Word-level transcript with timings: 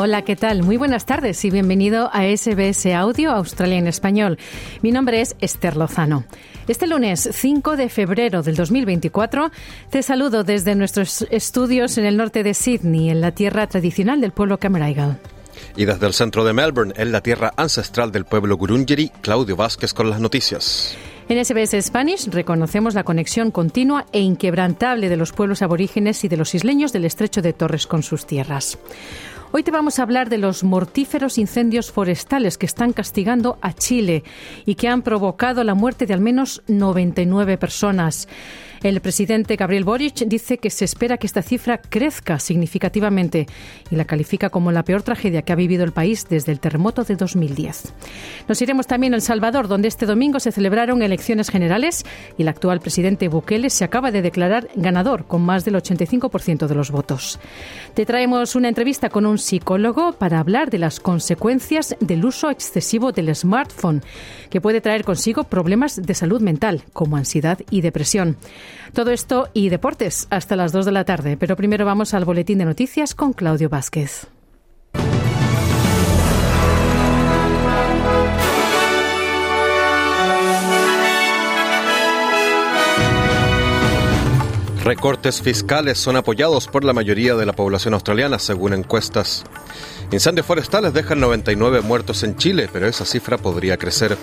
Hola, 0.00 0.22
¿qué 0.22 0.36
tal? 0.36 0.62
Muy 0.62 0.76
buenas 0.76 1.06
tardes 1.06 1.44
y 1.44 1.50
bienvenido 1.50 2.08
a 2.12 2.22
SBS 2.22 2.86
Audio 2.94 3.32
Australia 3.32 3.78
en 3.78 3.88
Español. 3.88 4.38
Mi 4.80 4.92
nombre 4.92 5.20
es 5.20 5.34
Esther 5.40 5.76
Lozano. 5.76 6.22
Este 6.68 6.86
lunes 6.86 7.28
5 7.32 7.76
de 7.76 7.88
febrero 7.88 8.44
del 8.44 8.54
2024 8.54 9.50
te 9.90 10.04
saludo 10.04 10.44
desde 10.44 10.76
nuestros 10.76 11.26
estudios 11.32 11.98
en 11.98 12.04
el 12.04 12.16
norte 12.16 12.44
de 12.44 12.54
Sydney, 12.54 13.10
en 13.10 13.20
la 13.20 13.32
tierra 13.32 13.66
tradicional 13.66 14.20
del 14.20 14.30
pueblo 14.30 14.58
Cameraigal. 14.58 15.18
Y 15.74 15.84
desde 15.84 16.06
el 16.06 16.14
centro 16.14 16.44
de 16.44 16.52
Melbourne, 16.52 16.94
en 16.96 17.10
la 17.10 17.20
tierra 17.20 17.52
ancestral 17.56 18.12
del 18.12 18.24
pueblo 18.24 18.56
Gurungeri, 18.56 19.08
Claudio 19.20 19.56
Vázquez 19.56 19.92
con 19.94 20.10
las 20.10 20.20
noticias. 20.20 20.96
En 21.28 21.44
SBS 21.44 21.82
Spanish 21.82 22.28
reconocemos 22.28 22.94
la 22.94 23.02
conexión 23.02 23.50
continua 23.50 24.06
e 24.12 24.20
inquebrantable 24.20 25.08
de 25.08 25.16
los 25.16 25.32
pueblos 25.32 25.60
aborígenes 25.60 26.22
y 26.22 26.28
de 26.28 26.36
los 26.36 26.54
isleños 26.54 26.92
del 26.92 27.04
estrecho 27.04 27.42
de 27.42 27.52
Torres 27.52 27.88
con 27.88 28.04
sus 28.04 28.26
tierras. 28.26 28.78
Hoy 29.50 29.62
te 29.62 29.70
vamos 29.70 29.98
a 29.98 30.02
hablar 30.02 30.28
de 30.28 30.36
los 30.36 30.62
mortíferos 30.62 31.38
incendios 31.38 31.90
forestales 31.90 32.58
que 32.58 32.66
están 32.66 32.92
castigando 32.92 33.58
a 33.62 33.72
Chile 33.72 34.22
y 34.66 34.74
que 34.74 34.88
han 34.88 35.00
provocado 35.00 35.64
la 35.64 35.72
muerte 35.72 36.04
de 36.04 36.12
al 36.12 36.20
menos 36.20 36.62
99 36.66 37.56
personas. 37.56 38.28
El 38.82 39.00
presidente 39.00 39.56
Gabriel 39.56 39.82
Boric 39.82 40.24
dice 40.26 40.58
que 40.58 40.70
se 40.70 40.84
espera 40.84 41.18
que 41.18 41.26
esta 41.26 41.42
cifra 41.42 41.78
crezca 41.78 42.38
significativamente 42.38 43.46
y 43.90 43.96
la 43.96 44.04
califica 44.04 44.50
como 44.50 44.70
la 44.70 44.84
peor 44.84 45.02
tragedia 45.02 45.42
que 45.42 45.52
ha 45.52 45.56
vivido 45.56 45.82
el 45.82 45.90
país 45.90 46.26
desde 46.28 46.52
el 46.52 46.60
terremoto 46.60 47.02
de 47.02 47.16
2010. 47.16 47.92
Nos 48.46 48.62
iremos 48.62 48.86
también 48.86 49.14
a 49.14 49.16
El 49.16 49.22
Salvador, 49.22 49.66
donde 49.66 49.88
este 49.88 50.06
domingo 50.06 50.38
se 50.38 50.52
celebraron 50.52 51.02
elecciones 51.02 51.50
generales 51.50 52.04
y 52.36 52.42
el 52.42 52.48
actual 52.48 52.78
presidente 52.78 53.26
Bukele 53.26 53.68
se 53.68 53.84
acaba 53.84 54.12
de 54.12 54.22
declarar 54.22 54.68
ganador 54.76 55.26
con 55.26 55.42
más 55.42 55.64
del 55.64 55.74
85% 55.74 56.68
de 56.68 56.74
los 56.74 56.92
votos. 56.92 57.40
Te 57.94 58.06
traemos 58.06 58.54
una 58.54 58.68
entrevista 58.68 59.08
con 59.10 59.26
un 59.26 59.38
psicólogo 59.38 60.12
para 60.12 60.38
hablar 60.38 60.70
de 60.70 60.78
las 60.78 61.00
consecuencias 61.00 61.96
del 62.00 62.24
uso 62.24 62.48
excesivo 62.50 63.10
del 63.10 63.34
smartphone, 63.34 64.02
que 64.50 64.60
puede 64.60 64.80
traer 64.80 65.04
consigo 65.04 65.44
problemas 65.44 65.96
de 66.00 66.14
salud 66.14 66.40
mental, 66.40 66.84
como 66.92 67.16
ansiedad 67.16 67.58
y 67.70 67.80
depresión. 67.80 68.36
Todo 68.92 69.10
esto 69.10 69.48
y 69.54 69.68
deportes 69.68 70.26
hasta 70.30 70.56
las 70.56 70.72
2 70.72 70.86
de 70.86 70.92
la 70.92 71.04
tarde, 71.04 71.36
pero 71.36 71.56
primero 71.56 71.84
vamos 71.84 72.14
al 72.14 72.24
boletín 72.24 72.58
de 72.58 72.64
noticias 72.64 73.14
con 73.14 73.32
Claudio 73.32 73.68
Vázquez. 73.68 74.28
Recortes 84.88 85.42
fiscales 85.42 85.98
son 85.98 86.16
apoyados 86.16 86.66
por 86.66 86.82
la 86.82 86.94
mayoría 86.94 87.34
de 87.34 87.44
la 87.44 87.52
población 87.52 87.92
australiana, 87.92 88.38
según 88.38 88.72
encuestas. 88.72 89.44
Incendios 90.10 90.46
forestales 90.46 90.94
dejan 90.94 91.20
99 91.20 91.82
muertos 91.82 92.22
en 92.22 92.36
Chile, 92.36 92.70
pero 92.72 92.86
esa 92.86 93.04
cifra 93.04 93.36
podría 93.36 93.76
crecer. 93.76 94.16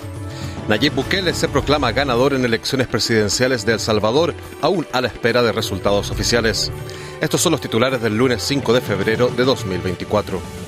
Nayib 0.68 0.94
Bukele 0.94 1.32
se 1.32 1.48
proclama 1.48 1.92
ganador 1.92 2.34
en 2.34 2.44
elecciones 2.44 2.88
presidenciales 2.88 3.64
de 3.64 3.74
El 3.74 3.80
Salvador, 3.80 4.34
aún 4.60 4.84
a 4.92 5.00
la 5.00 5.06
espera 5.06 5.42
de 5.42 5.52
resultados 5.52 6.10
oficiales. 6.10 6.72
Estos 7.20 7.40
son 7.40 7.52
los 7.52 7.60
titulares 7.60 8.02
del 8.02 8.16
lunes 8.16 8.42
5 8.42 8.72
de 8.72 8.80
febrero 8.80 9.28
de 9.28 9.44
2024. 9.44 10.65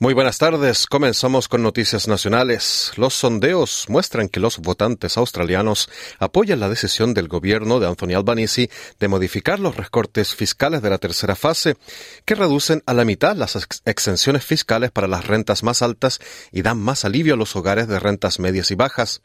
Muy 0.00 0.14
buenas 0.14 0.38
tardes. 0.38 0.86
Comenzamos 0.86 1.48
con 1.48 1.64
noticias 1.64 2.06
nacionales. 2.06 2.92
Los 2.94 3.14
sondeos 3.14 3.86
muestran 3.88 4.28
que 4.28 4.38
los 4.38 4.58
votantes 4.58 5.18
australianos 5.18 5.90
apoyan 6.20 6.60
la 6.60 6.68
decisión 6.68 7.14
del 7.14 7.26
gobierno 7.26 7.80
de 7.80 7.88
Anthony 7.88 8.14
Albanese 8.14 8.70
de 9.00 9.08
modificar 9.08 9.58
los 9.58 9.76
recortes 9.76 10.36
fiscales 10.36 10.82
de 10.82 10.90
la 10.90 10.98
tercera 10.98 11.34
fase, 11.34 11.76
que 12.24 12.36
reducen 12.36 12.84
a 12.86 12.94
la 12.94 13.04
mitad 13.04 13.34
las 13.34 13.56
ex 13.56 13.82
exenciones 13.86 14.44
fiscales 14.44 14.92
para 14.92 15.08
las 15.08 15.26
rentas 15.26 15.64
más 15.64 15.82
altas 15.82 16.20
y 16.52 16.62
dan 16.62 16.78
más 16.78 17.04
alivio 17.04 17.34
a 17.34 17.36
los 17.36 17.56
hogares 17.56 17.88
de 17.88 17.98
rentas 17.98 18.38
medias 18.38 18.70
y 18.70 18.76
bajas. 18.76 19.20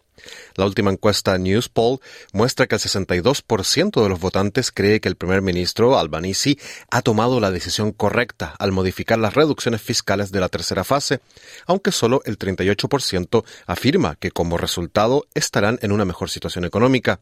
La 0.55 0.65
última 0.65 0.91
encuesta 0.91 1.37
Newspoll 1.37 1.99
muestra 2.31 2.67
que 2.67 2.75
el 2.75 2.81
62% 2.81 4.01
de 4.01 4.09
los 4.09 4.19
votantes 4.19 4.71
cree 4.71 4.99
que 4.99 5.09
el 5.09 5.15
primer 5.15 5.41
ministro 5.41 5.97
Albanese 5.97 6.57
ha 6.91 7.01
tomado 7.01 7.39
la 7.39 7.51
decisión 7.51 7.91
correcta 7.91 8.55
al 8.59 8.71
modificar 8.71 9.19
las 9.19 9.33
reducciones 9.33 9.81
fiscales 9.81 10.31
de 10.31 10.39
la 10.39 10.49
tercera 10.49 10.83
fase, 10.83 11.19
aunque 11.65 11.91
solo 11.91 12.21
el 12.25 12.37
38% 12.37 13.43
afirma 13.65 14.15
que 14.15 14.31
como 14.31 14.57
resultado 14.57 15.25
estarán 15.33 15.79
en 15.81 15.91
una 15.91 16.05
mejor 16.05 16.29
situación 16.29 16.65
económica. 16.65 17.19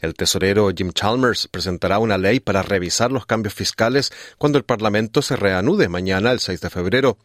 El 0.00 0.14
tesorero 0.14 0.70
Jim 0.74 0.92
Chalmers 0.92 1.48
presentará 1.48 1.98
una 1.98 2.18
ley 2.18 2.40
para 2.40 2.62
revisar 2.62 3.12
los 3.12 3.26
cambios 3.26 3.54
fiscales 3.54 4.12
cuando 4.38 4.58
el 4.58 4.64
Parlamento 4.64 5.22
se 5.22 5.36
reanude 5.36 5.88
mañana, 5.88 6.32
el 6.32 6.40
6 6.40 6.60
de 6.60 6.70
febrero. 6.70 7.18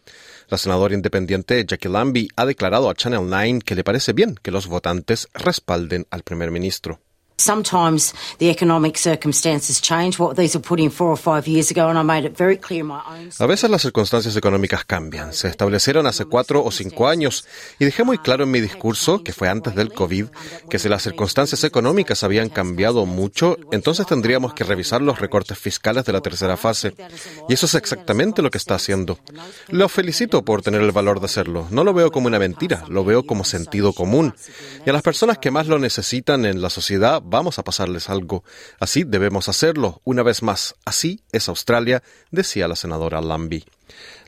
La 0.50 0.57
senadora 0.57 0.94
independiente 0.94 1.66
Jackie 1.66 1.90
Lambie 1.90 2.28
ha 2.35 2.45
declarado 2.45 2.90
a 2.90 2.95
Channel 2.95 3.28
9 3.28 3.59
que 3.66 3.75
le 3.75 3.84
parece 3.84 4.13
bien 4.13 4.35
que 4.35 4.51
los 4.51 4.68
votantes 4.68 5.28
respalden 5.34 6.06
al 6.12 6.24
primer 6.24 6.51
ministro. 6.51 7.00
A 13.40 13.46
veces 13.46 13.69
las 13.69 13.81
circunstancias 13.81 14.35
económicas 14.38 14.85
cambian. 14.85 15.34
Se 15.34 15.50
establecieron 15.50 16.07
hace 16.07 16.25
cuatro 16.25 16.63
o 16.63 16.72
cinco 16.72 17.07
años 17.07 17.45
y 17.78 17.85
dejé 17.85 18.03
muy 18.03 18.18
claro 18.19 18.45
en 18.45 18.51
mi 18.51 18.62
discurso, 18.62 19.22
que 19.24 19.34
fue 19.34 19.50
antes 19.50 19.75
del 19.75 19.91
COVID, 19.91 20.28
que 20.69 20.79
si 20.79 20.88
las 20.88 21.03
circunstancias 21.03 21.63
económicas 21.63 22.24
habían 22.24 22.50
cambiado 22.50 23.06
mucho, 23.06 23.57
entonces 23.72 24.06
tendríamos 24.07 24.53
que 24.53 24.63
revisar 24.63 25.01
los 25.01 25.19
recortes 25.19 25.59
fiscales 25.59 26.06
de 26.06 26.13
la 26.13 26.22
tercera 26.22 26.56
fase. 26.56 26.95
Y 27.50 27.53
eso 27.53 27.66
es 27.66 27.75
exactamente 27.75 28.41
lo 28.41 28.50
que 28.50 28.57
está 28.57 28.75
haciendo. 28.75 29.19
Lo 29.68 29.90
felicito 29.90 30.44
por 30.44 30.62
tener 30.62 30.81
el 30.81 30.91
valor 30.91 31.19
de 31.19 31.25
hacerlo. 31.25 31.68
No 31.69 31.84
lo 31.84 31.94
veo 31.94 32.12
como 32.12 32.28
una 32.28 32.40
mentira, 32.40 32.85
lo 32.88 33.03
veo 33.03 33.25
como 33.25 33.44
sentido 33.44 33.94
común. 33.94 34.34
Y 34.85 34.90
a 34.90 34.94
las 34.94 35.01
personas 35.01 35.38
que 35.38 35.51
más 35.51 35.68
lo 35.68 35.79
necesitan 35.79 36.45
en 36.45 36.62
la 36.62 36.69
sociedad, 36.69 37.22
vamos 37.25 37.59
a 37.59 37.63
pasarles 37.63 38.09
algo. 38.09 38.44
Así 38.80 39.03
debemos 39.03 39.50
hacerlo. 39.50 40.02
Una 40.03 40.24
vez 40.24 40.44
más, 40.44 40.75
así 40.86 41.22
es 41.31 41.50
Australia, 41.50 42.03
decía 42.31 42.68
la 42.68 42.75
senadora 42.75 43.22
Lambie. 43.22 43.66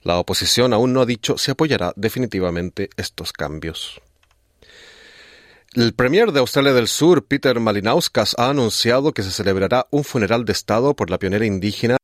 La 0.01 0.17
oposición 0.17 0.73
aún 0.73 0.93
no 0.93 1.01
ha 1.01 1.05
dicho 1.05 1.37
si 1.37 1.51
apoyará 1.51 1.93
definitivamente 1.95 2.89
estos 2.97 3.33
cambios. 3.33 4.01
El 5.73 5.93
premier 5.93 6.31
de 6.31 6.39
Australia 6.39 6.73
del 6.73 6.87
Sur, 6.87 7.25
Peter 7.25 7.59
Malinauskas, 7.59 8.35
ha 8.37 8.49
anunciado 8.49 9.13
que 9.13 9.21
se 9.21 9.31
celebrará 9.31 9.87
un 9.91 10.03
funeral 10.03 10.43
de 10.43 10.53
Estado 10.53 10.95
por 10.95 11.09
la 11.09 11.19
pionera 11.19 11.45
indígena 11.45 11.97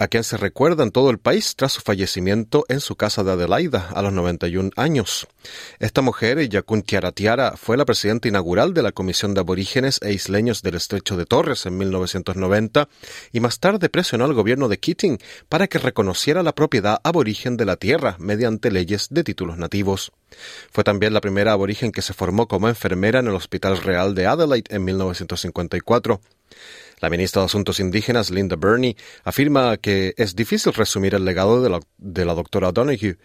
A 0.00 0.08
quien 0.08 0.24
se 0.24 0.38
recuerda 0.38 0.82
en 0.82 0.90
todo 0.90 1.10
el 1.10 1.18
país 1.18 1.54
tras 1.54 1.72
su 1.72 1.82
fallecimiento 1.82 2.64
en 2.68 2.80
su 2.80 2.96
casa 2.96 3.22
de 3.22 3.32
Adelaida 3.32 3.90
a 3.94 4.00
los 4.00 4.12
91 4.12 4.70
años. 4.76 5.28
Esta 5.80 6.00
mujer, 6.00 6.48
Yakun 6.48 6.82
Tiara, 6.82 7.56
fue 7.56 7.76
la 7.76 7.84
presidenta 7.84 8.26
inaugural 8.26 8.72
de 8.72 8.82
la 8.82 8.92
Comisión 8.92 9.34
de 9.34 9.40
Aborígenes 9.40 10.00
e 10.02 10.14
Isleños 10.14 10.62
del 10.62 10.76
Estrecho 10.76 11.16
de 11.18 11.26
Torres 11.26 11.66
en 11.66 11.76
1990 11.76 12.88
y 13.32 13.40
más 13.40 13.60
tarde 13.60 13.90
presionó 13.90 14.24
al 14.24 14.32
gobierno 14.32 14.68
de 14.68 14.78
Keating 14.78 15.18
para 15.50 15.66
que 15.66 15.78
reconociera 15.78 16.42
la 16.42 16.54
propiedad 16.54 17.00
aborigen 17.04 17.58
de 17.58 17.66
la 17.66 17.76
tierra 17.76 18.16
mediante 18.18 18.70
leyes 18.70 19.08
de 19.10 19.24
títulos 19.24 19.58
nativos. 19.58 20.10
Fue 20.70 20.84
también 20.84 21.12
la 21.12 21.20
primera 21.20 21.52
aborigen 21.52 21.92
que 21.92 22.02
se 22.02 22.14
formó 22.14 22.48
como 22.48 22.68
enfermera 22.68 23.20
en 23.20 23.26
el 23.26 23.34
Hospital 23.34 23.76
Real 23.76 24.14
de 24.14 24.26
Adelaide 24.26 24.74
en 24.74 24.84
1954. 24.84 26.20
La 27.00 27.10
ministra 27.10 27.42
de 27.42 27.46
Asuntos 27.46 27.80
Indígenas, 27.80 28.30
Linda 28.30 28.56
Burney, 28.56 28.96
afirma 29.24 29.76
que 29.76 30.14
es 30.16 30.34
difícil 30.34 30.72
resumir 30.72 31.14
el 31.14 31.24
legado 31.24 31.62
de 31.62 31.70
la, 31.70 31.80
de 31.98 32.24
la 32.24 32.34
doctora 32.34 32.72
Donoghue. 32.72 33.18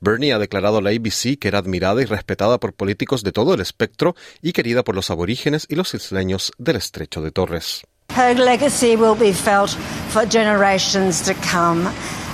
Burney 0.00 0.30
ha 0.30 0.38
declarado 0.38 0.78
a 0.78 0.82
la 0.82 0.90
ABC 0.90 1.38
que 1.38 1.48
era 1.48 1.58
admirada 1.58 2.02
y 2.02 2.04
respetada 2.04 2.58
por 2.58 2.72
políticos 2.72 3.22
de 3.22 3.32
todo 3.32 3.54
el 3.54 3.60
espectro 3.60 4.14
y 4.42 4.52
querida 4.52 4.84
por 4.84 4.94
los 4.94 5.10
aborígenes 5.10 5.66
y 5.68 5.74
los 5.74 5.94
isleños 5.94 6.52
del 6.58 6.76
estrecho 6.76 7.20
de 7.22 7.30
Torres. 7.30 7.82
Her 8.16 8.38
legacy 8.38 8.96
will 8.96 9.16
be 9.18 9.32
felt 9.32 9.70
for 10.10 10.24
generations 10.26 11.22
to 11.22 11.34
come. 11.52 11.90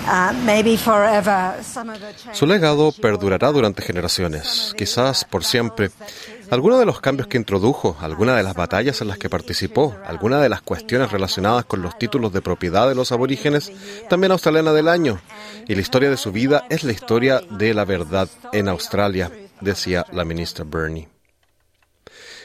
Uh, 0.06 0.32
maybe 0.44 0.76
forever. 0.76 1.54
Some 1.62 1.88
of 1.88 2.00
the 2.00 2.12
changes 2.14 2.38
Su 2.38 2.46
legado 2.46 2.92
perdurará 2.92 3.52
durante 3.52 3.82
generaciones, 3.82 4.74
quizás 4.76 5.24
por 5.24 5.44
siempre. 5.44 5.90
Algunos 6.52 6.78
de 6.78 6.84
los 6.84 7.00
cambios 7.00 7.28
que 7.28 7.38
introdujo, 7.38 7.96
algunas 7.98 8.36
de 8.36 8.42
las 8.42 8.54
batallas 8.54 9.00
en 9.00 9.08
las 9.08 9.16
que 9.16 9.30
participó, 9.30 9.96
algunas 10.04 10.42
de 10.42 10.50
las 10.50 10.60
cuestiones 10.60 11.10
relacionadas 11.10 11.64
con 11.64 11.80
los 11.80 11.96
títulos 11.96 12.30
de 12.34 12.42
propiedad 12.42 12.86
de 12.86 12.94
los 12.94 13.10
aborígenes, 13.10 13.72
también 14.10 14.32
australiana 14.32 14.74
del 14.74 14.88
año. 14.88 15.18
Y 15.66 15.74
la 15.74 15.80
historia 15.80 16.10
de 16.10 16.18
su 16.18 16.30
vida 16.30 16.66
es 16.68 16.84
la 16.84 16.92
historia 16.92 17.40
de 17.40 17.72
la 17.72 17.86
verdad 17.86 18.28
en 18.52 18.68
Australia, 18.68 19.32
decía 19.62 20.04
la 20.12 20.26
ministra 20.26 20.66
Bernie. 20.68 21.11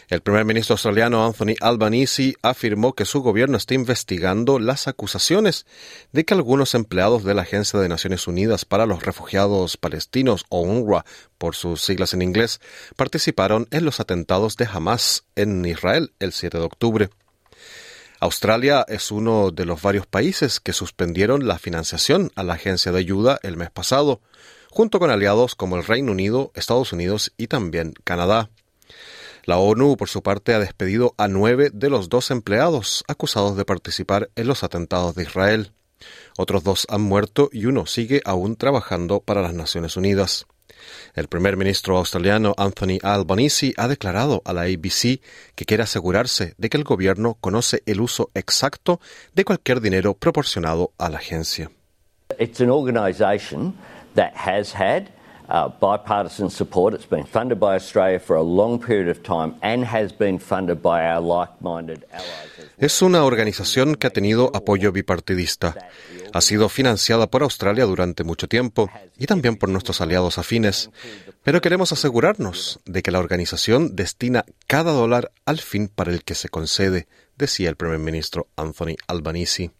El 0.09 0.21
primer 0.21 0.45
ministro 0.45 0.75
australiano 0.75 1.25
Anthony 1.25 1.56
Albanese 1.59 2.38
afirmó 2.42 2.94
que 2.94 3.04
su 3.04 3.21
gobierno 3.21 3.57
está 3.57 3.74
investigando 3.74 4.57
las 4.57 4.88
acusaciones 4.88 5.65
de 6.13 6.24
que 6.24 6.33
algunos 6.33 6.75
empleados 6.75 7.25
de 7.25 7.33
la 7.33 7.42
Agencia 7.42 7.77
de 7.77 7.89
Naciones 7.89 8.25
Unidas 8.25 8.63
para 8.63 8.86
los 8.86 9.04
Refugiados 9.04 9.75
Palestinos, 9.75 10.45
o 10.48 10.62
UNRWA 10.62 11.04
por 11.38 11.56
sus 11.56 11.81
siglas 11.81 12.13
en 12.13 12.21
inglés, 12.21 12.62
participaron 12.95 13.68
en 13.69 13.83
los 13.83 14.00
atentados 14.00 14.56
de 14.56 14.69
Hamas 14.71 15.25
en 15.36 15.65
Israel 15.65 16.13
el 16.19 16.31
7 16.31 16.57
de 16.57 16.63
octubre. 16.63 17.09
Australia 18.21 18.86
es 18.88 19.12
uno 19.12 19.51
de 19.51 19.65
los 19.65 19.81
varios 19.81 20.07
países 20.07 20.62
que 20.62 20.71
suspendieron 20.71 21.50
la 21.50 21.59
financiación 21.59 22.31
a 22.36 22.44
la 22.44 22.54
agencia 22.54 22.94
de 22.94 23.00
ayuda 23.00 23.39
el 23.44 23.57
mes 23.57 23.71
pasado, 23.71 24.21
junto 24.71 25.00
con 25.00 25.09
aliados 25.12 25.54
como 25.54 25.75
el 25.75 25.83
Reino 25.83 26.13
Unido, 26.13 26.54
Estados 26.56 26.94
Unidos 26.94 27.33
y 27.36 27.48
también 27.48 27.94
Canadá. 28.06 28.50
La 29.47 29.59
ONU, 29.59 29.95
por 29.95 30.09
su 30.09 30.21
parte, 30.21 30.53
ha 30.53 30.59
despedido 30.59 31.15
a 31.17 31.29
nueve 31.29 31.69
de 31.71 31.89
los 31.89 32.09
dos 32.09 32.31
empleados 32.31 33.05
acusados 33.07 33.55
de 33.55 33.63
participar 33.63 34.29
en 34.35 34.45
los 34.45 34.61
atentados 34.61 35.15
de 35.15 35.23
Israel. 35.23 35.71
Otros 36.38 36.65
dos 36.65 36.85
han 36.89 36.99
muerto 36.99 37.47
y 37.53 37.65
uno 37.65 37.85
sigue 37.85 38.21
aún 38.25 38.57
trabajando 38.57 39.21
para 39.21 39.41
las 39.41 39.53
Naciones 39.53 39.95
Unidas. 39.95 40.47
El 41.13 41.29
primer 41.29 41.55
ministro 41.55 41.97
australiano 41.97 42.55
Anthony 42.57 42.99
Albanese 43.01 43.73
ha 43.77 43.88
declarado 43.88 44.41
a 44.44 44.51
la 44.51 44.63
ABC 44.63 45.21
que 45.55 45.63
quiere 45.65 45.83
asegurarse 45.83 46.53
de 46.57 46.67
que 46.67 46.75
el 46.75 46.83
gobierno 46.83 47.38
conoce 47.39 47.83
el 47.85 48.01
uso 48.01 48.29
exacto 48.33 48.99
de 49.33 49.45
cualquier 49.45 49.79
dinero 49.79 50.13
proporcionado 50.13 50.91
a 50.97 51.09
la 51.09 51.19
agencia. 51.19 51.71
It's 52.38 52.59
an 52.59 52.69
organisation 52.69 53.75
that 54.13 54.33
has 54.35 54.75
had 54.75 55.16
Es 62.77 63.01
una 63.01 63.23
organización 63.23 63.95
que 63.95 64.07
ha 64.07 64.11
tenido 64.11 64.51
apoyo 64.53 64.91
bipartidista. 64.91 65.75
Ha 66.33 66.41
sido 66.41 66.69
financiada 66.69 67.27
por 67.27 67.44
Australia 67.44 67.85
durante 67.85 68.23
mucho 68.23 68.47
tiempo 68.47 68.89
y 69.17 69.25
también 69.25 69.55
por 69.55 69.69
nuestros 69.69 70.01
aliados 70.01 70.38
afines. 70.38 70.91
Pero 71.44 71.61
queremos 71.61 71.91
asegurarnos 71.91 72.79
de 72.85 73.01
que 73.01 73.11
la 73.11 73.19
organización 73.19 73.95
destina 73.95 74.45
cada 74.67 74.91
dólar 74.91 75.31
al 75.45 75.59
fin 75.59 75.88
para 75.88 76.11
el 76.11 76.23
que 76.23 76.35
se 76.35 76.49
concede, 76.49 77.07
decía 77.38 77.69
el 77.69 77.77
primer 77.77 77.99
ministro 77.99 78.47
Anthony 78.57 78.95
Albanese. 79.07 79.71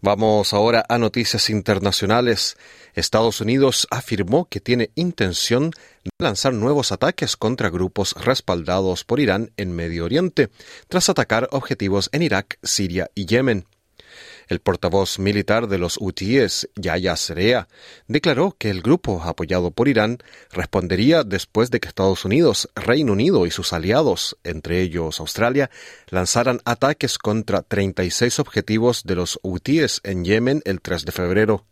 Vamos 0.00 0.52
ahora 0.52 0.84
a 0.88 0.98
noticias 0.98 1.50
internacionales. 1.50 2.56
Estados 2.94 3.40
Unidos 3.40 3.86
afirmó 3.90 4.46
que 4.46 4.60
tiene 4.60 4.90
intención 4.94 5.70
de 6.04 6.10
lanzar 6.18 6.52
nuevos 6.52 6.92
ataques 6.92 7.36
contra 7.36 7.70
grupos 7.70 8.14
respaldados 8.14 9.04
por 9.04 9.20
Irán 9.20 9.52
en 9.56 9.72
Medio 9.72 10.04
Oriente, 10.04 10.50
tras 10.88 11.08
atacar 11.08 11.48
objetivos 11.52 12.08
en 12.12 12.22
Irak, 12.22 12.58
Siria 12.62 13.10
y 13.14 13.26
Yemen. 13.26 13.66
El 14.50 14.58
portavoz 14.58 15.20
militar 15.20 15.68
de 15.68 15.78
los 15.78 15.96
hutíes, 16.00 16.68
Yahya 16.74 17.14
Serea, 17.14 17.68
declaró 18.08 18.56
que 18.58 18.68
el 18.68 18.82
grupo 18.82 19.22
apoyado 19.22 19.70
por 19.70 19.86
Irán 19.86 20.18
respondería 20.50 21.22
después 21.22 21.70
de 21.70 21.78
que 21.78 21.86
Estados 21.86 22.24
Unidos, 22.24 22.68
Reino 22.74 23.12
Unido 23.12 23.46
y 23.46 23.52
sus 23.52 23.72
aliados, 23.72 24.36
entre 24.42 24.80
ellos 24.80 25.20
Australia, 25.20 25.70
lanzaran 26.08 26.58
ataques 26.64 27.16
contra 27.16 27.62
36 27.62 28.40
objetivos 28.40 29.04
de 29.04 29.14
los 29.14 29.38
hutíes 29.44 30.00
en 30.02 30.24
Yemen 30.24 30.62
el 30.64 30.80
3 30.80 31.04
de 31.04 31.12
febrero. 31.12 31.64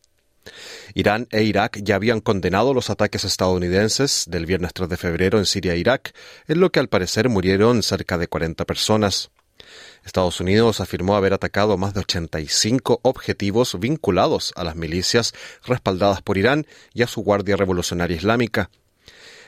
Irán 0.95 1.27
e 1.33 1.43
Irak 1.43 1.81
ya 1.83 1.97
habían 1.97 2.21
condenado 2.21 2.75
los 2.75 2.91
ataques 2.91 3.25
estadounidenses 3.25 4.27
del 4.29 4.47
viernes 4.47 4.73
3 4.73 4.89
de 4.89 4.97
febrero 4.97 5.39
en 5.39 5.47
Siria 5.47 5.75
e 5.75 5.79
Irak, 5.79 6.15
en 6.47 6.61
lo 6.61 6.71
que 6.71 6.79
al 6.79 6.89
parecer 6.89 7.29
murieron 7.29 7.83
cerca 7.83 8.19
de 8.19 8.29
40 8.29 8.65
personas. 8.67 9.33
Estados 10.09 10.41
Unidos 10.41 10.81
afirmó 10.81 11.17
haber 11.17 11.35
atacado 11.35 11.77
más 11.77 11.93
de 11.95 12.01
85 12.01 13.01
objetivos 13.03 13.79
vinculados 13.79 14.53
a 14.57 14.65
las 14.65 14.75
milicias 14.75 15.35
respaldadas 15.65 16.23
por 16.23 16.39
Irán 16.39 16.67
y 16.95 17.03
a 17.03 17.07
su 17.07 17.23
Guardia 17.23 17.57
Revolucionaria 17.57 18.17
Islámica. 18.17 18.71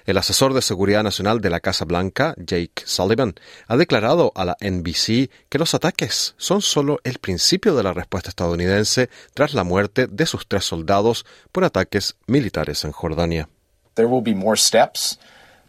El 0.05 0.19
asesor 0.19 0.53
de 0.53 0.63
Seguridad 0.63 1.03
Nacional 1.03 1.41
de 1.41 1.49
la 1.49 1.61
Casa 1.61 1.85
Blanca, 1.85 2.35
Jake 2.37 2.83
Sullivan, 2.85 3.35
ha 3.69 3.77
declarado 3.77 4.33
a 4.35 4.45
la 4.45 4.57
NBC 4.61 5.31
que 5.49 5.59
los 5.59 5.75
ataques 5.75 6.35
son 6.37 6.61
solo 6.61 7.01
el 7.05 7.19
principio 7.19 7.75
de 7.75 7.83
la 7.83 7.95
respuesta 7.95 8.29
estadounidense 8.29 9.09
tras 9.33 9.55
la 9.55 9.65
muerte 9.65 10.07
de 10.09 10.27
sus 10.27 10.47
tres 10.47 10.65
soldados 10.65 11.25
por 11.53 11.65
ataques 11.65 12.17
militares 12.27 12.85
en 12.85 12.93
Jordania. 12.93 13.49
There 13.95 14.09
will 14.09 14.23
be 14.23 14.35
more 14.35 14.59
steps. 14.59 15.19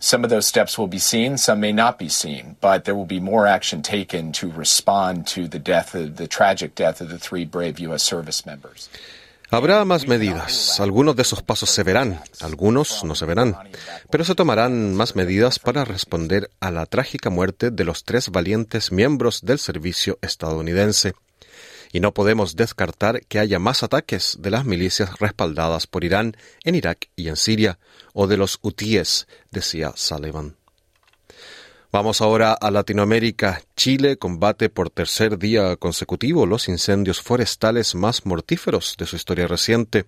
Some 0.04 0.24
of 0.24 0.32
those 0.32 0.48
steps 0.48 0.80
will 0.80 0.88
be 0.88 0.98
seen, 0.98 1.38
some 1.38 1.60
may 1.60 1.72
not 1.72 2.00
be 2.00 2.10
seen, 2.10 2.58
but 2.60 2.86
there 2.86 2.96
will 2.96 3.06
be 3.06 3.20
more 3.20 3.46
action 3.46 3.84
taken 3.84 4.32
to 4.32 4.50
respond 4.50 5.28
to 5.28 5.48
the 5.48 5.60
death 5.60 5.94
of 5.94 6.16
the 6.16 6.28
tragic 6.28 6.74
death 6.74 7.02
of 7.02 7.10
the 7.10 7.20
three 7.20 7.46
brave 7.46 7.80
U.S. 7.80 8.02
service 8.02 8.44
members. 8.44 8.90
Habrá 9.52 9.86
más 9.86 10.08
medidas. 10.08 10.80
Algunos 10.80 11.16
de 11.16 11.22
esos 11.22 11.44
pasos 11.44 11.70
se 11.70 11.84
verán, 11.84 12.20
algunos 12.40 13.04
no 13.04 13.14
se 13.14 13.28
verán, 13.28 13.56
pero 14.10 14.24
se 14.24 14.34
tomarán 14.34 14.96
más 14.96 15.16
medidas 15.16 15.60
para 15.60 15.86
responder 15.86 16.50
a 16.62 16.72
la 16.72 16.88
trágica 16.88 17.30
muerte 17.30 17.70
de 17.70 17.84
los 17.84 18.04
tres 18.04 18.30
valientes 18.30 18.92
miembros 18.92 19.42
del 19.44 19.60
servicio 19.60 20.18
estadounidense. 20.24 21.14
Y 21.92 22.00
no 22.00 22.14
podemos 22.14 22.56
descartar 22.56 23.22
que 23.28 23.40
haya 23.40 23.60
más 23.60 23.84
ataques 23.84 24.38
de 24.40 24.52
las 24.52 24.66
milicias 24.66 25.20
respaldadas 25.20 25.88
por 25.88 26.04
Irán 26.04 26.38
en 26.64 26.76
Irak 26.76 27.10
y 27.16 27.28
en 27.28 27.36
Siria, 27.36 27.80
o 28.14 28.28
de 28.28 28.38
los 28.38 28.60
hutíes, 28.62 29.28
decía 29.52 29.94
Sullivan. 29.96 30.61
Vamos 31.94 32.22
ahora 32.22 32.54
a 32.54 32.72
Latinoamérica. 32.72 33.64
Chile 33.76 34.16
combate 34.16 34.70
por 34.70 34.90
tercer 34.90 35.38
día 35.38 35.76
consecutivo 35.76 36.46
los 36.46 36.70
incendios 36.70 37.22
forestales 37.22 37.96
más 37.96 38.26
mortíferos 38.26 38.96
de 38.98 39.06
su 39.06 39.18
historia 39.18 39.46
reciente, 39.46 40.06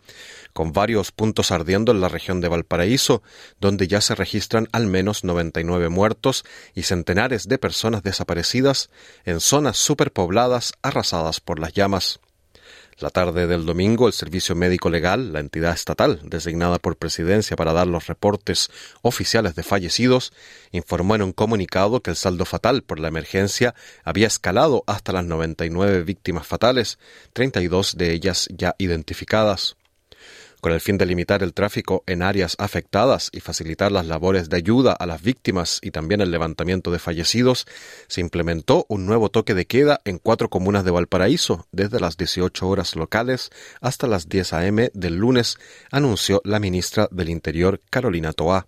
con 0.54 0.72
varios 0.72 1.12
puntos 1.12 1.52
ardiendo 1.52 1.92
en 1.92 2.00
la 2.00 2.08
región 2.08 2.40
de 2.40 2.48
Valparaíso, 2.48 3.22
donde 3.60 3.90
ya 3.90 4.00
se 4.00 4.16
registran 4.16 4.70
al 4.72 4.88
menos 4.88 5.26
99 5.26 5.90
muertos 5.90 6.46
y 6.74 6.84
centenares 6.84 7.50
de 7.50 7.58
personas 7.58 8.02
desaparecidas 8.02 8.90
en 9.26 9.42
zonas 9.42 9.76
superpobladas 9.76 10.72
arrasadas 10.84 11.42
por 11.42 11.60
las 11.60 11.74
llamas. 11.74 12.22
La 13.00 13.10
tarde 13.10 13.48
del 13.48 13.66
domingo, 13.66 14.08
el 14.08 14.14
Servicio 14.14 14.56
Médico 14.56 14.90
Legal, 14.90 15.34
la 15.34 15.40
entidad 15.40 15.74
estatal 15.74 16.20
designada 16.24 16.80
por 16.80 16.98
Presidencia 16.98 17.56
para 17.56 17.74
dar 17.74 17.88
los 17.88 18.08
reportes 18.08 18.70
oficiales 19.02 19.56
de 19.56 19.64
fallecidos, 19.64 20.34
informó 20.72 21.16
en 21.16 21.24
un 21.24 21.34
comunicado 21.34 22.02
que 22.02 22.12
el 22.12 22.16
saldo 22.16 22.46
fatal 22.46 22.84
por 22.84 23.00
la 23.00 23.08
emergencia 23.08 23.76
había 24.04 24.28
escalado 24.28 24.84
hasta 24.88 25.12
las 25.12 25.26
99 25.26 26.04
víctimas 26.04 26.48
fatales, 26.48 27.00
32 27.34 27.98
de 27.98 28.14
ellas 28.14 28.48
ya 28.52 28.76
identificadas. 28.78 29.76
Con 30.64 30.72
el 30.72 30.80
fin 30.80 30.98
de 30.98 31.06
limitar 31.06 31.44
el 31.44 31.54
tráfico 31.54 32.06
en 32.08 32.22
áreas 32.22 32.56
afectadas 32.58 33.30
y 33.34 33.42
facilitar 33.42 33.92
las 33.92 34.06
labores 34.06 34.48
de 34.48 34.56
ayuda 34.56 34.94
a 34.94 35.06
las 35.06 35.22
víctimas 35.22 35.80
y 35.82 35.92
también 35.92 36.22
el 36.22 36.32
levantamiento 36.32 36.90
de 36.90 37.00
fallecidos, 37.00 37.68
se 38.08 38.22
implementó 38.22 38.86
un 38.88 39.06
nuevo 39.06 39.28
toque 39.28 39.56
de 39.56 39.66
queda 39.66 40.00
en 40.06 40.20
cuatro 40.20 40.50
comunas 40.50 40.86
de 40.86 40.92
Valparaíso 40.92 41.68
desde 41.74 42.00
las 42.00 42.16
18 42.16 42.66
horas 42.66 42.96
locales 42.96 43.50
hasta 43.82 44.08
las 44.08 44.30
10 44.30 44.54
a.m. 44.54 44.90
del 44.94 45.18
lunes, 45.18 45.58
anunció 45.92 46.40
la 46.46 46.62
ministra 46.62 47.10
del 47.12 47.28
Interior 47.28 47.82
Carolina 47.90 48.32
Toá. 48.32 48.66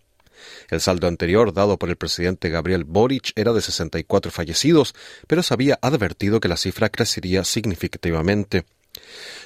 El 0.70 0.82
saldo 0.82 1.08
anterior 1.08 1.54
dado 1.54 1.80
por 1.80 1.90
el 1.90 1.96
presidente 1.96 2.50
Gabriel 2.50 2.84
Boric 2.84 3.32
era 3.38 3.54
de 3.54 3.62
64 3.62 4.34
fallecidos, 4.34 4.96
pero 5.28 5.42
se 5.44 5.54
había 5.54 5.80
advertido 5.82 6.42
que 6.42 6.50
la 6.50 6.58
cifra 6.58 6.90
crecería 6.90 7.46
significativamente. 7.46 8.66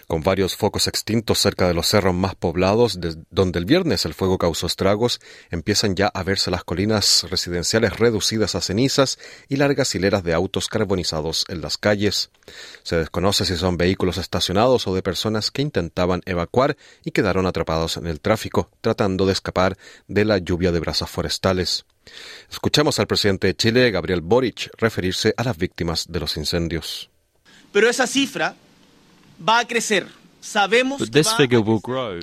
Con 0.07 0.23
varios 0.23 0.55
focos 0.55 0.87
extintos 0.87 1.37
cerca 1.37 1.67
de 1.67 1.75
los 1.75 1.87
cerros 1.87 2.15
más 2.15 2.33
poblados, 2.33 2.99
de 2.99 3.15
donde 3.29 3.59
el 3.59 3.65
viernes 3.65 4.05
el 4.05 4.15
fuego 4.15 4.39
causó 4.39 4.65
estragos, 4.65 5.21
empiezan 5.51 5.95
ya 5.95 6.07
a 6.07 6.23
verse 6.23 6.49
las 6.49 6.63
colinas 6.63 7.27
residenciales 7.29 7.97
reducidas 7.97 8.55
a 8.55 8.61
cenizas 8.61 9.19
y 9.49 9.57
largas 9.57 9.93
hileras 9.93 10.23
de 10.23 10.33
autos 10.33 10.67
carbonizados 10.67 11.45
en 11.47 11.61
las 11.61 11.77
calles. 11.77 12.31
Se 12.81 12.95
desconoce 12.95 13.45
si 13.45 13.55
son 13.55 13.77
vehículos 13.77 14.17
estacionados 14.17 14.87
o 14.87 14.95
de 14.95 15.03
personas 15.03 15.51
que 15.51 15.61
intentaban 15.61 16.21
evacuar 16.25 16.75
y 17.05 17.11
quedaron 17.11 17.45
atrapados 17.45 17.97
en 17.97 18.07
el 18.07 18.19
tráfico, 18.19 18.71
tratando 18.81 19.27
de 19.27 19.33
escapar 19.33 19.77
de 20.07 20.25
la 20.25 20.39
lluvia 20.39 20.71
de 20.71 20.79
brasas 20.79 21.09
forestales. 21.09 21.85
Escuchamos 22.51 22.99
al 22.99 23.05
presidente 23.05 23.47
de 23.47 23.55
Chile, 23.55 23.91
Gabriel 23.91 24.21
Boric, 24.21 24.71
referirse 24.77 25.33
a 25.37 25.43
las 25.43 25.57
víctimas 25.57 26.07
de 26.09 26.19
los 26.19 26.35
incendios. 26.37 27.11
Pero 27.71 27.87
esa 27.87 28.07
cifra 28.07 28.55
va 29.47 29.59
a 29.59 29.67
crecer. 29.67 30.07
Sabemos 30.41 31.09
que 31.09 31.21
va 31.21 31.31
a 31.31 31.79
grow. 31.83 32.19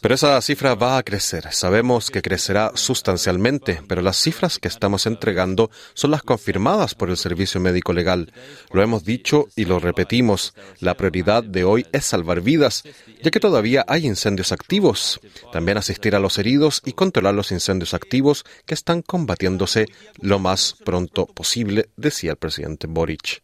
Pero 0.00 0.16
esa 0.16 0.40
cifra 0.42 0.74
va 0.74 0.98
a 0.98 1.02
crecer. 1.04 1.52
Sabemos 1.52 2.10
que 2.10 2.22
crecerá 2.22 2.72
sustancialmente, 2.74 3.80
pero 3.86 4.02
las 4.02 4.16
cifras 4.16 4.58
que 4.58 4.66
estamos 4.66 5.06
entregando 5.06 5.70
son 5.94 6.10
las 6.10 6.22
confirmadas 6.22 6.96
por 6.96 7.08
el 7.10 7.16
Servicio 7.16 7.60
Médico 7.60 7.92
Legal. 7.92 8.32
Lo 8.72 8.82
hemos 8.82 9.04
dicho 9.04 9.46
y 9.54 9.64
lo 9.64 9.78
repetimos. 9.78 10.54
La 10.80 10.96
prioridad 10.96 11.44
de 11.44 11.62
hoy 11.62 11.86
es 11.92 12.04
salvar 12.04 12.40
vidas, 12.40 12.82
ya 13.22 13.30
que 13.30 13.38
todavía 13.38 13.84
hay 13.86 14.06
incendios 14.06 14.50
activos. 14.50 15.20
También 15.52 15.78
asistir 15.78 16.16
a 16.16 16.20
los 16.20 16.36
heridos 16.38 16.82
y 16.84 16.94
controlar 16.94 17.34
los 17.34 17.52
incendios 17.52 17.94
activos 17.94 18.44
que 18.66 18.74
están 18.74 19.02
combatiéndose 19.02 19.86
lo 20.20 20.40
más 20.40 20.74
pronto 20.84 21.26
posible, 21.26 21.90
decía 21.96 22.32
el 22.32 22.38
presidente 22.38 22.88
Boric. 22.88 23.42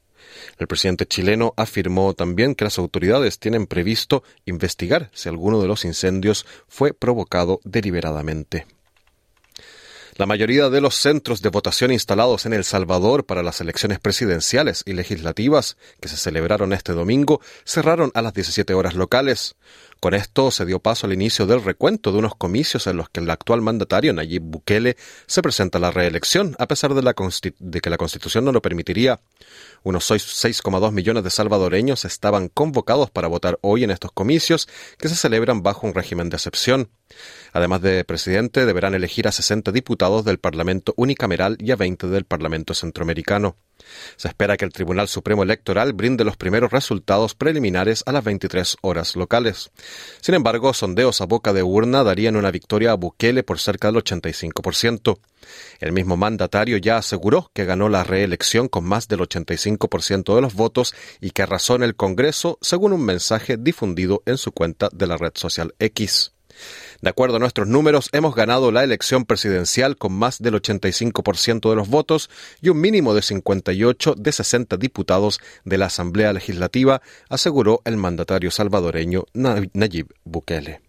El 0.59 0.67
presidente 0.67 1.07
chileno 1.07 1.55
afirmó 1.57 2.15
también 2.15 2.55
que 2.55 2.65
las 2.65 2.79
autoridades 2.79 3.39
tienen 3.39 3.67
previsto 3.67 4.23
investigar 4.45 5.11
si 5.13 5.29
alguno 5.29 5.61
de 5.61 5.69
los 5.69 5.85
incendios 5.85 6.47
fue 6.69 6.93
provocado 6.93 7.61
deliberadamente. 7.65 8.67
La 10.19 10.27
mayoría 10.27 10.69
de 10.69 10.81
los 10.81 10.97
centros 10.97 11.43
de 11.43 11.49
votación 11.49 11.93
instalados 11.93 12.45
en 12.45 12.53
El 12.53 12.65
Salvador 12.65 13.25
para 13.25 13.45
las 13.45 13.61
elecciones 13.61 14.01
presidenciales 14.01 14.83
y 14.85 14.95
legislativas 14.95 15.77
que 16.01 16.09
se 16.09 16.17
celebraron 16.17 16.73
este 16.73 16.93
domingo 16.93 17.41
cerraron 17.65 18.11
a 18.15 18.23
las 18.23 18.35
17 18.35 18.75
horas 18.75 18.95
locales. 18.95 19.55
Con 20.01 20.15
esto 20.15 20.51
se 20.51 20.67
dio 20.67 20.81
paso 20.81 21.07
al 21.07 21.13
inicio 21.13 21.47
del 21.47 21.63
recuento 21.63 22.11
de 22.11 22.19
unos 22.19 22.35
comicios 22.35 22.89
en 22.89 22.97
los 22.97 23.09
que 23.11 23.21
el 23.21 23.31
actual 23.31 23.63
mandatario 23.63 24.13
Nayib 24.13 24.43
Bukele 24.43 24.97
se 25.29 25.41
presenta 25.41 25.79
a 25.79 25.81
la 25.81 25.93
reelección, 25.93 26.57
a 26.59 26.67
pesar 26.67 26.95
de, 26.95 27.03
la 27.03 27.15
de 27.61 27.81
que 27.81 27.91
la 27.91 27.97
Constitución 27.97 28.45
no 28.45 28.51
lo 28.51 28.61
permitiría. 28.61 29.21
Unos 29.83 30.11
6,2 30.11 30.93
millones 30.93 31.25
de 31.25 31.31
salvadoreños 31.31 32.05
estaban 32.05 32.49
convocados 32.49 33.11
para 33.11 33.29
votar 33.29 33.59
hoy 33.63 33.85
en 33.85 33.91
estos 33.91 34.13
comicios 34.13 34.69
que 34.99 35.09
se 35.09 35.17
celebran 35.17 35.63
bajo 35.63 35.87
un 35.87 35.95
régimen 35.95 36.31
de 36.31 36.37
excepción. 36.37 36.91
Además 37.53 37.83
de 37.83 38.05
presidente, 38.05 38.67
deberán 38.67 38.95
elegir 38.95 39.29
a 39.29 39.33
60 39.33 39.73
diputados 39.73 40.25
del 40.25 40.39
Parlamento 40.39 40.95
unicameral 40.97 41.57
y 41.61 41.71
a 41.71 41.77
20 41.77 42.09
del 42.09 42.25
Parlamento 42.25 42.75
centroamericano. 42.75 43.57
Se 44.17 44.29
espera 44.29 44.57
que 44.57 44.65
el 44.65 44.73
Tribunal 44.73 45.09
Supremo 45.09 45.43
Electoral 45.43 45.93
brinde 45.93 46.25
los 46.25 46.37
primeros 46.37 46.71
resultados 46.71 47.35
preliminares 47.35 48.03
a 48.07 48.13
las 48.13 48.25
23 48.25 48.77
horas 48.83 49.17
locales. 49.17 49.71
Sin 50.21 50.35
embargo, 50.35 50.73
sondeos 50.75 51.21
a 51.21 51.27
boca 51.27 51.53
de 51.53 51.63
urna 51.63 52.05
darían 52.05 52.37
una 52.37 52.51
victoria 52.51 52.93
a 52.93 52.95
Bukele 52.95 53.43
por 53.43 53.59
cerca 53.59 53.91
del 53.91 54.03
85%. 54.03 55.19
El 55.81 55.93
mismo 55.93 56.17
mandatario 56.17 56.77
ya 56.79 56.99
aseguró 56.99 57.51
que 57.55 57.65
ganó 57.65 57.89
la 57.89 58.05
reelección 58.05 58.69
con 58.69 58.85
más 58.85 59.09
del 59.09 59.21
85% 59.21 60.35
de 60.35 60.43
los 60.43 60.55
votos 60.55 60.95
y 61.21 61.31
que 61.31 61.43
arrasó 61.43 61.77
en 61.77 61.83
el 61.83 61.97
Congreso, 61.97 62.59
según 62.61 62.93
un 62.93 63.05
mensaje 63.05 63.57
difundido 63.57 64.23
en 64.27 64.39
su 64.39 64.53
cuenta 64.53 64.89
de 64.93 65.07
la 65.07 65.17
red 65.17 65.33
social 65.35 65.75
X. 65.79 66.33
De 67.01 67.11
acuerdo 67.11 67.37
a 67.37 67.39
nuestros 67.39 67.69
números, 67.69 68.09
hemos 68.13 68.35
ganado 68.35 68.73
la 68.73 68.83
elección 68.83 69.25
presidencial 69.25 69.97
con 69.97 70.13
más 70.13 70.41
del 70.41 70.55
85% 70.55 71.71
de 71.71 71.77
los 71.77 71.89
votos 71.89 72.29
y 72.61 72.71
un 72.71 72.81
mínimo 72.81 73.15
de 73.15 73.23
58 73.23 74.15
de 74.17 74.33
60 74.33 74.77
diputados 74.77 75.41
de 75.65 75.79
la 75.79 75.87
Asamblea 75.87 76.33
Legislativa, 76.33 77.01
aseguró 77.29 77.83
el 77.85 77.97
mandatario 77.97 78.51
salvadoreño 78.51 79.27
Nayib 79.33 80.09
Bukele. 80.25 80.88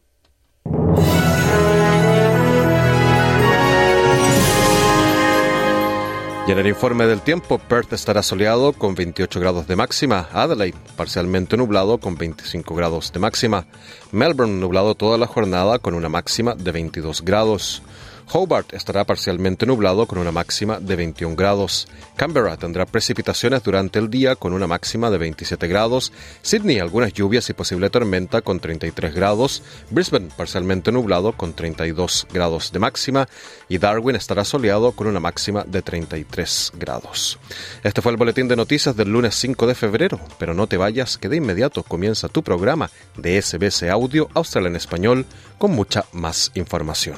Y 6.50 6.52
en 6.52 6.58
el 6.58 6.66
informe 6.66 7.06
del 7.06 7.22
tiempo, 7.22 7.60
Perth 7.60 7.94
estará 7.94 8.24
soleado 8.24 8.74
con 8.74 8.96
28 8.96 9.40
grados 9.40 9.68
de 9.68 9.76
máxima, 9.76 10.30
Adelaide 10.34 10.76
parcialmente 10.98 11.56
nublado 11.56 12.00
con 12.00 12.18
25 12.18 12.74
grados 12.74 13.14
de 13.14 13.20
máxima, 13.20 13.68
Melbourne 14.12 14.60
nublado 14.60 14.96
toda 14.96 15.20
la 15.20 15.28
jornada 15.28 15.78
con 15.78 15.94
una 15.94 16.10
máxima 16.10 16.56
de 16.56 16.72
22 16.72 17.22
grados. 17.22 17.84
Hobart 18.32 18.74
estará 18.74 19.06
parcialmente 19.06 19.66
nublado 19.66 20.06
con 20.06 20.20
una 20.20 20.32
máxima 20.32 20.80
de 20.80 20.96
21 20.96 21.36
grados. 21.36 21.88
Canberra 22.16 22.58
tendrá 22.58 22.86
precipitaciones 22.86 23.64
durante 23.64 23.98
el 23.98 24.10
día 24.10 24.36
con 24.36 24.54
una 24.54 24.68
máxima 24.68 25.10
de 25.10 25.18
27 25.18 25.68
grados. 25.68 26.14
Sydney 26.42 26.80
algunas 26.80 27.14
lluvias 27.14 27.50
y 27.50 27.54
posible 27.54 27.90
tormenta 27.90 28.42
con 28.42 28.60
33 28.60 29.14
grados. 29.16 29.64
Brisbane 29.90 30.30
parcialmente 30.36 30.92
nublado 30.92 31.34
con 31.34 31.54
32 31.54 32.28
grados 32.32 32.72
de 32.72 32.80
máxima. 32.80 33.28
Y 33.68 33.80
Darwin 33.80 34.16
estará 34.16 34.46
soleado 34.46 34.92
con 34.92 35.08
una 35.08 35.20
máxima 35.20 35.64
de 35.64 35.82
33 35.82 36.74
grados. 36.78 37.40
Este 37.84 38.02
fue 38.02 38.12
el 38.12 38.18
boletín 38.18 38.48
de 38.48 38.56
noticias 38.56 38.96
del 38.96 39.10
lunes 39.10 39.36
5 39.36 39.66
de 39.66 39.76
febrero. 39.76 40.20
Pero 40.38 40.54
no 40.54 40.68
te 40.68 40.78
vayas, 40.78 41.18
que 41.18 41.30
de 41.30 41.38
inmediato 41.38 41.84
comienza 41.84 42.30
tu 42.30 42.44
programa 42.44 42.92
de 43.18 43.42
SBS 43.42 43.84
Audio 43.90 44.30
Australia 44.36 44.70
en 44.70 44.76
Español 44.76 45.26
con 45.58 45.72
mucha 45.72 46.06
más 46.14 46.52
información. 46.54 47.18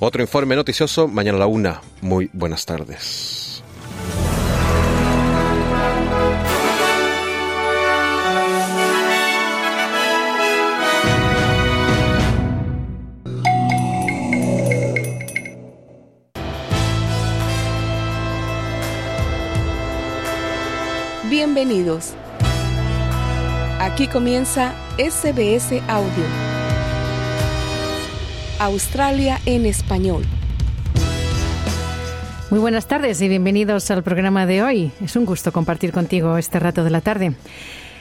Otro 0.00 0.22
informe 0.22 0.54
noticioso 0.54 1.08
mañana 1.08 1.36
a 1.36 1.40
la 1.40 1.46
una. 1.48 1.80
Muy 2.00 2.30
buenas 2.32 2.64
tardes. 2.64 3.64
Bienvenidos. 21.28 22.14
Aquí 23.80 24.06
comienza 24.06 24.74
SBS 24.96 25.82
Audio. 25.88 26.47
Australia 28.58 29.40
en 29.46 29.66
español. 29.66 30.24
Muy 32.50 32.58
buenas 32.58 32.88
tardes 32.88 33.22
y 33.22 33.28
bienvenidos 33.28 33.88
al 33.92 34.02
programa 34.02 34.46
de 34.46 34.64
hoy. 34.64 34.90
Es 35.00 35.14
un 35.14 35.26
gusto 35.26 35.52
compartir 35.52 35.92
contigo 35.92 36.36
este 36.36 36.58
rato 36.58 36.82
de 36.82 36.90
la 36.90 37.00
tarde. 37.00 37.34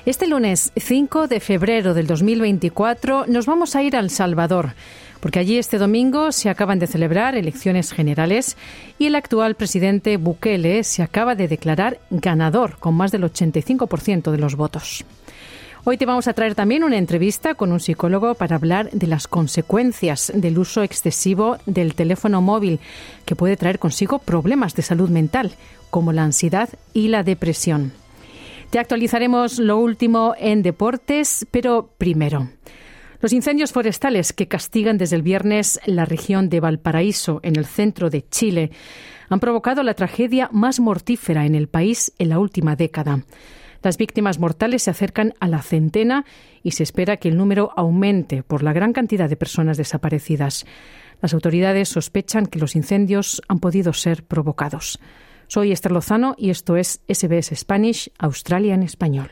Este 0.08 0.26
lunes 0.26 0.72
5 0.76 1.28
de 1.28 1.42
febrero 1.42 1.94
del 1.94 2.08
2024 2.08 3.26
nos 3.28 3.46
vamos 3.46 3.76
a 3.76 3.84
ir 3.84 3.96
a 3.96 4.00
El 4.00 4.10
Salvador, 4.10 4.74
porque 5.20 5.38
allí 5.38 5.60
este 5.60 5.78
domingo 5.78 6.32
se 6.32 6.50
acaban 6.50 6.80
de 6.80 6.88
celebrar 6.88 7.36
elecciones 7.36 7.92
generales 7.92 8.58
y 8.98 9.06
el 9.06 9.16
actual 9.16 9.54
presidente 9.54 10.18
Bukele 10.18 10.84
se 10.84 11.04
acaba 11.04 11.36
de 11.36 11.48
declarar 11.48 12.00
ganador 12.10 12.80
con 12.80 12.96
más 12.96 13.12
del 13.12 13.24
85% 13.26 14.32
de 14.32 14.38
los 14.40 14.56
votos. 14.56 15.06
Hoy 15.90 15.96
te 15.96 16.06
vamos 16.06 16.28
a 16.28 16.34
traer 16.34 16.54
también 16.54 16.84
una 16.84 16.98
entrevista 16.98 17.56
con 17.56 17.72
un 17.72 17.80
psicólogo 17.80 18.36
para 18.36 18.58
hablar 18.58 18.92
de 18.92 19.08
las 19.08 19.26
consecuencias 19.26 20.34
del 20.36 20.60
uso 20.60 20.84
excesivo 20.84 21.60
del 21.66 21.96
teléfono 21.96 22.42
móvil, 22.42 22.82
que 23.24 23.38
puede 23.38 23.56
traer 23.56 23.80
consigo 23.80 24.20
problemas 24.20 24.76
de 24.76 24.82
salud 24.82 25.10
mental, 25.10 25.54
como 25.90 26.12
la 26.12 26.26
ansiedad 26.26 26.68
y 26.94 27.08
la 27.08 27.24
depresión. 27.24 27.94
Te 28.70 28.80
actualizaremos 28.80 29.60
lo 29.60 29.78
último 29.78 30.36
en 30.38 30.62
deportes, 30.62 31.48
pero 31.52 31.90
primero. 31.98 32.50
Los 33.22 33.32
incendios 33.32 33.72
forestales 33.72 34.34
que 34.34 34.50
castigan 34.50 34.98
desde 34.98 35.16
el 35.16 35.22
viernes 35.22 35.80
la 35.86 36.04
región 36.04 36.50
de 36.50 36.60
Valparaíso, 36.60 37.40
en 37.44 37.56
el 37.56 37.66
centro 37.66 38.10
de 38.10 38.28
Chile, 38.28 38.72
han 39.30 39.40
provocado 39.40 39.84
la 39.84 39.94
tragedia 39.94 40.50
más 40.52 40.82
mortífera 40.82 41.46
en 41.46 41.56
el 41.56 41.70
país 41.70 42.12
en 42.20 42.28
la 42.28 42.40
última 42.40 42.76
década. 42.76 43.24
Las 43.84 43.98
víctimas 43.98 44.40
mortales 44.40 44.84
se 44.84 44.92
acercan 44.92 45.34
a 45.40 45.48
la 45.48 45.62
centena 45.62 46.26
y 46.64 46.72
se 46.72 46.84
espera 46.84 47.18
que 47.18 47.30
el 47.30 47.38
número 47.38 47.72
aumente 47.76 48.44
por 48.44 48.64
la 48.64 48.74
gran 48.74 48.94
cantidad 48.94 49.30
de 49.30 49.36
personas 49.36 49.78
desaparecidas. 49.78 50.66
Las 51.22 51.34
autoridades 51.34 51.90
sospechan 51.90 52.46
que 52.46 52.60
los 52.60 52.76
incendios 52.76 53.42
han 53.48 53.60
podido 53.60 53.94
ser 53.94 54.24
provocados. 54.24 55.00
Soy 55.48 55.72
Esther 55.72 55.92
Lozano 55.92 56.36
y 56.38 56.50
esto 56.50 56.76
es 56.76 57.02
SBS 57.08 57.56
Spanish, 57.56 58.12
Australia 58.20 58.74
en 58.74 58.84
español. 58.84 59.32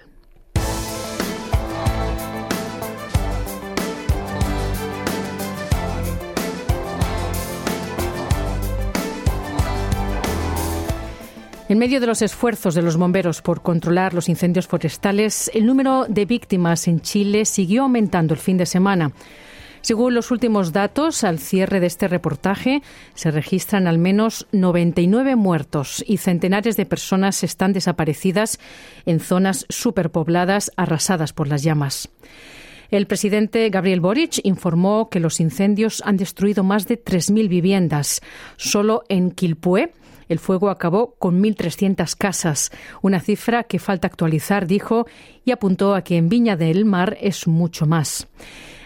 En 11.67 11.79
medio 11.79 11.99
de 11.99 12.05
los 12.05 12.21
esfuerzos 12.21 12.75
de 12.75 12.83
los 12.83 12.95
bomberos 12.95 13.41
por 13.41 13.63
controlar 13.63 14.13
los 14.13 14.29
incendios 14.29 14.67
forestales, 14.67 15.49
el 15.51 15.65
número 15.65 16.05
de 16.07 16.25
víctimas 16.25 16.87
en 16.87 17.01
Chile 17.01 17.43
siguió 17.45 17.83
aumentando 17.83 18.35
el 18.35 18.39
fin 18.39 18.57
de 18.57 18.67
semana. 18.67 19.13
Según 19.81 20.13
los 20.13 20.29
últimos 20.29 20.73
datos, 20.73 21.23
al 21.23 21.39
cierre 21.39 21.79
de 21.79 21.87
este 21.87 22.07
reportaje, 22.07 22.83
se 23.15 23.31
registran 23.31 23.87
al 23.87 23.97
menos 23.97 24.45
99 24.51 25.35
muertos 25.35 26.03
y 26.07 26.17
centenares 26.17 26.77
de 26.77 26.85
personas 26.85 27.43
están 27.43 27.73
desaparecidas 27.73 28.59
en 29.07 29.19
zonas 29.19 29.65
superpobladas 29.67 30.71
arrasadas 30.77 31.33
por 31.33 31.47
las 31.47 31.63
llamas. 31.63 32.09
El 32.91 33.07
presidente 33.07 33.67
Gabriel 33.71 34.01
Boric 34.01 34.39
informó 34.43 35.09
que 35.09 35.19
los 35.19 35.39
incendios 35.39 36.03
han 36.05 36.17
destruido 36.17 36.63
más 36.63 36.87
de 36.87 37.03
3.000 37.03 37.49
viviendas. 37.49 38.21
Solo 38.57 39.01
en 39.09 39.31
Quilpué, 39.31 39.91
el 40.29 40.39
fuego 40.39 40.69
acabó 40.69 41.15
con 41.15 41.41
1.300 41.41 42.15
casas, 42.17 42.71
una 43.01 43.19
cifra 43.19 43.63
que 43.63 43.79
falta 43.79 44.07
actualizar, 44.07 44.67
dijo, 44.67 45.07
y 45.43 45.51
apuntó 45.51 45.95
a 45.95 46.03
que 46.03 46.17
en 46.17 46.29
Viña 46.29 46.55
del 46.55 46.85
Mar 46.85 47.17
es 47.21 47.47
mucho 47.47 47.85
más. 47.85 48.27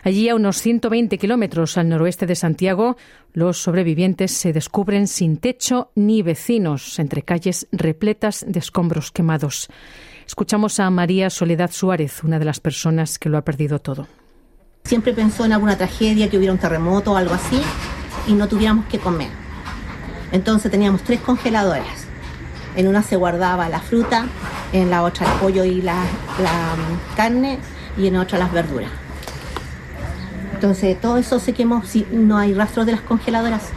Allí, 0.03 0.29
a 0.29 0.36
unos 0.36 0.62
120 0.62 1.17
kilómetros 1.17 1.77
al 1.77 1.89
noroeste 1.89 2.25
de 2.25 2.36
Santiago, 2.36 2.96
los 3.34 3.62
sobrevivientes 3.62 4.31
se 4.31 4.53
descubren 4.53 5.08
sin 5.08 5.38
techo 5.38 5.91
ni 5.96 6.22
vecinos, 6.22 7.00
entre 7.00 7.24
calles 7.24 7.67
repletas 7.72 8.46
de 8.48 8.60
escombros 8.60 9.12
quemados. 9.12 9.67
Escuchamos 10.25 10.79
a 10.79 10.89
María 10.89 11.29
Soledad 11.29 11.72
Suárez, 11.72 12.24
una 12.24 12.39
de 12.39 12.46
las 12.46 12.60
personas 12.60 13.19
que 13.19 13.29
lo 13.29 13.38
ha 13.38 13.43
perdido 13.43 13.79
todo. 13.79 14.08
Siempre 14.84 15.13
pensó 15.13 15.46
en 15.46 15.53
alguna 15.53 15.77
tragedia, 15.77 16.29
que 16.29 16.38
hubiera 16.38 16.53
un 16.53 16.60
terremoto 16.60 17.12
o 17.12 17.17
algo 17.17 17.34
así, 17.34 17.60
y 18.27 18.34
no 18.34 18.48
tuviéramos 18.48 18.86
que 18.86 19.00
comer. 19.00 19.49
Entonces 20.31 20.71
teníamos 20.71 21.03
tres 21.03 21.19
congeladoras. 21.21 22.05
En 22.75 22.88
una 22.88 23.01
se 23.01 23.15
guardaba 23.15 23.67
la 23.69 23.79
fruta, 23.79 24.27
en 24.74 24.89
la 24.89 25.03
otra 25.03 25.31
el 25.31 25.39
pollo 25.39 25.63
y 25.63 25.81
la, 25.81 26.03
la 26.41 26.75
mm, 26.75 27.15
carne, 27.15 27.59
y 27.98 28.07
en 28.07 28.15
otra 28.15 28.39
las 28.39 28.51
verduras. 28.51 28.89
Entonces 30.53 31.00
todo 31.00 31.17
eso 31.17 31.39
se 31.39 31.53
quemó, 31.53 31.83
si 31.83 32.05
no 32.12 32.38
hay 32.38 32.53
rastros 32.53 32.86
de 32.86 32.93
las 32.93 33.01
congeladoras. 33.01 33.71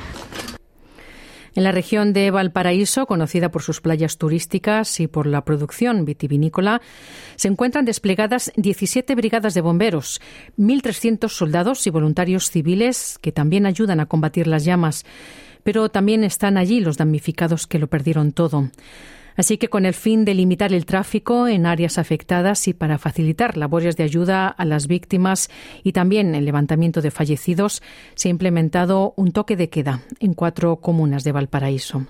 En 1.55 1.65
la 1.65 1.73
región 1.73 2.15
de 2.15 2.31
Valparaíso, 2.31 3.05
conocida 3.05 3.51
por 3.51 3.63
sus 3.63 3.83
playas 3.83 4.17
turísticas 4.17 5.01
y 5.01 5.07
por 5.07 5.27
la 5.27 5.45
producción 5.45 6.07
vitivinícola, 6.07 6.81
se 7.37 7.49
encuentran 7.49 7.85
desplegadas 7.85 8.53
17 8.57 9.15
brigadas 9.15 9.53
de 9.53 9.61
bomberos, 9.61 10.23
1.300 10.57 11.29
soldados 11.29 11.87
y 11.87 11.91
voluntarios 11.91 12.51
civiles 12.51 13.19
que 13.21 13.33
también 13.33 13.67
ayudan 13.67 14.01
a 14.01 14.07
combatir 14.07 14.47
las 14.47 14.65
llamas. 14.65 15.05
Pero 15.63 15.89
también 15.89 16.25
están 16.25 16.57
allí 16.57 16.81
los 16.81 16.97
damnificados 16.97 17.67
que 17.67 17.79
lo 17.79 17.87
perdieron 17.89 18.33
todo. 18.33 18.71
Así 19.37 19.57
que 19.57 19.69
con 19.69 19.87
el 19.87 19.95
fin 19.95 20.25
de 20.25 20.35
limitar 20.35 20.73
el 20.73 20.85
tráfico 20.85 21.49
en 21.49 21.67
áreas 21.67 21.99
afectadas 21.99 22.69
y 22.69 22.75
para 22.75 22.99
facilitar 22.99 23.57
labores 23.57 23.97
de 23.97 24.05
ayuda 24.05 24.49
a 24.49 24.65
las 24.65 24.87
víctimas 24.87 25.49
y 25.83 25.93
también 25.93 26.35
el 26.35 26.45
levantamiento 26.45 27.01
de 27.01 27.11
fallecidos, 27.11 27.83
se 28.15 28.29
ha 28.29 28.31
implementado 28.31 29.15
un 29.17 29.33
toque 29.33 29.57
de 29.57 29.71
queda 29.71 30.03
en 30.21 30.35
cuatro 30.35 30.77
comunas 30.77 31.25
de 31.25 31.33
Valparaíso. 31.33 32.07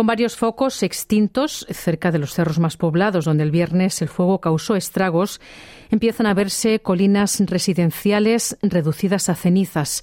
Con 0.00 0.06
varios 0.06 0.34
focos 0.34 0.82
extintos 0.82 1.66
cerca 1.68 2.10
de 2.10 2.18
los 2.18 2.32
cerros 2.32 2.58
más 2.58 2.78
poblados, 2.78 3.26
donde 3.26 3.42
el 3.42 3.50
viernes 3.50 4.00
el 4.00 4.08
fuego 4.08 4.40
causó 4.40 4.74
estragos, 4.74 5.42
empiezan 5.90 6.24
a 6.24 6.32
verse 6.32 6.80
colinas 6.80 7.38
residenciales 7.40 8.56
reducidas 8.62 9.28
a 9.28 9.34
cenizas 9.34 10.00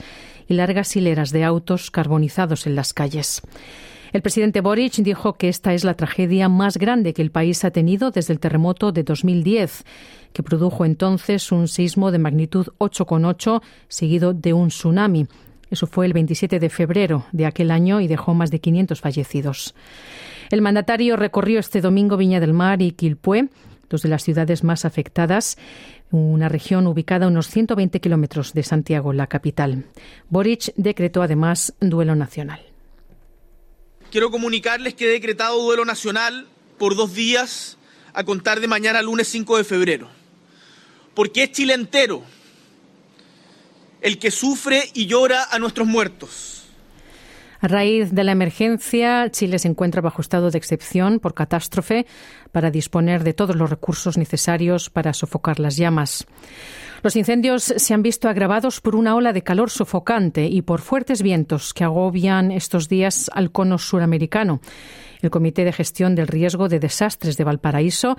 y 0.48 0.54
largas 0.54 0.96
hileras 0.96 1.32
de 1.32 1.44
autos 1.44 1.90
carbonizados 1.90 2.68
en 2.68 2.76
las 2.76 2.94
calles. 2.94 3.42
El 4.14 4.22
presidente 4.22 4.62
Boric 4.62 4.98
dijo 4.98 5.34
que 5.34 5.50
esta 5.50 5.74
es 5.74 5.84
la 5.84 5.96
tragedia 5.96 6.48
más 6.48 6.78
grande 6.78 7.16
que 7.16 7.24
el 7.24 7.32
país 7.32 7.66
ha 7.66 7.72
tenido 7.72 8.12
desde 8.12 8.34
el 8.34 8.40
terremoto 8.40 8.92
de 8.92 9.02
2010, 9.02 9.84
que 10.32 10.44
produjo 10.44 10.86
entonces 10.86 11.52
un 11.52 11.68
sismo 11.68 12.12
de 12.12 12.20
magnitud 12.20 12.68
8,8 12.78 13.64
seguido 13.88 14.36
de 14.36 14.54
un 14.54 14.68
tsunami. 14.68 15.26
Eso 15.70 15.88
fue 15.88 16.06
el 16.06 16.14
27 16.14 16.60
de 16.60 16.70
febrero 16.70 17.26
de 17.32 17.46
aquel 17.46 17.72
año 17.72 18.02
y 18.02 18.08
dejó 18.08 18.34
más 18.34 18.52
de 18.52 18.60
500 18.60 19.02
fallecidos. 19.02 19.76
El 20.50 20.62
mandatario 20.62 21.16
recorrió 21.16 21.60
este 21.60 21.82
domingo 21.82 22.18
Viña 22.18 22.40
del 22.40 22.54
Mar 22.54 22.82
y 22.82 22.92
Quilpué, 22.92 23.50
dos 23.90 24.02
de 24.02 24.10
las 24.10 24.24
ciudades 24.24 24.64
más 24.64 24.86
afectadas, 24.86 25.58
una 26.12 26.48
región 26.48 26.88
ubicada 26.88 27.26
a 27.26 27.30
unos 27.30 27.48
120 27.48 28.00
kilómetros 28.00 28.54
de 28.54 28.64
Santiago, 28.64 29.12
la 29.12 29.28
capital. 29.28 29.86
Boric 30.30 30.74
decretó 30.76 31.22
además 31.22 31.74
duelo 31.82 32.16
nacional 32.16 32.62
quiero 34.12 34.32
comunicarles 34.32 34.94
que 34.94 35.06
he 35.06 35.12
decretado 35.12 35.62
duelo 35.62 35.86
nacional 35.86 36.48
por 36.78 36.96
dos 36.96 37.14
días 37.14 37.78
a 38.14 38.24
contar 38.24 38.60
de 38.60 38.68
mañana 38.68 39.02
lunes 39.02 39.28
5 39.28 39.58
de 39.58 39.64
febrero. 39.64 40.10
Porque 41.14 41.44
es 41.44 41.52
Chile 41.52 41.74
entero 41.74 42.24
el 44.02 44.20
que 44.20 44.32
sufre 44.32 44.84
y 44.94 45.08
llora 45.08 45.46
a 45.52 45.60
nuestros 45.60 45.88
muertos. 45.88 46.58
A 47.60 47.68
raíz 47.68 48.12
de 48.14 48.24
la 48.24 48.34
emergencia, 48.34 49.30
Chile 49.32 49.58
se 49.58 49.68
encuentra 49.68 50.02
bajo 50.02 50.22
estado 50.22 50.52
de 50.52 50.58
excepción 50.58 51.20
por 51.20 51.34
catástrofe 51.34 52.06
para 52.52 52.70
disponer 52.70 53.24
de 53.24 53.34
todos 53.34 53.56
los 53.56 53.70
recursos 53.70 54.18
necesarios 54.18 54.90
para 54.92 55.14
sofocar 55.14 55.60
las 55.60 55.76
llamas. 55.76 56.28
Los 57.04 57.16
incendios 57.16 57.64
se 57.64 57.94
han 57.94 58.04
visto 58.04 58.30
agravados 58.30 58.82
por 58.82 58.96
una 58.96 59.16
ola 59.16 59.34
de 59.34 59.44
calor 59.44 59.70
sofocante 59.70 60.46
y 60.46 60.62
por 60.62 60.82
fuertes 60.82 61.22
vientos 61.22 61.74
que 61.74 61.84
agobian 61.84 62.52
estos 62.52 62.90
días 62.90 63.30
al 63.34 63.52
cono 63.52 63.78
suramericano. 63.78 64.62
El 65.22 65.32
Comité 65.32 65.64
de 65.64 65.74
Gestión 65.74 66.16
del 66.16 66.28
Riesgo 66.28 66.70
de 66.70 66.80
Desastres 66.80 67.38
de 67.38 67.44
Valparaíso 67.44 68.18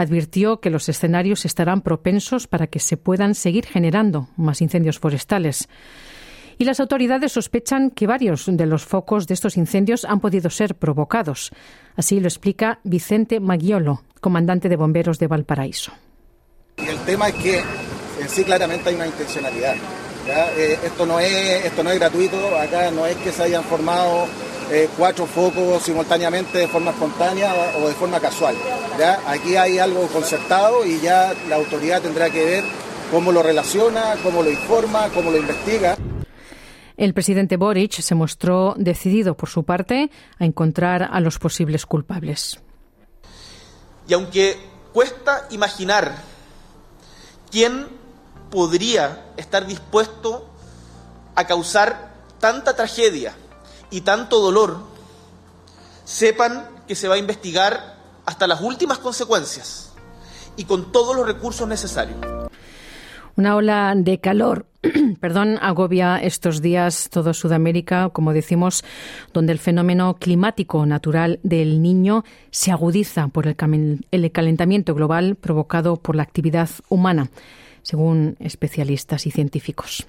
advirtió 0.00 0.60
que 0.60 0.70
los 0.70 0.88
escenarios 0.88 1.44
estarán 1.44 1.82
propensos 1.82 2.46
para 2.46 2.66
que 2.66 2.80
se 2.80 2.96
puedan 2.96 3.34
seguir 3.34 3.66
generando 3.66 4.28
más 4.36 4.62
incendios 4.62 4.98
forestales. 4.98 5.68
Y 6.56 6.64
las 6.64 6.80
autoridades 6.80 7.32
sospechan 7.32 7.90
que 7.90 8.06
varios 8.06 8.44
de 8.46 8.66
los 8.66 8.84
focos 8.84 9.26
de 9.26 9.34
estos 9.34 9.56
incendios 9.56 10.04
han 10.04 10.20
podido 10.20 10.50
ser 10.50 10.74
provocados. 10.74 11.50
Así 11.96 12.18
lo 12.18 12.28
explica 12.28 12.80
Vicente 12.82 13.40
Maggiolo, 13.40 14.02
comandante 14.20 14.68
de 14.68 14.76
bomberos 14.76 15.18
de 15.18 15.26
Valparaíso. 15.26 15.92
El 16.76 16.98
tema 17.00 17.28
es 17.28 17.34
que 17.34 17.58
en 17.58 18.28
sí 18.28 18.44
claramente 18.44 18.88
hay 18.88 18.94
una 18.94 19.06
intencionalidad. 19.06 19.76
Eh, 20.26 20.78
esto, 20.84 21.06
no 21.06 21.18
es, 21.18 21.64
esto 21.64 21.82
no 21.82 21.90
es 21.90 21.98
gratuito, 21.98 22.56
acá 22.56 22.90
no 22.90 23.06
es 23.06 23.16
que 23.16 23.32
se 23.32 23.44
hayan 23.44 23.64
formado 23.64 24.26
eh, 24.70 24.88
cuatro 24.96 25.26
focos 25.26 25.82
simultáneamente 25.82 26.58
de 26.58 26.68
forma 26.68 26.90
espontánea 26.90 27.52
o 27.78 27.88
de 27.88 27.94
forma 27.94 28.20
casual. 28.20 28.54
¿ya? 28.98 29.20
Aquí 29.26 29.56
hay 29.56 29.78
algo 29.78 30.06
concertado 30.08 30.84
y 30.84 31.00
ya 31.00 31.34
la 31.48 31.56
autoridad 31.56 32.02
tendrá 32.02 32.30
que 32.30 32.44
ver 32.44 32.64
cómo 33.10 33.32
lo 33.32 33.42
relaciona, 33.42 34.14
cómo 34.22 34.42
lo 34.42 34.50
informa, 34.50 35.08
cómo 35.14 35.30
lo 35.30 35.38
investiga. 35.38 35.96
El 36.96 37.14
presidente 37.14 37.56
Boric 37.56 37.92
se 37.92 38.14
mostró 38.14 38.74
decidido, 38.76 39.34
por 39.34 39.48
su 39.48 39.64
parte, 39.64 40.10
a 40.38 40.44
encontrar 40.44 41.08
a 41.10 41.18
los 41.20 41.38
posibles 41.38 41.86
culpables. 41.86 42.60
Y 44.06 44.12
aunque 44.12 44.56
cuesta 44.92 45.46
imaginar 45.50 46.14
quién 47.50 47.99
podría 48.50 49.26
estar 49.36 49.66
dispuesto 49.66 50.46
a 51.34 51.46
causar 51.46 52.10
tanta 52.38 52.74
tragedia 52.74 53.34
y 53.90 54.02
tanto 54.02 54.40
dolor, 54.40 54.78
sepan 56.04 56.68
que 56.86 56.94
se 56.94 57.08
va 57.08 57.14
a 57.14 57.18
investigar 57.18 57.96
hasta 58.26 58.46
las 58.46 58.60
últimas 58.60 58.98
consecuencias 58.98 59.92
y 60.56 60.64
con 60.64 60.92
todos 60.92 61.14
los 61.16 61.26
recursos 61.26 61.66
necesarios. 61.68 62.18
Una 63.36 63.56
ola 63.56 63.94
de 63.96 64.18
calor, 64.18 64.66
perdón, 65.20 65.58
agobia 65.62 66.18
estos 66.18 66.60
días 66.60 67.08
todo 67.10 67.32
Sudamérica, 67.32 68.10
como 68.10 68.32
decimos, 68.32 68.84
donde 69.32 69.52
el 69.52 69.58
fenómeno 69.58 70.16
climático 70.18 70.84
natural 70.84 71.38
del 71.42 71.80
niño 71.80 72.24
se 72.50 72.72
agudiza 72.72 73.28
por 73.28 73.46
el 73.46 74.32
calentamiento 74.32 74.94
global 74.94 75.36
provocado 75.36 75.96
por 75.96 76.16
la 76.16 76.22
actividad 76.24 76.68
humana 76.88 77.30
según 77.82 78.36
especialistas 78.40 79.26
y 79.26 79.30
científicos. 79.30 80.06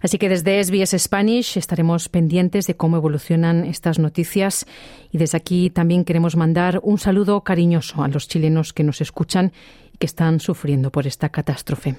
Así 0.00 0.18
que 0.18 0.28
desde 0.28 0.62
SBS 0.62 0.96
Spanish 0.98 1.56
estaremos 1.56 2.08
pendientes 2.08 2.66
de 2.66 2.76
cómo 2.76 2.96
evolucionan 2.96 3.64
estas 3.64 3.98
noticias 3.98 4.66
y 5.10 5.18
desde 5.18 5.38
aquí 5.38 5.70
también 5.70 6.04
queremos 6.04 6.36
mandar 6.36 6.78
un 6.82 6.98
saludo 6.98 7.42
cariñoso 7.42 8.02
a 8.02 8.08
los 8.08 8.28
chilenos 8.28 8.72
que 8.72 8.84
nos 8.84 9.00
escuchan 9.00 9.52
y 9.92 9.98
que 9.98 10.06
están 10.06 10.38
sufriendo 10.40 10.92
por 10.92 11.06
esta 11.06 11.30
catástrofe. 11.30 11.96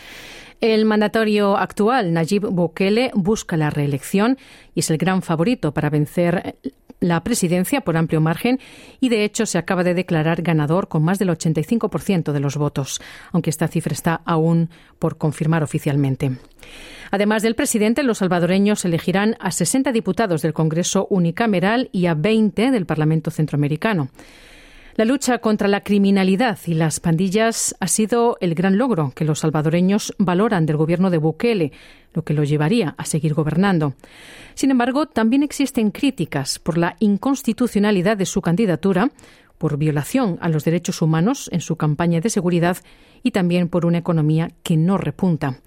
El 0.60 0.86
mandatario 0.86 1.56
actual, 1.56 2.14
Nayib 2.14 2.48
Bukele, 2.48 3.12
busca 3.14 3.58
la 3.58 3.70
reelección 3.70 4.38
y 4.74 4.80
es 4.80 4.90
el 4.90 4.98
gran 4.98 5.22
favorito 5.22 5.72
para 5.72 5.90
vencer 5.92 6.56
la 7.00 7.24
presidencia 7.24 7.82
por 7.82 7.96
amplio 7.96 8.22
margen 8.22 8.60
y, 9.00 9.10
de 9.10 9.24
hecho, 9.24 9.46
se 9.46 9.60
acaba 9.60 9.84
de 9.84 9.94
declarar 9.94 10.42
ganador 10.42 10.88
con 10.88 11.04
más 11.04 11.20
del 11.20 11.30
85% 11.30 12.32
de 12.32 12.40
los 12.40 12.58
votos, 12.58 13.02
aunque 13.32 13.52
esta 13.52 13.68
cifra 13.68 13.94
está 13.94 14.22
aún 14.26 14.70
por 14.98 15.18
confirmar 15.18 15.62
oficialmente. 15.62 16.32
Además 17.12 17.44
del 17.44 17.56
presidente, 17.56 18.04
los 18.04 18.18
salvadoreños 18.18 18.84
elegirán 18.84 19.36
a 19.40 19.52
60 19.52 19.92
diputados 19.92 20.42
del 20.42 20.54
Congreso 20.54 21.08
unicameral 21.10 21.90
y 21.92 22.08
a 22.08 22.16
20 22.16 22.72
del 22.72 22.86
Parlamento 22.86 23.32
centroamericano. 23.32 24.10
La 24.98 25.06
lucha 25.06 25.38
contra 25.38 25.68
la 25.68 25.82
criminalidad 25.82 26.58
y 26.66 26.74
las 26.74 27.00
pandillas 27.00 27.76
ha 27.80 27.88
sido 27.88 28.36
el 28.42 28.56
gran 28.56 28.80
logro 28.80 29.12
que 29.14 29.26
los 29.26 29.42
salvadoreños 29.42 30.16
valoran 30.18 30.66
del 30.66 30.76
gobierno 30.76 31.12
de 31.12 31.20
Bukele, 31.20 31.72
lo 32.16 32.24
que 32.24 32.34
lo 32.34 32.44
llevaría 32.44 32.96
a 32.98 33.06
seguir 33.06 33.36
gobernando. 33.36 33.94
Sin 34.56 34.72
embargo, 34.72 35.06
también 35.06 35.44
existen 35.44 35.92
críticas 35.92 36.58
por 36.58 36.80
la 36.80 36.96
inconstitucionalidad 36.98 38.18
de 38.18 38.26
su 38.26 38.42
candidatura, 38.42 39.12
por 39.60 39.78
violación 39.78 40.40
a 40.42 40.50
los 40.50 40.64
derechos 40.64 41.04
humanos 41.04 41.48
en 41.54 41.62
su 41.62 41.76
campaña 41.76 42.20
de 42.20 42.32
seguridad 42.32 42.78
y 43.22 43.30
también 43.30 43.70
por 43.70 43.86
una 43.86 44.00
economía 44.00 44.50
que 44.64 44.78
no 44.78 44.98
repunta. 44.98 45.60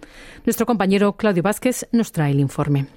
Nuestro 0.45 0.67
compañero 0.67 1.13
Claudio 1.17 1.45
Vázquez 1.45 1.87
nos 1.93 2.11
trae 2.11 2.33
el 2.33 2.41
informe. 2.41 2.89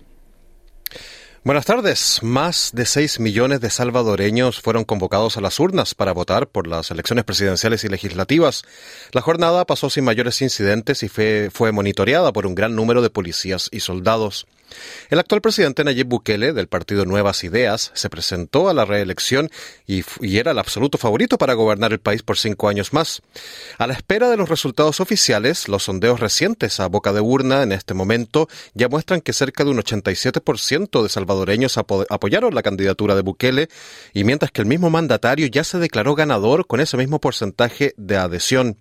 Buenas 1.45 1.65
tardes. 1.65 2.23
Más 2.23 2.71
de 2.73 2.85
6 2.85 3.19
millones 3.19 3.59
de 3.59 3.69
salvadoreños 3.69 4.61
fueron 4.61 4.85
convocados 4.85 5.35
a 5.35 5.41
las 5.41 5.59
urnas 5.59 5.93
para 5.93 6.13
votar 6.13 6.47
por 6.47 6.67
las 6.67 6.89
elecciones 6.89 7.25
presidenciales 7.25 7.83
y 7.83 7.89
legislativas. 7.89 8.63
La 9.11 9.19
jornada 9.19 9.65
pasó 9.65 9.89
sin 9.89 10.05
mayores 10.05 10.41
incidentes 10.41 11.03
y 11.03 11.09
fue, 11.09 11.49
fue 11.51 11.73
monitoreada 11.73 12.31
por 12.31 12.47
un 12.47 12.55
gran 12.55 12.77
número 12.77 13.01
de 13.01 13.09
policías 13.09 13.67
y 13.73 13.81
soldados. 13.81 14.47
El 15.09 15.19
actual 15.19 15.41
presidente 15.41 15.83
Nayib 15.83 16.07
Bukele, 16.07 16.53
del 16.53 16.67
partido 16.67 17.05
Nuevas 17.05 17.43
Ideas, 17.43 17.91
se 17.93 18.09
presentó 18.09 18.69
a 18.69 18.73
la 18.73 18.85
reelección 18.85 19.49
y, 19.85 20.03
era 20.37 20.51
el 20.51 20.59
absoluto 20.59 20.97
favorito 20.97 21.37
para 21.37 21.53
gobernar 21.53 21.93
el 21.93 21.99
país 21.99 22.23
por 22.23 22.37
cinco 22.37 22.67
años 22.69 22.93
más. 22.93 23.21
A 23.77 23.87
la 23.87 23.93
espera 23.93 24.29
de 24.29 24.37
los 24.37 24.49
resultados 24.49 24.99
oficiales, 24.99 25.67
los 25.67 25.83
sondeos 25.83 26.19
recientes 26.19 26.79
a 26.79 26.87
boca 26.87 27.13
de 27.13 27.21
urna 27.21 27.63
en 27.63 27.71
este 27.71 27.93
momento 27.93 28.47
ya 28.73 28.89
muestran 28.89 29.21
que 29.21 29.33
cerca 29.33 29.63
de 29.63 29.71
un 29.71 29.77
87% 29.77 31.03
de 31.03 31.09
salvadoreños 31.09 31.77
apoyaron 31.77 32.55
la 32.55 32.63
candidatura 32.63 33.15
de 33.15 33.21
Bukele 33.21 33.69
y 34.13 34.23
mientras 34.23 34.51
que 34.51 34.61
el 34.61 34.67
mismo 34.67 34.89
mandatario 34.89 35.47
ya 35.47 35.63
se 35.63 35.79
declaró 35.79 36.15
ganador 36.15 36.67
con 36.67 36.79
ese 36.79 36.97
mismo 36.97 37.19
porcentaje 37.19 37.93
de 37.97 38.17
adhesión. 38.17 38.77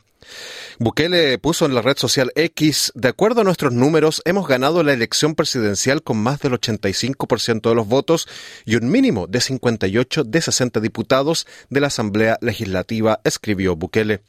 Bukele 0.79 1.39
puso 1.39 1.67
en 1.67 1.75
la 1.75 1.83
red 1.83 1.97
social 1.97 2.33
X, 2.35 2.93
de 2.95 3.09
acuerdo 3.09 3.41
a 3.41 3.45
nuestros 3.45 3.73
números, 3.73 4.23
hemos 4.25 4.49
ganado 4.49 4.83
la 4.83 4.93
elección 4.93 5.35
presidencial 5.35 6.03
con 6.03 6.19
más 6.19 6.41
del 6.41 6.53
85% 6.53 7.69
de 7.69 7.75
los 7.75 7.87
votos 7.87 8.29
y 8.65 8.77
un 8.77 8.91
mínimo 8.91 9.27
de 9.27 9.41
58 9.41 10.25
de 10.25 10.41
60 10.41 10.81
diputados 10.81 11.47
de 11.71 11.81
la 11.81 11.89
Asamblea 11.89 12.39
Legislativa, 12.41 13.21
escribió 13.25 13.77
Bukele. 13.77 14.23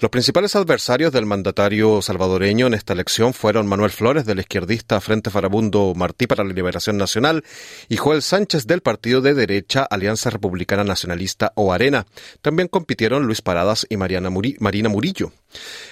Los 0.00 0.10
principales 0.10 0.56
adversarios 0.56 1.12
del 1.12 1.26
mandatario 1.26 2.02
salvadoreño 2.02 2.66
en 2.66 2.74
esta 2.74 2.92
elección 2.92 3.32
fueron 3.32 3.66
Manuel 3.66 3.90
Flores 3.90 4.24
del 4.26 4.40
izquierdista 4.40 5.00
Frente 5.00 5.30
Farabundo 5.30 5.92
Martí 5.94 6.26
para 6.26 6.44
la 6.44 6.52
Liberación 6.52 6.96
Nacional 6.96 7.44
y 7.88 7.96
Joel 7.96 8.22
Sánchez 8.22 8.66
del 8.66 8.80
partido 8.80 9.20
de 9.20 9.34
derecha 9.34 9.84
Alianza 9.84 10.30
Republicana 10.30 10.84
Nacionalista 10.84 11.52
o 11.54 11.72
Arena. 11.72 12.06
También 12.42 12.68
compitieron 12.68 13.26
Luis 13.26 13.42
Paradas 13.42 13.86
y 13.88 13.96
Mariana 13.96 14.30
Marina 14.60 14.88
Murillo. 14.88 15.32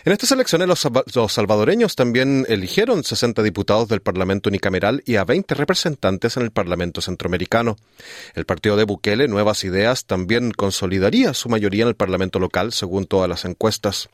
En 0.05 0.13
estas 0.13 0.33
elecciones 0.33 0.69
los, 0.69 1.33
salvadoreños 1.33 1.95
también 1.95 2.45
eligieron 2.49 3.05
60 3.05 3.43
diputados 3.43 3.89
del 3.89 4.01
Parlamento 4.01 4.49
unicameral 4.49 5.03
y 5.07 5.17
a 5.17 5.25
20 5.25 5.55
representantes 5.55 6.37
en 6.37 6.43
el 6.43 6.51
Parlamento 6.51 7.01
centroamericano. 7.01 7.77
El 8.35 8.45
partido 8.45 8.77
de 8.77 8.85
Bukele, 8.85 9.29
Nuevas 9.29 9.65
Ideas, 9.65 10.05
también 10.05 10.51
consolidaría 10.51 11.35
su 11.35 11.49
mayoría 11.49 11.83
en 11.83 11.89
el 11.89 11.95
Parlamento 11.95 12.39
local, 12.39 12.73
según 12.73 13.07
todas 13.07 13.29
las 13.29 13.45
encuestas. 13.45 14.09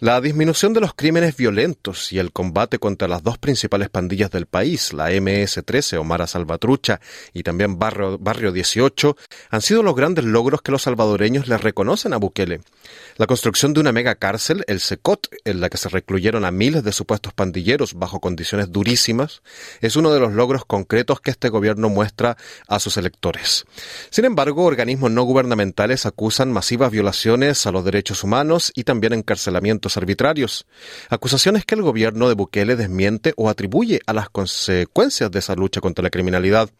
La 0.00 0.20
disminución 0.20 0.74
de 0.74 0.80
los 0.80 0.94
crímenes 0.94 1.36
violentos 1.36 2.12
y 2.12 2.20
el 2.20 2.30
combate 2.30 2.78
contra 2.78 3.08
las 3.08 3.24
dos 3.24 3.36
principales 3.36 3.88
pandillas 3.88 4.30
del 4.30 4.46
país, 4.46 4.92
la 4.92 5.10
MS-13 5.10 5.98
o 5.98 6.04
Mara 6.04 6.28
Salvatrucha 6.28 7.00
y 7.34 7.42
también 7.42 7.80
Barrio, 7.80 8.16
Barrio 8.16 8.52
18, 8.52 9.16
han 9.50 9.60
sido 9.60 9.82
los 9.82 9.96
grandes 9.96 10.24
logros 10.24 10.62
que 10.62 10.70
los 10.70 10.82
salvadoreños 10.82 11.48
le 11.48 11.58
reconocen 11.58 12.12
a 12.12 12.18
Bukele. 12.18 12.60
La 13.16 13.26
construcción 13.26 13.74
de 13.74 13.80
una 13.80 13.90
mega 13.90 14.14
cárcel, 14.14 14.62
el 14.68 14.78
SECOT, 14.78 15.26
en 15.44 15.60
la 15.60 15.68
que 15.68 15.78
se 15.78 15.88
recluyeron 15.88 16.44
a 16.44 16.52
miles 16.52 16.84
de 16.84 16.92
supuestos 16.92 17.32
pandilleros 17.32 17.94
bajo 17.94 18.20
condiciones 18.20 18.70
durísimas, 18.70 19.42
es 19.80 19.96
uno 19.96 20.12
de 20.12 20.20
los 20.20 20.32
logros 20.32 20.64
concretos 20.64 21.20
que 21.20 21.32
este 21.32 21.48
gobierno 21.48 21.88
muestra 21.88 22.36
a 22.68 22.78
sus 22.78 22.98
electores. 22.98 23.64
Sin 24.10 24.26
embargo, 24.26 24.64
organismos 24.64 25.10
no 25.10 25.24
gubernamentales 25.24 26.06
acusan 26.06 26.52
masivas 26.52 26.92
violaciones 26.92 27.66
a 27.66 27.72
los 27.72 27.84
derechos 27.84 28.22
humanos 28.22 28.70
y 28.76 28.84
también 28.84 29.12
encarcelamientos 29.12 29.87
arbitrarios, 29.96 30.66
acusaciones 31.08 31.64
que 31.64 31.74
el 31.74 31.82
gobierno 31.82 32.28
de 32.28 32.34
Bukele 32.34 32.76
desmiente 32.76 33.32
o 33.36 33.48
atribuye 33.48 34.00
a 34.06 34.12
las 34.12 34.28
consecuencias 34.28 35.30
de 35.30 35.38
esa 35.38 35.54
lucha 35.54 35.80
contra 35.80 36.02
la 36.02 36.10
criminalidad. 36.10 36.70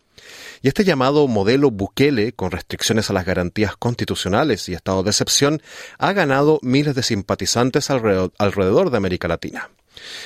Y 0.63 0.69
este 0.69 0.85
llamado 0.85 1.27
modelo 1.29 1.71
Bukele, 1.71 2.33
con 2.33 2.51
restricciones 2.51 3.11
a 3.11 3.13
las 3.13 3.25
garantías 3.25 3.77
constitucionales 3.77 4.69
y 4.69 4.75
estado 4.75 5.03
de 5.03 5.11
excepción, 5.11 5.63
ha 5.99 6.13
ganado 6.13 6.59
miles 6.63 6.95
de 6.95 7.03
simpatizantes 7.03 7.91
alrededor, 7.91 8.91
de 8.91 8.97
América 8.97 9.29
Latina. 9.29 9.71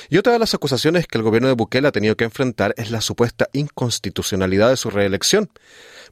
Y 0.09 0.17
otra 0.17 0.33
de 0.33 0.39
las 0.39 0.53
acusaciones 0.53 1.07
que 1.07 1.17
el 1.17 1.23
gobierno 1.23 1.47
de 1.47 1.55
Bukele 1.55 1.87
ha 1.87 1.91
tenido 1.91 2.15
que 2.15 2.25
enfrentar 2.25 2.73
es 2.77 2.91
la 2.91 3.01
supuesta 3.01 3.49
inconstitucionalidad 3.53 4.69
de 4.69 4.77
su 4.77 4.89
reelección 4.89 5.49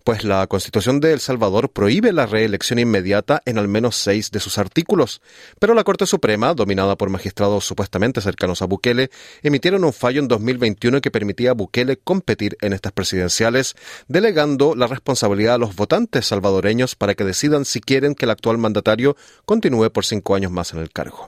pues 0.04 0.24
la 0.24 0.46
Constitución 0.48 1.00
de 1.00 1.14
El 1.14 1.20
Salvador 1.20 1.72
prohíbe 1.72 2.12
la 2.12 2.26
reelección 2.26 2.80
inmediata 2.80 3.42
en 3.46 3.58
al 3.58 3.68
menos 3.68 3.96
seis 3.96 4.32
de 4.32 4.40
sus 4.40 4.58
artículos. 4.58 5.22
Pero 5.60 5.74
la 5.74 5.84
Corte 5.84 6.06
Suprema, 6.06 6.54
dominada 6.54 6.96
por 6.98 7.10
magistrados 7.10 7.66
supuestamente 7.66 8.22
cercanos 8.22 8.62
a 8.62 8.66
Bukele, 8.66 9.12
emitieron 9.44 9.84
un 9.84 9.94
fallo 9.94 10.20
en 10.20 10.28
2021 10.28 11.02
que 11.02 11.12
permitía 11.12 11.52
a 11.52 11.54
Bukele 11.54 11.98
competir 11.98 12.58
en 12.62 12.74
estas 12.74 12.92
presidenciales, 12.92 13.76
delegando 14.08 14.76
la 14.76 14.88
responsabilidad 14.88 15.56
a 15.56 15.60
los 15.60 15.76
votantes 15.76 16.28
salvadoreños 16.28 16.96
para 16.96 17.16
que 17.16 17.24
decidan 17.24 17.66
si 17.66 17.82
quieren 17.82 18.16
que 18.16 18.26
el 18.26 18.32
actual 18.32 18.58
mandatario 18.58 19.16
continúe 19.46 19.92
por 19.92 20.06
cinco 20.06 20.36
años 20.36 20.52
más 20.52 20.74
en 20.74 20.80
el 20.80 20.92
cargo. 20.92 21.28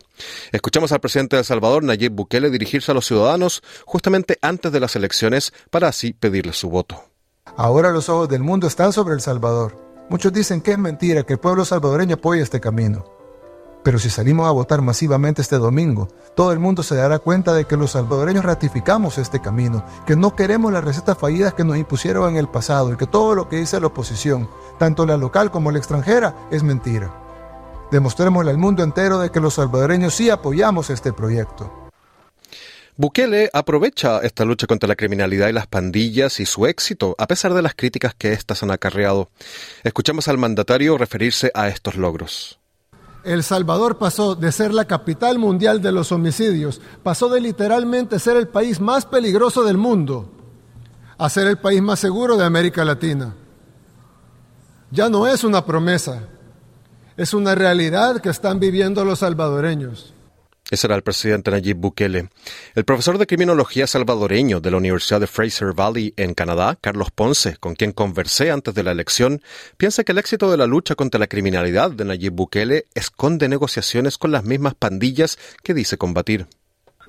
Escuchamos 0.51 0.91
al 0.91 0.99
presidente 0.99 1.36
de 1.36 1.41
El 1.41 1.45
Salvador, 1.45 1.83
Nayib 1.83 2.12
Bukele, 2.12 2.49
dirigirse 2.49 2.91
a 2.91 2.95
los 2.95 3.05
ciudadanos 3.05 3.62
justamente 3.86 4.38
antes 4.41 4.71
de 4.71 4.79
las 4.79 4.95
elecciones 4.95 5.53
para 5.69 5.88
así 5.88 6.13
pedirles 6.13 6.57
su 6.57 6.69
voto. 6.69 7.12
Ahora 7.56 7.91
los 7.91 8.10
ojos 8.10 8.29
del 8.29 8.41
mundo 8.41 8.65
están 8.65 8.93
sobre 8.93 9.13
El 9.13 9.21
Salvador. 9.21 9.77
Muchos 10.10 10.34
dicen 10.34 10.60
que 10.60 10.71
es 10.71 10.77
mentira 10.77 11.23
que 11.23 11.34
el 11.34 11.39
pueblo 11.39 11.65
salvadoreño 11.65 12.15
apoye 12.15 12.41
este 12.41 12.60
camino. 12.60 13.06
Pero 13.84 13.99
si 13.99 14.10
salimos 14.10 14.47
a 14.47 14.51
votar 14.51 14.82
masivamente 14.82 15.41
este 15.41 15.58
domingo, 15.58 16.08
todo 16.36 16.51
el 16.51 16.60
mundo 16.60 16.82
se 16.82 16.95
dará 16.95 17.19
cuenta 17.19 17.53
de 17.53 17.65
que 17.65 17.77
los 17.77 17.91
salvadoreños 17.91 18.43
ratificamos 18.43 19.19
este 19.19 19.39
camino, 19.39 19.86
que 20.08 20.15
no 20.15 20.36
queremos 20.36 20.73
las 20.73 20.84
recetas 20.84 21.17
fallidas 21.17 21.53
que 21.53 21.63
nos 21.63 21.77
impusieron 21.77 22.32
en 22.32 22.38
el 22.38 22.47
pasado 22.47 22.91
y 22.91 22.97
que 22.97 23.08
todo 23.08 23.36
lo 23.36 23.47
que 23.49 23.58
dice 23.58 23.79
la 23.79 23.88
oposición, 23.88 24.49
tanto 24.79 25.06
la 25.06 25.17
local 25.17 25.51
como 25.51 25.69
la 25.69 25.77
extranjera, 25.77 26.36
es 26.49 26.63
mentira. 26.63 27.13
Demostrémosle 27.91 28.49
al 28.49 28.58
mundo 28.58 28.84
entero 28.84 29.19
de 29.19 29.29
que 29.29 29.41
los 29.41 29.56
salvadoreños 29.56 30.15
sí 30.15 30.29
apoyamos 30.29 30.89
este 30.89 31.13
proyecto. 31.13 31.71
Bukele 32.95 33.49
aprovecha 33.53 34.19
esta 34.19 34.45
lucha 34.45 34.67
contra 34.67 34.88
la 34.88 34.95
criminalidad 34.95 35.49
y 35.49 35.53
las 35.53 35.65
pandillas 35.65 36.39
y 36.39 36.45
su 36.45 36.67
éxito, 36.67 37.15
a 37.17 37.25
pesar 37.25 37.56
de 37.56 37.63
las 37.63 37.73
críticas 37.73 38.13
que 38.13 38.34
éstas 38.34 38.62
han 38.62 38.69
acarreado. 38.69 39.32
Escuchamos 39.84 40.27
al 40.27 40.38
mandatario 40.38 40.95
referirse 40.99 41.51
a 41.56 41.69
estos 41.69 41.95
logros. 41.95 42.60
El 43.23 43.41
Salvador 43.43 43.97
pasó 43.97 44.36
de 44.36 44.51
ser 44.51 44.73
la 44.73 44.86
capital 44.86 45.39
mundial 45.39 45.82
de 45.82 45.91
los 45.91 46.12
homicidios, 46.12 46.82
pasó 47.01 47.29
de 47.29 47.41
literalmente 47.41 48.19
ser 48.19 48.38
el 48.38 48.47
país 48.47 48.79
más 48.79 49.08
peligroso 49.08 49.63
del 49.63 49.77
mundo, 49.77 50.32
a 51.17 51.29
ser 51.29 51.47
el 51.47 51.58
país 51.58 51.82
más 51.82 51.99
seguro 51.99 52.38
de 52.38 52.45
América 52.45 52.86
Latina. 52.86 53.34
Ya 54.91 55.10
no 55.10 55.25
es 55.25 55.43
una 55.43 55.65
promesa, 55.65 56.27
es 57.17 57.34
una 57.34 57.56
realidad 57.56 58.21
que 58.21 58.29
están 58.29 58.60
viviendo 58.60 59.03
los 59.03 59.19
salvadoreños. 59.19 60.12
Ese 60.73 60.88
era 60.88 60.95
el 60.95 61.03
presidente 61.03 61.51
Nayib 61.51 61.77
Bukele. 61.77 62.29
El 62.73 62.83
profesor 62.83 63.19
de 63.19 63.27
criminología 63.27 63.86
salvadoreño 63.86 64.59
de 64.59 64.71
la 64.71 64.77
Universidad 64.77 65.19
de 65.19 65.27
Fraser 65.27 65.75
Valley 65.75 66.15
en 66.17 66.33
Canadá, 66.33 66.79
Carlos 66.81 67.12
Ponce, 67.12 67.57
con 67.59 67.75
quien 67.75 67.91
conversé 67.91 68.49
antes 68.49 68.73
de 68.73 68.81
la 68.81 68.91
elección, 68.91 69.41
piensa 69.77 70.03
que 70.03 70.13
el 70.13 70.17
éxito 70.17 70.49
de 70.49 70.57
la 70.57 70.65
lucha 70.65 70.95
contra 70.95 71.19
la 71.19 71.27
criminalidad 71.27 71.91
de 71.91 72.05
Nayib 72.05 72.33
Bukele 72.33 72.86
esconde 72.95 73.49
negociaciones 73.49 74.17
con 74.17 74.31
las 74.31 74.45
mismas 74.45 74.73
pandillas 74.73 75.38
que 75.63 75.75
dice 75.75 75.99
combatir. 75.99 76.47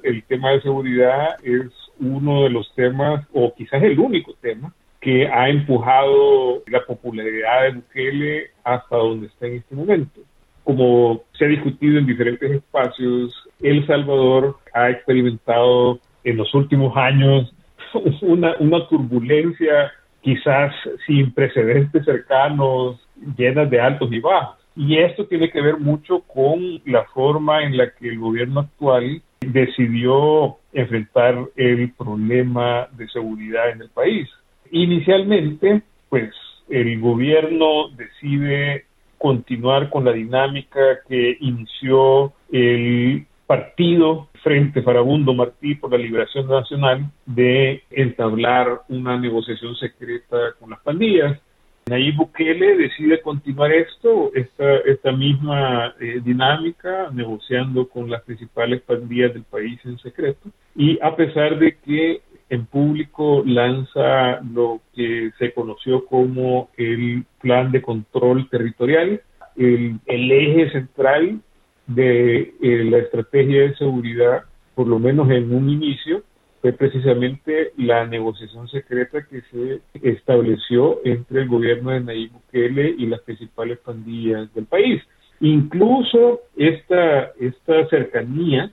El 0.03 0.23
tema 0.25 0.51
de 0.51 0.61
seguridad 0.61 1.29
es 1.43 1.73
uno 2.01 2.43
de 2.43 2.51
los 2.51 2.71
temas, 2.75 3.27
o 3.33 3.55
quizás 3.55 3.83
el 3.83 3.99
único 3.99 4.35
tema, 4.43 4.75
que 5.01 5.27
ha 5.27 5.49
empujado 5.49 6.63
la 6.67 6.85
popularidad 6.85 7.63
de 7.63 7.71
Bukele 7.77 8.51
hasta 8.63 8.95
donde 8.95 9.29
está 9.29 9.47
en 9.47 9.55
este 9.55 9.75
momento 9.75 10.21
como 10.65 11.23
se 11.39 11.45
ha 11.45 11.49
discutido 11.49 11.99
en 11.99 12.07
diferentes 12.07 12.51
espacios, 12.51 13.33
El 13.61 13.87
Salvador 13.87 14.57
ha 14.73 14.91
experimentado 14.91 16.01
en 16.25 16.39
los 16.39 16.53
últimos 16.55 16.97
años 16.97 17.55
una, 18.23 18.89
turbulencia 18.89 19.93
quizás 20.23 20.75
sin 21.07 21.33
precedentes 21.33 22.05
cercanos, 22.05 22.99
llenas 23.37 23.71
de 23.71 23.81
altos 23.81 24.11
y 24.11 24.21
bajos. 24.21 24.57
Y 24.75 24.99
esto 24.99 25.27
tiene 25.27 25.51
que 25.51 25.61
ver 25.61 25.79
mucho 25.79 26.21
con 26.21 26.81
la 26.87 27.05
forma 27.05 27.63
en 27.63 27.77
la 27.77 27.91
que 27.91 28.09
el 28.09 28.19
gobierno 28.19 28.61
actual 28.61 29.23
decidió 29.41 30.57
enfrentar 30.73 31.39
el 31.57 31.93
problema 31.93 32.89
de 32.93 33.07
seguridad 33.09 33.71
en 33.71 33.83
el 33.83 33.91
país. 33.91 34.29
Inicialmente, 34.73 35.83
pues 36.09 36.33
el 36.69 36.99
gobierno 37.01 37.91
decide 37.91 38.87
continuar 39.25 39.89
con 39.89 40.05
la 40.05 40.13
dinámica 40.13 41.01
que 41.09 41.39
inició 41.41 42.35
el 42.53 43.25
partido 43.47 44.29
Frente 44.43 44.83
Farabundo 44.83 45.33
Martí 45.33 45.77
por 45.77 45.93
la 45.93 45.97
Liberación 45.97 46.47
Nacional 46.47 47.11
de 47.25 47.83
entablar 47.91 48.83
una 48.91 49.19
negociación 49.19 49.77
secreta 49.77 50.37
con 50.61 50.69
las 50.69 50.81
pandillas. 50.81 51.41
Nayib 51.87 52.17
Bukele 52.17 52.77
decide 52.77 53.23
continuar 53.23 53.73
esto, 53.73 54.31
esta, 54.35 54.77
esta 54.85 55.11
misma 55.11 55.95
eh, 55.99 56.21
dinámica, 56.23 57.09
negociando 57.11 57.89
con 57.89 58.11
las 58.11 58.21
principales 58.25 58.83
pandillas 58.83 59.33
del 59.33 59.45
país 59.45 59.81
en 59.87 59.97
secreto. 60.01 60.51
Y 60.77 60.99
a 61.01 61.17
pesar 61.17 61.59
de 61.59 61.79
que 61.79 62.21
en 62.51 62.67
público 62.67 63.43
lanza 63.47 64.41
lo 64.43 64.81
que 64.95 65.33
se 65.39 65.53
conoció 65.53 66.05
como 66.07 66.71
el 66.77 67.25
plan 67.41 67.73
de 67.73 67.83
control 67.83 68.49
territorial, 68.51 69.21
el, 69.57 70.01
eje 70.07 70.71
central 70.71 71.41
de 71.87 72.55
eh, 72.63 72.85
la 72.85 72.99
estrategia 72.99 73.63
de 73.63 73.77
seguridad, 73.77 74.45
por 74.75 74.87
lo 74.87 74.99
menos 74.99 75.31
en 75.31 75.55
un 75.55 75.71
inicio, 75.71 76.23
fue 76.61 76.73
precisamente 76.73 77.73
la 77.77 78.07
negociación 78.07 78.69
secreta 78.69 79.27
que 79.27 79.43
se 79.51 79.81
estableció 80.03 81.01
entre 81.05 81.43
el 81.43 81.49
gobierno 81.49 81.91
de 81.91 82.01
Nayib 82.01 82.33
Bukele 82.33 82.95
y 82.97 83.07
las 83.07 83.21
principales 83.21 83.79
pandillas 83.81 84.53
del 84.55 84.65
país. 84.65 85.03
Incluso 85.41 86.41
esta, 86.57 87.33
esta 87.39 87.87
cercanía 87.91 88.73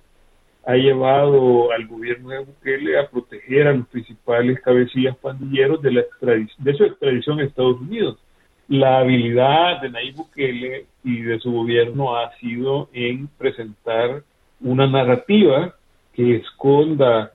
ha 0.65 0.75
llevado 0.75 1.71
al 1.71 1.87
gobierno 1.87 2.29
de 2.29 2.39
Bukele 2.39 2.99
a 2.99 3.09
proteger 3.09 3.67
a 3.67 3.73
los 3.73 3.87
principales 3.87 4.61
cabecillas 4.61 5.17
pandilleros 5.17 5.81
de, 5.81 5.91
la 5.91 6.03
de 6.21 6.73
su 6.75 6.83
extradición 6.83 7.39
a 7.39 7.43
Estados 7.43 7.81
Unidos. 7.81 8.19
La 8.67 8.99
habilidad 8.99 9.81
de 9.81 9.89
Nayib 9.89 10.15
Bukele 10.15 10.85
y 11.03 11.21
de 11.21 11.39
su 11.39 11.51
gobierno 11.51 12.15
ha 12.15 12.31
sido 12.37 12.89
en 12.93 13.27
presentar 13.27 14.23
una 14.61 14.87
narrativa 14.87 15.75
que 16.13 16.37
esconda 16.37 17.31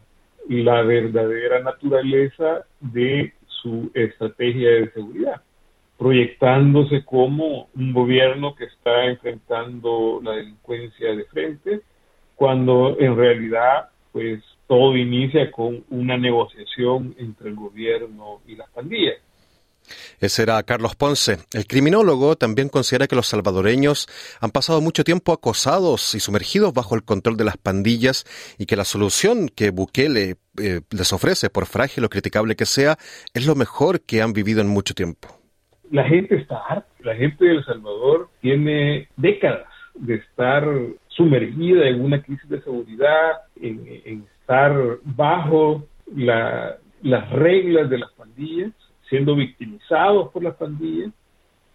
la 0.49 0.83
verdadera 0.83 1.61
naturaleza 1.61 2.65
de 2.81 3.33
su 3.49 3.91
estrategia 3.95 4.71
de 4.71 4.93
seguridad, 4.93 5.43
proyectándose 5.99 7.05
como 7.05 7.69
un 7.75 7.93
gobierno 7.93 8.55
que 8.55 8.65
está 8.65 9.07
enfrentando 9.07 10.21
la 10.23 10.33
delincuencia 10.33 11.17
de 11.17 11.25
frente, 11.25 11.81
cuando 12.37 12.97
en 13.01 13.17
realidad 13.17 13.89
pues 14.13 14.43
todo 14.67 14.97
inicia 14.97 15.51
con 15.51 15.85
una 15.91 16.17
negociación 16.17 17.15
entre 17.19 17.51
el 17.51 17.57
gobierno 17.57 18.41
y 18.47 18.57
las 18.57 18.69
pandillas. 18.71 19.17
Ese 20.21 20.43
era 20.43 20.63
Carlos 20.63 20.97
Ponce. 20.97 21.37
El 21.53 21.67
criminólogo 21.67 22.37
también 22.37 22.69
considera 22.69 23.07
que 23.07 23.15
los 23.15 23.29
salvadoreños 23.29 24.07
han 24.41 24.51
pasado 24.51 24.81
mucho 24.81 25.05
tiempo 25.05 25.33
acosados 25.33 26.15
y 26.15 26.21
sumergidos 26.21 26.73
bajo 26.73 26.95
el 26.95 27.05
control 27.05 27.37
de 27.37 27.45
las 27.45 27.57
pandillas 27.57 28.25
y 28.59 28.67
que 28.67 28.77
la 28.77 28.85
solución 28.85 29.49
que 29.49 29.71
Bukele 29.71 30.37
eh, 30.61 30.81
les 30.91 31.13
ofrece, 31.13 31.51
por 31.51 31.67
frágil 31.67 32.05
o 32.05 32.09
criticable 32.09 32.57
que 32.57 32.67
sea, 32.67 32.97
es 33.35 33.47
lo 33.47 33.55
mejor 33.55 34.01
que 34.01 34.23
han 34.23 34.33
vivido 34.33 34.61
en 34.61 34.69
mucho 34.69 34.95
tiempo. 34.95 35.29
La 35.91 36.05
gente 36.05 36.37
está 36.37 36.59
harta. 36.69 36.89
La 37.01 37.15
gente 37.15 37.45
de 37.45 37.53
El 37.53 37.65
Salvador 37.65 38.29
tiene 38.41 39.09
décadas 39.17 39.69
de 39.95 40.17
estar 40.17 40.65
sumergida 41.17 41.89
en 41.89 42.03
una 42.03 42.23
crisis 42.23 42.49
de 42.49 42.61
seguridad, 42.63 43.43
en, 43.61 44.25
estar 44.41 44.99
bajo 45.03 45.85
las 46.15 47.31
reglas 47.31 47.91
de 47.91 47.99
las 47.99 48.13
pandillas 48.13 48.73
siendo 49.09 49.35
victimizados 49.35 50.31
por 50.31 50.43
las 50.43 50.57
pandillas 50.57 51.13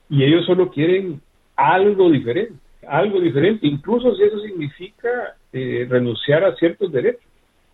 y 0.09 0.23
ellos 0.23 0.45
solo 0.45 0.69
quieren 0.69 1.21
algo 1.55 2.09
diferente, 2.09 2.55
algo 2.87 3.19
diferente, 3.19 3.67
incluso 3.67 4.15
si 4.15 4.23
eso 4.23 4.39
significa 4.39 5.35
eh, 5.53 5.87
renunciar 5.89 6.43
a 6.43 6.55
ciertos 6.55 6.91
derechos, 6.91 7.23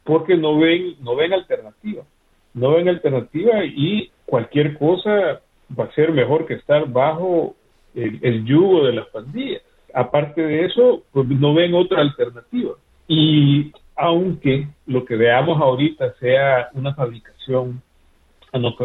porque 0.04 0.38
no 0.38 0.58
ven, 0.60 0.96
no 1.02 1.16
ven 1.16 1.34
alternativa, 1.34 2.04
no 2.54 2.76
ven 2.76 2.90
alternativa 2.90 3.64
y 3.66 4.12
cualquier 4.26 4.78
cosa 4.78 5.42
va 5.78 5.86
a 5.86 5.94
ser 5.94 6.12
mejor 6.12 6.46
que 6.46 6.56
estar 6.56 6.88
bajo 6.88 7.56
el, 7.96 8.20
el 8.22 8.46
yugo 8.46 8.86
de 8.86 8.94
las 8.94 9.08
pandillas. 9.08 9.62
Aparte 9.98 10.42
de 10.42 10.66
eso, 10.66 11.04
pues 11.12 11.28
no 11.28 11.54
ven 11.54 11.74
otra 11.74 12.02
alternativa. 12.02 12.74
Y 13.08 13.72
aunque 13.96 14.68
lo 14.86 15.06
que 15.06 15.16
veamos 15.16 15.60
ahorita 15.60 16.14
sea 16.20 16.70
una 16.74 16.94
fabricación 16.94 17.82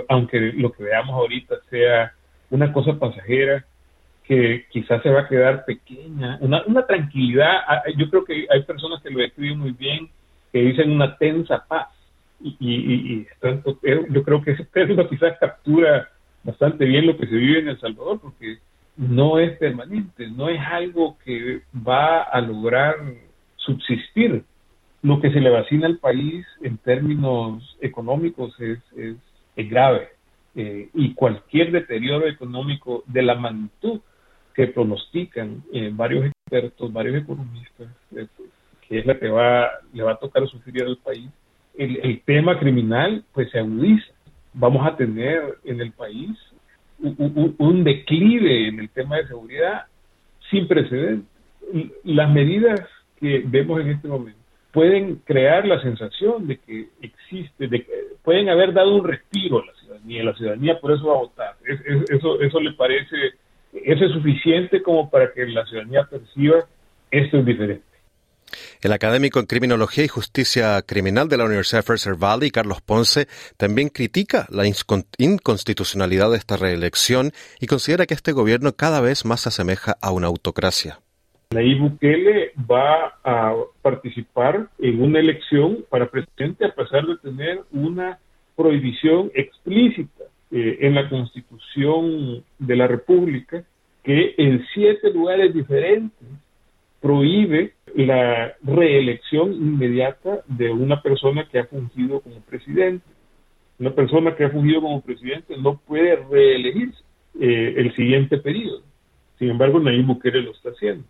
aunque 0.08 0.52
lo 0.56 0.72
que 0.72 0.84
veamos 0.84 1.14
ahorita 1.14 1.56
sea 1.70 2.12
una 2.50 2.72
cosa 2.72 2.98
pasajera 2.98 3.64
que 4.24 4.66
quizás 4.70 5.02
se 5.02 5.10
va 5.10 5.22
a 5.22 5.28
quedar 5.28 5.64
pequeña, 5.64 6.38
una, 6.40 6.86
tranquilidad, 6.86 7.60
ah, 7.66 7.82
yo 7.96 8.08
creo 8.08 8.24
que 8.24 8.46
hay 8.50 8.62
personas 8.62 9.02
que 9.02 9.10
lo 9.10 9.18
describen 9.18 9.58
muy 9.58 9.72
bien, 9.72 10.08
que 10.52 10.60
dicen 10.60 10.92
una 10.92 11.16
tensa 11.16 11.64
paz, 11.66 11.88
y, 12.40 12.56
y, 12.60 13.26
yo 14.10 14.22
creo 14.22 14.42
que 14.42 14.52
ese 14.52 14.64
término 14.72 15.08
quizás 15.08 15.38
captura 15.38 16.08
bastante 16.44 16.84
bien 16.84 17.06
lo 17.06 17.16
que 17.16 17.26
se 17.26 17.34
vive 17.34 17.60
en 17.60 17.68
El 17.68 17.80
Salvador, 17.80 18.20
porque 18.20 18.58
no 18.96 19.38
es 19.38 19.56
permanente, 19.58 20.28
no 20.28 20.48
es 20.48 20.60
algo 20.60 21.16
que 21.24 21.62
va 21.74 22.22
a 22.22 22.40
lograr 22.40 22.96
subsistir. 23.56 24.44
Lo 25.02 25.20
que 25.20 25.32
se 25.32 25.40
le 25.40 25.50
vacina 25.50 25.86
al 25.86 25.98
país 25.98 26.46
en 26.62 26.78
términos 26.78 27.76
económicos 27.80 28.58
es, 28.60 28.78
es 28.96 29.16
es 29.56 29.68
grave 29.68 30.08
eh, 30.54 30.88
y 30.94 31.14
cualquier 31.14 31.72
deterioro 31.72 32.26
económico 32.26 33.04
de 33.06 33.22
la 33.22 33.34
magnitud 33.34 34.00
que 34.54 34.66
pronostican 34.66 35.62
eh, 35.72 35.90
varios 35.92 36.26
expertos, 36.26 36.92
varios 36.92 37.22
economistas, 37.22 37.88
eh, 38.16 38.26
que 38.86 38.98
es 38.98 39.06
la 39.06 39.18
que 39.18 39.28
va, 39.28 39.70
le 39.92 40.02
va 40.02 40.12
a 40.12 40.18
tocar 40.18 40.46
sufrir 40.46 40.82
al 40.82 40.98
país, 40.98 41.30
el, 41.74 42.20
tema 42.26 42.58
criminal 42.58 43.24
pues 43.32 43.50
se 43.50 43.58
agudiza. 43.58 44.12
Vamos 44.52 44.86
a 44.86 44.94
tener 44.94 45.58
en 45.64 45.80
el 45.80 45.90
país 45.92 46.30
un, 47.02 47.54
un 47.58 47.84
declive 47.84 48.68
en 48.68 48.80
el 48.80 48.88
tema 48.90 49.16
de 49.16 49.26
seguridad 49.26 49.86
sin 50.50 50.66
precedentes. 50.68 51.28
Las 52.04 52.30
medidas 52.30 52.80
que 53.20 53.42
vemos 53.44 53.80
en 53.80 53.90
este 53.90 54.08
momento 54.08 54.40
pueden 54.72 55.16
crear 55.16 55.66
la 55.66 55.80
sensación 55.82 56.46
de 56.46 56.58
que 56.58 56.88
existe, 57.02 57.68
de 57.68 57.84
que 57.84 57.92
pueden 58.22 58.48
haber 58.48 58.72
dado 58.72 58.94
un 58.94 59.06
respiro 59.06 59.62
a 59.62 59.66
la 59.66 59.72
ciudadanía, 59.74 60.24
la 60.24 60.34
ciudadanía 60.34 60.80
por 60.80 60.92
eso 60.92 61.06
va 61.06 61.14
a 61.14 61.18
votar. 61.18 61.56
eso, 61.64 62.40
eso 62.40 62.60
le 62.60 62.72
parece, 62.72 63.16
eso 63.72 64.04
es 64.04 64.12
suficiente 64.12 64.82
como 64.82 65.10
para 65.10 65.32
que 65.32 65.46
la 65.46 65.64
ciudadanía 65.66 66.04
perciba 66.04 66.64
esto 67.10 67.38
es 67.38 67.44
diferente. 67.44 67.91
El 68.82 68.90
académico 68.90 69.38
en 69.38 69.46
Criminología 69.46 70.04
y 70.04 70.08
Justicia 70.08 70.82
Criminal 70.82 71.28
de 71.28 71.36
la 71.36 71.44
Universidad 71.44 71.78
de 71.78 71.82
Fraser 71.84 72.16
Valley, 72.16 72.50
Carlos 72.50 72.82
Ponce, 72.82 73.28
también 73.56 73.90
critica 73.90 74.48
la 74.50 74.64
inconstitucionalidad 74.66 76.32
de 76.32 76.36
esta 76.36 76.56
reelección 76.56 77.30
y 77.60 77.68
considera 77.68 78.06
que 78.06 78.14
este 78.14 78.32
gobierno 78.32 78.72
cada 78.72 79.00
vez 79.00 79.24
más 79.24 79.42
se 79.42 79.50
asemeja 79.50 79.96
a 80.02 80.10
una 80.10 80.26
autocracia. 80.26 80.98
Nayib 81.52 81.78
Bukele 81.78 82.54
va 82.58 83.14
a 83.22 83.54
participar 83.82 84.68
en 84.80 85.00
una 85.00 85.20
elección 85.20 85.84
para 85.88 86.10
presidente 86.10 86.64
a 86.64 86.74
pesar 86.74 87.06
de 87.06 87.18
tener 87.18 87.60
una 87.70 88.18
prohibición 88.56 89.30
explícita 89.32 90.24
eh, 90.50 90.78
en 90.80 90.96
la 90.96 91.08
Constitución 91.08 92.42
de 92.58 92.74
la 92.76 92.88
República 92.88 93.62
que 94.02 94.34
en 94.38 94.66
siete 94.74 95.12
lugares 95.12 95.54
diferentes 95.54 96.10
prohíbe 97.02 97.74
la 97.94 98.54
reelección 98.62 99.52
inmediata 99.52 100.42
de 100.46 100.70
una 100.70 101.02
persona 101.02 101.46
que 101.50 101.58
ha 101.58 101.66
fungido 101.66 102.20
como 102.20 102.40
presidente. 102.40 103.04
Una 103.78 103.90
persona 103.90 104.34
que 104.36 104.44
ha 104.44 104.50
fungido 104.50 104.80
como 104.80 105.02
presidente 105.02 105.56
no 105.58 105.78
puede 105.78 106.16
reelegirse 106.16 107.02
eh, 107.40 107.74
el 107.76 107.94
siguiente 107.96 108.38
periodo. 108.38 108.82
Sin 109.38 109.50
embargo, 109.50 109.80
Nayib 109.80 110.06
Bukele 110.06 110.42
lo 110.42 110.52
está 110.52 110.70
haciendo. 110.70 111.04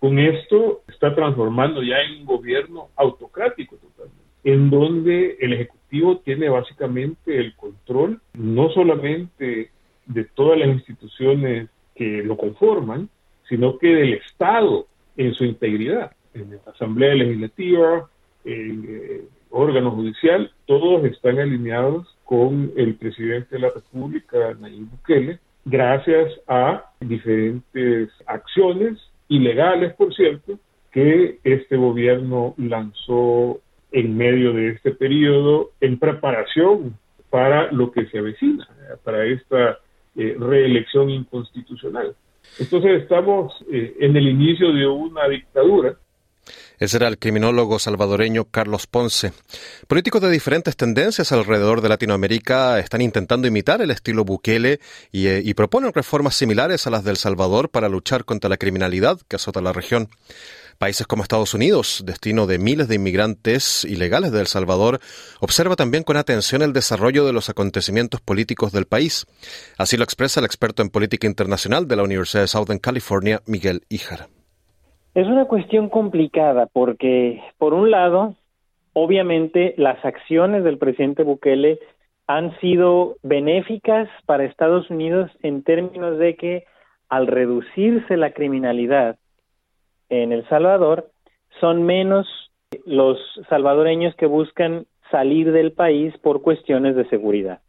Con 0.00 0.18
esto 0.18 0.82
está 0.88 1.14
transformando 1.14 1.82
ya 1.82 2.00
en 2.00 2.20
un 2.20 2.24
gobierno 2.24 2.88
autocrático 2.96 3.76
totalmente, 3.76 4.22
en 4.44 4.70
donde 4.70 5.36
el 5.40 5.52
Ejecutivo 5.52 6.18
tiene 6.18 6.48
básicamente 6.48 7.38
el 7.38 7.54
control 7.54 8.20
no 8.32 8.70
solamente 8.70 9.70
de 10.06 10.24
todas 10.24 10.58
las 10.58 10.68
instituciones 10.68 11.68
que 11.94 12.22
lo 12.22 12.36
conforman, 12.36 13.08
sino 13.48 13.78
que 13.78 13.88
del 13.88 14.14
Estado 14.14 14.86
en 15.16 15.34
su 15.34 15.44
integridad, 15.44 16.12
en 16.34 16.50
la 16.50 16.72
Asamblea 16.72 17.14
Legislativa, 17.14 18.08
el 18.44 18.84
eh, 18.86 19.24
órgano 19.50 19.92
judicial, 19.92 20.50
todos 20.66 21.04
están 21.04 21.38
alineados 21.38 22.06
con 22.24 22.72
el 22.76 22.96
presidente 22.96 23.56
de 23.56 23.60
la 23.60 23.70
República, 23.70 24.54
Nayib 24.60 24.88
Bukele, 24.90 25.38
gracias 25.64 26.32
a 26.48 26.90
diferentes 27.00 28.10
acciones 28.26 28.98
ilegales, 29.28 29.94
por 29.94 30.14
cierto, 30.14 30.58
que 30.92 31.38
este 31.44 31.76
gobierno 31.76 32.54
lanzó 32.56 33.60
en 33.92 34.16
medio 34.16 34.52
de 34.52 34.70
este 34.70 34.90
periodo 34.92 35.70
en 35.80 35.98
preparación 35.98 36.96
para 37.30 37.70
lo 37.72 37.92
que 37.92 38.06
se 38.06 38.18
avecina, 38.18 38.68
para 39.02 39.24
esta 39.24 39.78
eh, 40.16 40.36
reelección 40.38 41.10
inconstitucional. 41.10 42.14
Entonces 42.58 43.02
estamos 43.02 43.52
eh, 43.72 43.96
en 44.00 44.16
el 44.16 44.28
inicio 44.28 44.72
de 44.72 44.86
una 44.86 45.28
dictadura 45.28 45.96
ese 46.78 46.96
era 46.96 47.08
el 47.08 47.18
criminólogo 47.18 47.78
salvadoreño 47.78 48.46
Carlos 48.46 48.86
Ponce. 48.86 49.32
Políticos 49.86 50.20
de 50.20 50.30
diferentes 50.30 50.76
tendencias 50.76 51.30
alrededor 51.30 51.80
de 51.80 51.88
Latinoamérica 51.88 52.80
están 52.80 53.00
intentando 53.00 53.46
imitar 53.46 53.80
el 53.80 53.90
estilo 53.92 54.24
Bukele 54.24 54.80
y, 55.12 55.28
eh, 55.28 55.40
y, 55.44 55.54
proponen 55.54 55.92
reformas 55.92 56.34
similares 56.34 56.86
a 56.86 56.90
las 56.90 57.04
del 57.04 57.16
Salvador 57.16 57.70
para 57.70 57.88
luchar 57.88 58.24
contra 58.24 58.50
la 58.50 58.56
criminalidad 58.56 59.20
que 59.28 59.36
azota 59.36 59.60
la 59.60 59.72
región. 59.72 60.08
Países 60.78 61.06
como 61.06 61.22
Estados 61.22 61.54
Unidos, 61.54 62.02
destino 62.06 62.46
de 62.46 62.58
miles 62.58 62.88
de 62.88 62.96
inmigrantes 62.96 63.84
ilegales 63.84 64.32
de 64.32 64.40
El 64.40 64.46
Salvador, 64.46 64.98
observa 65.40 65.76
también 65.76 66.02
con 66.02 66.16
atención 66.16 66.62
el 66.62 66.72
desarrollo 66.72 67.24
de 67.24 67.32
los 67.32 67.48
acontecimientos 67.48 68.20
políticos 68.20 68.72
del 68.72 68.86
país. 68.86 69.26
Así 69.78 69.96
lo 69.96 70.04
expresa 70.04 70.40
el 70.40 70.46
experto 70.46 70.82
en 70.82 70.90
política 70.90 71.26
internacional 71.26 71.88
de 71.88 71.96
la 71.96 72.02
Universidad 72.02 72.42
de 72.42 72.48
Southern 72.48 72.78
California, 72.78 73.40
Miguel 73.46 73.82
Ijar. 73.88 74.28
Es 75.14 75.26
una 75.26 75.44
cuestión 75.44 75.88
complicada 75.88 76.66
porque, 76.72 77.40
por 77.58 77.72
un 77.72 77.90
lado, 77.90 78.34
obviamente 78.94 79.74
las 79.76 80.04
acciones 80.04 80.64
del 80.64 80.78
presidente 80.78 81.22
Bukele 81.22 81.78
han 82.26 82.58
sido 82.60 83.16
benéficas 83.22 84.08
para 84.26 84.44
Estados 84.44 84.90
Unidos 84.90 85.30
en 85.42 85.62
términos 85.62 86.18
de 86.18 86.36
que 86.36 86.64
al 87.08 87.26
reducirse 87.26 88.16
la 88.16 88.32
criminalidad 88.32 89.18
en 90.08 90.32
El 90.32 90.48
Salvador, 90.48 91.10
son 91.60 91.84
menos 91.84 92.26
los 92.86 93.18
salvadoreños 93.48 94.14
que 94.16 94.26
buscan 94.26 94.86
salir 95.10 95.52
del 95.52 95.72
país 95.72 96.16
por 96.18 96.42
cuestiones 96.42 96.96
de 96.96 97.08
seguridad. 97.08 97.60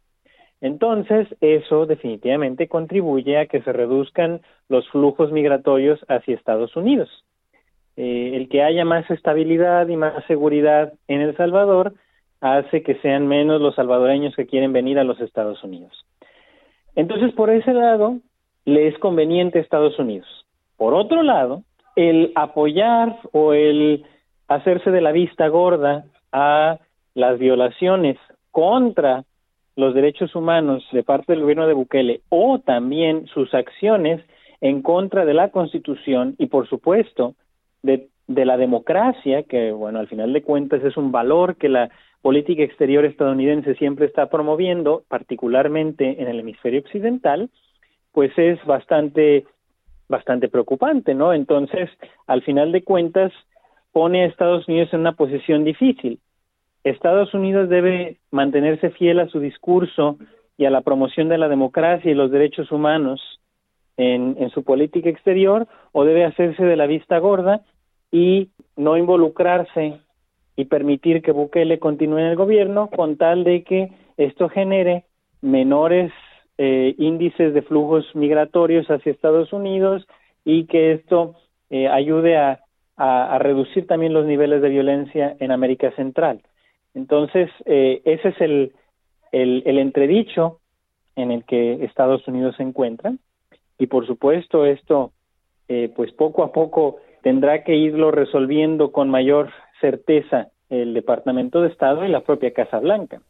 Entonces, 0.60 1.28
eso 1.40 1.86
definitivamente 1.86 2.66
contribuye 2.68 3.38
a 3.38 3.46
que 3.46 3.62
se 3.62 3.72
reduzcan 3.72 4.40
los 4.68 4.88
flujos 4.88 5.30
migratorios 5.30 6.00
hacia 6.08 6.34
Estados 6.34 6.74
Unidos. 6.76 7.08
Eh, 7.96 8.32
el 8.34 8.48
que 8.48 8.62
haya 8.62 8.84
más 8.84 9.08
estabilidad 9.10 9.88
y 9.88 9.96
más 9.96 10.24
seguridad 10.26 10.92
en 11.08 11.20
El 11.20 11.36
Salvador 11.36 11.94
hace 12.40 12.82
que 12.82 12.96
sean 12.96 13.26
menos 13.26 13.60
los 13.60 13.74
salvadoreños 13.74 14.34
que 14.34 14.46
quieren 14.46 14.72
venir 14.72 14.98
a 14.98 15.04
los 15.04 15.20
Estados 15.20 15.62
Unidos. 15.64 16.04
Entonces, 16.94 17.32
por 17.32 17.50
ese 17.50 17.72
lado, 17.72 18.18
le 18.64 18.88
es 18.88 18.98
conveniente 18.98 19.58
a 19.58 19.62
Estados 19.62 19.98
Unidos. 19.98 20.26
Por 20.76 20.94
otro 20.94 21.22
lado, 21.22 21.62
el 21.96 22.32
apoyar 22.34 23.18
o 23.32 23.52
el 23.52 24.04
hacerse 24.48 24.90
de 24.90 25.00
la 25.00 25.12
vista 25.12 25.48
gorda 25.48 26.04
a 26.30 26.78
las 27.14 27.38
violaciones 27.38 28.18
contra 28.50 29.24
los 29.74 29.94
derechos 29.94 30.34
humanos 30.34 30.86
de 30.92 31.02
parte 31.02 31.32
del 31.32 31.42
gobierno 31.42 31.66
de 31.66 31.74
Bukele 31.74 32.20
o 32.28 32.60
también 32.60 33.26
sus 33.26 33.52
acciones 33.54 34.22
en 34.60 34.82
contra 34.82 35.24
de 35.24 35.34
la 35.34 35.50
Constitución 35.50 36.34
y, 36.38 36.46
por 36.46 36.68
supuesto, 36.68 37.34
de, 37.82 38.08
la 38.26 38.56
democracia, 38.56 39.42
que 39.44 39.72
bueno, 39.72 39.98
al 39.98 40.08
final 40.08 40.32
de 40.32 40.42
cuentas 40.42 40.82
es 40.82 40.96
un 40.96 41.12
valor 41.12 41.56
que 41.56 41.68
la 41.68 41.90
política 42.22 42.62
exterior 42.62 43.04
estadounidense 43.04 43.74
siempre 43.76 44.06
está 44.06 44.28
promoviendo, 44.28 45.04
particularmente 45.08 46.20
en 46.20 46.28
el 46.28 46.40
hemisferio 46.40 46.80
occidental, 46.80 47.50
pues 48.12 48.32
es 48.36 48.62
bastante 48.64 49.44
bastante 50.08 50.48
preocupante, 50.48 51.14
¿no? 51.14 51.32
Entonces, 51.32 51.90
al 52.26 52.42
final 52.42 52.72
de 52.72 52.84
cuentas, 52.84 53.32
pone 53.92 54.22
a 54.22 54.26
Estados 54.26 54.68
Unidos 54.68 54.90
en 54.92 55.00
una 55.00 55.12
posición 55.12 55.64
difícil. 55.64 56.20
Estados 56.84 57.34
Unidos 57.34 57.68
debe 57.68 58.18
mantenerse 58.30 58.90
fiel 58.90 59.20
a 59.20 59.28
su 59.28 59.40
discurso 59.40 60.18
y 60.56 60.66
a 60.66 60.70
la 60.70 60.82
promoción 60.82 61.28
de 61.28 61.38
la 61.38 61.48
democracia 61.48 62.10
y 62.10 62.14
los 62.14 62.30
derechos 62.30 62.70
humanos 62.70 63.20
en, 63.96 64.50
su 64.50 64.62
política 64.62 65.08
exterior 65.08 65.66
o 65.92 66.04
debe 66.04 66.24
hacerse 66.24 66.64
de 66.64 66.76
la 66.76 66.86
vista 66.86 67.18
gorda 67.18 67.62
y 68.12 68.50
no 68.76 68.96
involucrarse 68.96 70.00
y 70.54 70.64
permitir 70.66 71.22
que 71.22 71.32
Bukele 71.32 71.78
continúe 71.78 72.18
en 72.18 72.26
el 72.26 72.36
gobierno 72.36 72.88
con 72.88 73.16
tal 73.16 73.44
de 73.44 73.64
que 73.64 73.92
esto 74.16 74.48
genere 74.48 75.04
menores 75.40 76.12
eh, 76.58 76.94
índices 76.96 77.52
de 77.52 77.60
flujos 77.60 78.06
migratorios 78.14 78.86
hacia 78.86 79.12
Estados 79.12 79.52
Unidos 79.52 80.06
y 80.42 80.64
que 80.64 80.92
esto 80.92 81.34
eh, 81.68 81.88
ayude 81.88 82.38
a, 82.38 82.60
reducir 83.40 83.86
también 83.86 84.14
los 84.14 84.24
niveles 84.24 84.62
de 84.62 84.70
violencia 84.70 85.36
en 85.38 85.50
América 85.50 85.90
Central. 85.96 86.40
Entonces, 86.94 87.50
eh, 87.66 88.00
ese 88.06 88.28
es 88.30 88.40
el, 88.40 88.72
el, 89.32 89.78
entredicho 89.78 90.60
en 91.14 91.30
el 91.30 91.44
que 91.44 91.84
Estados 91.84 92.26
Unidos 92.26 92.56
se 92.56 92.62
encuentra 92.62 93.12
y 93.78 93.88
por 93.88 94.06
supuesto 94.06 94.64
esto 94.64 95.12
pues 95.94 96.10
poco 96.12 96.42
a 96.42 96.52
poco 96.52 96.96
tendrá 97.22 97.64
que 97.64 97.74
irlo 97.76 98.12
resolviendo 98.12 98.92
con 98.92 99.10
mayor 99.10 99.50
certeza 99.82 100.48
el 100.70 100.94
Departamento 100.94 101.60
de 101.60 101.68
Estado 101.68 102.06
y 102.06 102.08
la 102.08 102.20
propia 102.20 102.54
Casa 102.54 102.78
Blanca. 102.78 103.20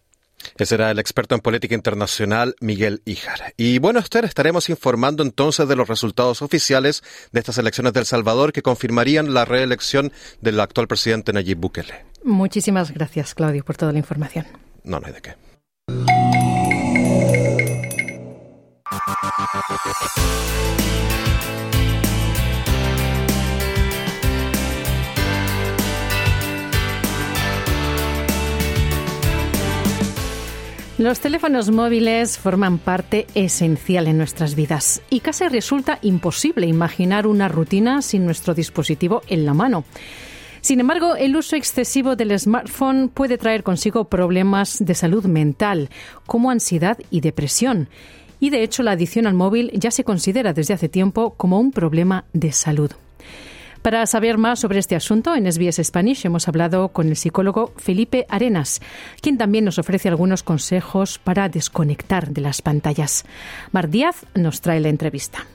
Ese 0.59 0.75
era 0.75 0.91
el 0.91 0.99
experto 0.99 1.35
en 1.35 1.41
política 1.41 1.75
internacional 1.75 2.57
Miguel 2.61 3.03
Ijar. 3.05 3.55
Y 3.57 3.79
bueno, 3.79 3.99
Esther, 3.99 4.25
estaremos 4.25 4.69
informando 4.69 5.23
entonces 5.23 5.69
de 5.69 5.77
los 5.77 5.89
resultados 5.89 6.43
oficiales 6.43 7.03
de 7.33 7.41
estas 7.41 7.59
elecciones 7.59 7.93
del 7.93 8.07
Salvador 8.07 8.53
que 8.53 8.63
confirmarían 8.63 9.35
la 9.35 9.45
reelección 9.45 10.13
del 10.41 10.61
actual 10.61 10.89
presidente 10.89 11.33
Nayib 11.33 11.59
Bukele. 11.59 12.07
Muchísimas 12.25 12.93
gracias, 12.93 13.35
Claudio, 13.35 13.65
por 13.65 13.77
toda 13.77 13.93
la 13.93 13.99
información. 13.99 14.47
No, 14.85 15.01
no 15.01 15.07
hay 15.07 15.13
de 15.13 15.23
qué. 15.23 15.35
Los 30.99 31.21
teléfonos 31.21 31.71
móviles 31.71 32.39
forman 32.39 32.79
parte 32.79 33.27
esencial 33.35 34.07
en 34.07 34.17
nuestras 34.17 34.55
vidas 34.55 35.03
y 35.11 35.21
casi 35.21 35.47
resulta 35.47 35.99
imposible 36.01 36.67
imaginar 36.67 37.27
una 37.27 37.49
rutina 37.49 38.01
sin 38.01 38.25
nuestro 38.25 38.55
dispositivo 38.55 39.21
en 39.29 39.45
la 39.45 39.53
mano. 39.53 39.85
Sin 40.63 40.81
embargo, 40.81 41.15
el 41.15 41.37
uso 41.37 41.55
excesivo 41.55 42.17
del 42.17 42.39
smartphone 42.39 43.11
puede 43.11 43.37
traer 43.37 43.63
consigo 43.63 44.09
problemas 44.09 44.79
de 44.81 44.95
salud 44.95 45.27
mental, 45.27 45.91
como 46.25 46.51
ansiedad 46.51 46.97
y 47.11 47.21
depresión. 47.21 47.91
Y 48.41 48.49
de 48.49 48.63
hecho, 48.63 48.83
la 48.83 48.93
adicción 48.93 49.27
al 49.27 49.35
móvil 49.35 49.71
ya 49.75 49.91
se 49.91 50.03
considera 50.03 50.55
desde 50.55 50.73
hace 50.73 50.89
tiempo 50.89 51.35
como 51.35 51.61
un 51.61 51.73
problema 51.73 52.25
de 52.33 52.53
salud. 52.53 52.91
Para 53.87 54.05
saber 54.07 54.37
más 54.37 54.59
sobre 54.59 54.81
este 54.81 54.97
asunto, 54.97 55.37
en 55.37 55.47
SBS 55.47 55.81
Spanish 55.85 56.27
hemos 56.27 56.49
hablado 56.49 56.89
con 56.89 57.07
el 57.07 57.15
psicólogo 57.15 57.73
Felipe 57.77 58.27
Arenas, 58.29 58.81
quien 59.21 59.39
también 59.39 59.65
nos 59.65 59.79
ofrece 59.79 60.09
algunos 60.09 60.43
consejos 60.43 61.21
para 61.21 61.49
desconectar 61.49 62.31
de 62.31 62.41
las 62.41 62.63
pantallas. 62.63 63.25
Mar 63.71 63.89
Díaz 63.89 64.27
nos 64.35 64.61
trae 64.61 64.81
la 64.81 64.89
entrevista. 64.89 65.47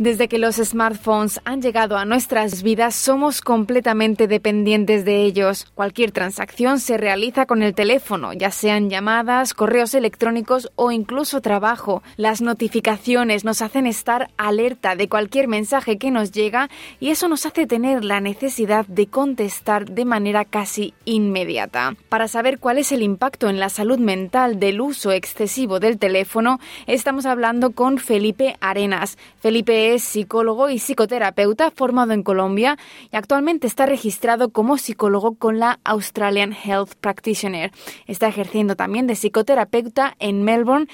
Desde 0.00 0.28
que 0.28 0.38
los 0.38 0.56
smartphones 0.56 1.42
han 1.44 1.60
llegado 1.60 1.98
a 1.98 2.06
nuestras 2.06 2.62
vidas, 2.62 2.94
somos 2.94 3.42
completamente 3.42 4.28
dependientes 4.28 5.04
de 5.04 5.24
ellos. 5.24 5.66
Cualquier 5.74 6.10
transacción 6.10 6.80
se 6.80 6.96
realiza 6.96 7.44
con 7.44 7.62
el 7.62 7.74
teléfono, 7.74 8.32
ya 8.32 8.50
sean 8.50 8.88
llamadas, 8.88 9.52
correos 9.52 9.92
electrónicos 9.92 10.72
o 10.74 10.90
incluso 10.90 11.42
trabajo. 11.42 12.02
Las 12.16 12.40
notificaciones 12.40 13.44
nos 13.44 13.60
hacen 13.60 13.86
estar 13.86 14.30
alerta 14.38 14.96
de 14.96 15.06
cualquier 15.10 15.48
mensaje 15.48 15.98
que 15.98 16.10
nos 16.10 16.32
llega 16.32 16.70
y 16.98 17.10
eso 17.10 17.28
nos 17.28 17.44
hace 17.44 17.66
tener 17.66 18.02
la 18.02 18.22
necesidad 18.22 18.86
de 18.86 19.06
contestar 19.06 19.84
de 19.84 20.06
manera 20.06 20.46
casi 20.46 20.94
inmediata. 21.04 21.94
Para 22.08 22.26
saber 22.26 22.58
cuál 22.58 22.78
es 22.78 22.90
el 22.92 23.02
impacto 23.02 23.50
en 23.50 23.60
la 23.60 23.68
salud 23.68 23.98
mental 23.98 24.60
del 24.60 24.80
uso 24.80 25.12
excesivo 25.12 25.78
del 25.78 25.98
teléfono, 25.98 26.58
estamos 26.86 27.26
hablando 27.26 27.72
con 27.72 27.98
Felipe 27.98 28.56
Arenas. 28.62 29.18
Felipe 29.40 29.89
es 29.94 30.02
psicólogo 30.02 30.70
y 30.70 30.78
psicoterapeuta 30.78 31.70
formado 31.70 32.12
en 32.12 32.22
Colombia 32.22 32.76
y 33.12 33.16
actualmente 33.16 33.66
está 33.66 33.86
registrado 33.86 34.50
como 34.50 34.76
psicólogo 34.76 35.34
con 35.36 35.58
la 35.58 35.78
Australian 35.84 36.52
Health 36.52 36.94
Practitioner. 37.00 37.70
Está 38.06 38.28
ejerciendo 38.28 38.76
también 38.76 39.06
de 39.06 39.14
psicoterapeuta 39.14 40.14
en 40.18 40.42
Melbourne 40.44 40.86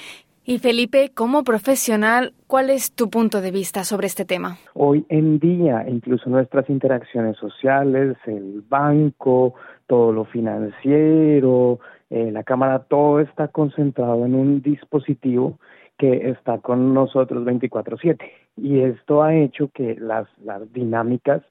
Y 0.44 0.58
Felipe, 0.58 1.10
como 1.12 1.42
profesional, 1.42 2.32
¿cuál 2.46 2.70
es 2.70 2.92
tu 2.92 3.10
punto 3.10 3.40
de 3.40 3.50
vista 3.50 3.82
sobre 3.82 4.06
este 4.06 4.24
tema? 4.24 4.58
Hoy 4.74 5.04
en 5.08 5.40
día, 5.40 5.84
incluso 5.88 6.30
nuestras 6.30 6.70
interacciones 6.70 7.36
sociales, 7.36 8.16
el 8.26 8.62
banco, 8.68 9.54
todo 9.88 10.12
lo 10.12 10.24
financiero, 10.24 11.80
eh, 12.10 12.30
la 12.30 12.44
cámara, 12.44 12.84
todo 12.88 13.18
está 13.18 13.48
concentrado 13.48 14.24
en 14.24 14.36
un 14.36 14.62
dispositivo 14.62 15.58
que 15.98 16.30
está 16.30 16.58
con 16.58 16.94
nosotros 16.94 17.44
24/7. 17.44 18.30
Y 18.56 18.80
esto 18.80 19.22
ha 19.22 19.34
hecho 19.34 19.70
que 19.72 19.96
las, 19.96 20.26
las 20.44 20.72
dinámicas 20.72 21.42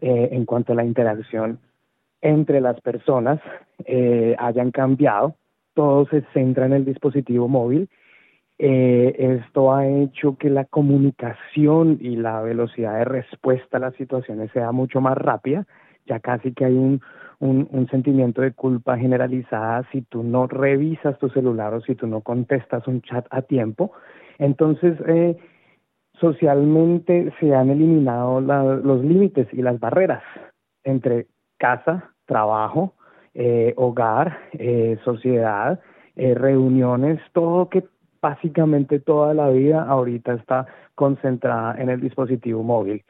eh, 0.00 0.28
en 0.32 0.44
cuanto 0.44 0.72
a 0.72 0.76
la 0.76 0.84
interacción 0.84 1.58
entre 2.22 2.60
las 2.60 2.80
personas 2.80 3.40
eh, 3.84 4.34
hayan 4.38 4.70
cambiado. 4.70 5.34
Todo 5.74 6.06
se 6.06 6.22
centra 6.32 6.66
en 6.66 6.72
el 6.72 6.84
dispositivo 6.84 7.48
móvil 7.48 7.88
eh, 8.62 9.40
esto 9.40 9.72
ha 9.72 9.88
hecho 9.88 10.36
que 10.36 10.50
la 10.50 10.66
comunicación 10.66 11.96
y 11.98 12.16
la 12.16 12.42
velocidad 12.42 12.98
de 12.98 13.06
respuesta 13.06 13.78
a 13.78 13.80
las 13.80 13.94
situaciones 13.94 14.52
sea 14.52 14.70
mucho 14.70 15.00
más 15.00 15.16
rápida, 15.16 15.66
ya 16.04 16.20
casi 16.20 16.52
que 16.52 16.66
hay 16.66 16.74
un, 16.74 17.00
un, 17.40 17.88
sentimiento 17.90 18.42
de 18.42 18.52
culpa 18.52 18.96
generalizada 18.96 19.84
si 19.90 20.02
tú 20.02 20.22
no 20.22 20.46
revisas 20.46 21.18
tu 21.18 21.28
celular 21.30 21.74
o 21.74 21.80
si 21.80 21.94
tú 21.94 22.06
no 22.06 22.20
contestas 22.20 22.86
un 22.86 23.02
chat 23.02 23.26
a 23.30 23.42
tiempo. 23.42 23.92
Entonces, 24.38 24.96
eh, 25.06 25.36
socialmente 26.20 27.32
se 27.40 27.54
han 27.54 27.70
eliminado 27.70 28.40
los 28.40 29.02
límites 29.02 29.48
y 29.52 29.62
las 29.62 29.80
barreras 29.80 30.22
entre 30.84 31.26
casa, 31.58 32.12
trabajo, 32.26 32.94
eh, 33.34 33.74
hogar, 33.76 34.38
eh, 34.52 34.98
sociedad, 35.04 35.80
eh, 36.16 36.34
reuniones, 36.34 37.20
todo 37.32 37.68
que 37.68 37.84
básicamente 38.20 39.00
toda 39.00 39.34
la 39.34 39.48
vida 39.48 39.82
ahorita 39.82 40.34
está 40.34 40.66
concentrada 40.94 41.80
en 41.80 41.88
el 41.88 42.00
dispositivo 42.00 42.62
móvil. 42.62 43.02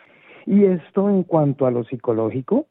Y 0.47 0.65
esto 0.65 1.09
en 1.09 1.25
cuanto 1.25 1.67
a 1.67 1.71
lo 1.71 1.85
psicológico, 1.85 2.67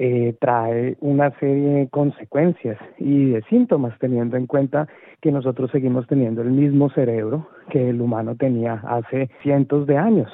eh, 0.00 0.36
trae 0.40 0.96
una 1.00 1.36
serie 1.40 1.70
de 1.70 1.88
consecuencias 1.88 2.78
y 2.98 3.30
de 3.30 3.42
síntomas, 3.50 3.98
teniendo 3.98 4.36
en 4.36 4.46
cuenta 4.46 4.86
que 5.20 5.32
nosotros 5.32 5.72
seguimos 5.72 6.06
teniendo 6.06 6.40
el 6.40 6.52
mismo 6.52 6.88
cerebro 6.90 7.48
que 7.70 7.90
el 7.90 8.00
humano 8.00 8.36
tenía 8.36 8.74
hace 8.86 9.28
cientos 9.42 9.88
de 9.88 9.96
años. 9.96 10.30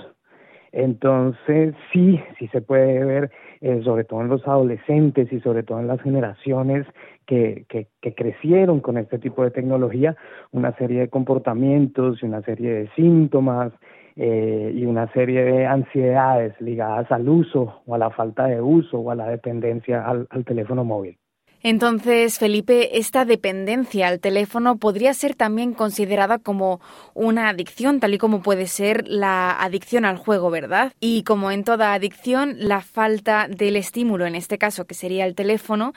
Entonces, 0.71 1.75
sí, 1.93 2.21
sí 2.39 2.49
se 2.49 2.61
puede 2.61 3.05
ver, 3.07 3.31
eh, 3.62 3.81
sobre 3.85 4.05
todo 4.05 4.21
en 4.21 4.29
los 4.29 4.47
adolescentes 4.47 5.33
y 5.33 5.41
sobre 5.41 5.62
todo 5.62 5.81
en 5.81 5.87
las 5.87 6.03
generaciones 6.03 6.87
que, 7.25 7.65
que, 7.69 8.15
crecieron 8.15 8.81
con 8.81 8.99
este 8.99 9.19
tipo 9.19 9.45
de 9.45 9.51
tecnología, 9.51 10.15
una 10.53 10.77
serie 10.77 11.01
de 11.01 11.09
comportamientos 11.09 12.23
y 12.23 12.27
una 12.27 12.43
serie 12.43 12.71
de 12.71 12.89
síntomas 12.97 13.73
eh, 14.17 14.73
y 14.75 14.85
una 14.87 15.12
serie 15.12 15.45
de 15.45 15.67
ansiedades 15.67 16.61
ligadas 16.61 17.11
al 17.11 17.29
uso 17.29 17.83
o 17.87 17.95
a 17.95 17.99
la 17.99 18.11
falta 18.11 18.47
de 18.47 18.61
uso 18.61 18.99
o 18.99 19.11
a 19.11 19.15
la 19.15 19.29
dependencia 19.29 20.05
al 20.07 20.45
teléfono 20.45 20.85
móvil. 20.85 21.19
Entonces, 21.67 22.39
Felipe, 22.39 22.99
esta 22.99 23.25
dependencia 23.25 24.09
al 24.09 24.21
teléfono 24.21 24.77
podría 24.77 25.15
ser 25.15 25.35
también 25.35 25.73
considerada 25.73 26.39
como 26.39 26.79
una 27.15 27.49
adicción, 27.49 28.01
tal 28.01 28.12
y 28.12 28.19
como 28.19 28.43
puede 28.43 28.67
ser 28.67 29.09
la 29.09 29.51
adicción 29.51 30.05
al 30.05 30.19
juego, 30.19 30.51
¿verdad? 30.51 30.93
Y 31.01 31.23
como 31.23 31.51
en 31.51 31.65
toda 31.65 31.95
adicción, 31.95 32.57
la 32.59 32.83
falta 32.83 33.49
del 33.49 33.77
estímulo, 33.77 34.27
en 34.27 34.35
este 34.35 34.59
caso, 34.59 34.85
que 34.85 34.93
sería 34.93 35.25
el 35.25 35.35
teléfono, 35.35 35.95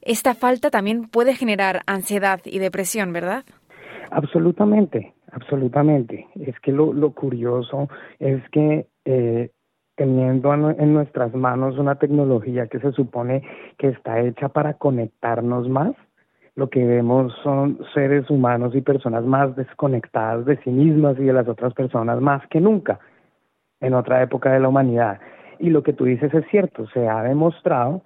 esta 0.00 0.34
falta 0.34 0.70
también 0.70 1.06
puede 1.08 1.34
generar 1.34 1.82
ansiedad 1.86 2.40
y 2.46 2.58
depresión, 2.58 3.12
¿verdad? 3.12 3.44
Absolutamente, 4.10 5.12
absolutamente. 5.32 6.28
Es 6.40 6.58
que 6.60 6.72
lo, 6.72 6.92
curioso 7.12 7.88
es 8.18 8.40
que 8.50 8.86
eh, 9.04 9.50
teniendo 9.96 10.54
en 10.54 10.94
nuestras 10.94 11.34
manos 11.34 11.78
una 11.78 11.96
tecnología 11.96 12.66
que 12.68 12.80
se 12.80 12.92
supone 12.92 13.42
que 13.78 13.88
está 13.88 14.20
hecha 14.20 14.48
para 14.48 14.74
conectarnos 14.74 15.68
más, 15.68 15.94
lo 16.54 16.68
que 16.68 16.84
vemos 16.84 17.32
son 17.42 17.78
seres 17.94 18.28
humanos 18.30 18.74
y 18.74 18.82
personas 18.82 19.24
más 19.24 19.56
desconectadas 19.56 20.44
de 20.44 20.58
sí 20.58 20.70
mismas 20.70 21.18
y 21.18 21.24
de 21.24 21.32
las 21.32 21.48
otras 21.48 21.72
personas 21.72 22.20
más 22.20 22.46
que 22.48 22.60
nunca 22.60 23.00
en 23.80 23.94
otra 23.94 24.22
época 24.22 24.52
de 24.52 24.60
la 24.60 24.68
humanidad. 24.68 25.20
Y 25.58 25.70
lo 25.70 25.82
que 25.82 25.92
tú 25.92 26.04
dices 26.04 26.32
es 26.34 26.44
cierto, 26.50 26.86
se 26.88 27.08
ha 27.08 27.22
demostrado 27.22 28.02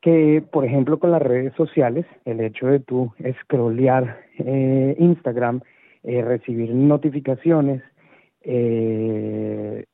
que, 0.00 0.44
por 0.52 0.64
ejemplo, 0.64 0.98
con 0.98 1.10
las 1.10 1.22
redes 1.22 1.52
sociales, 1.54 2.06
el 2.24 2.40
hecho 2.40 2.66
de 2.66 2.80
tú 2.80 3.12
scrollear 3.42 4.20
eh, 4.38 4.94
Instagram, 4.98 5.60
eh, 6.02 6.22
recibir 6.22 6.74
notificaciones, 6.74 7.82
eh, 8.42 9.84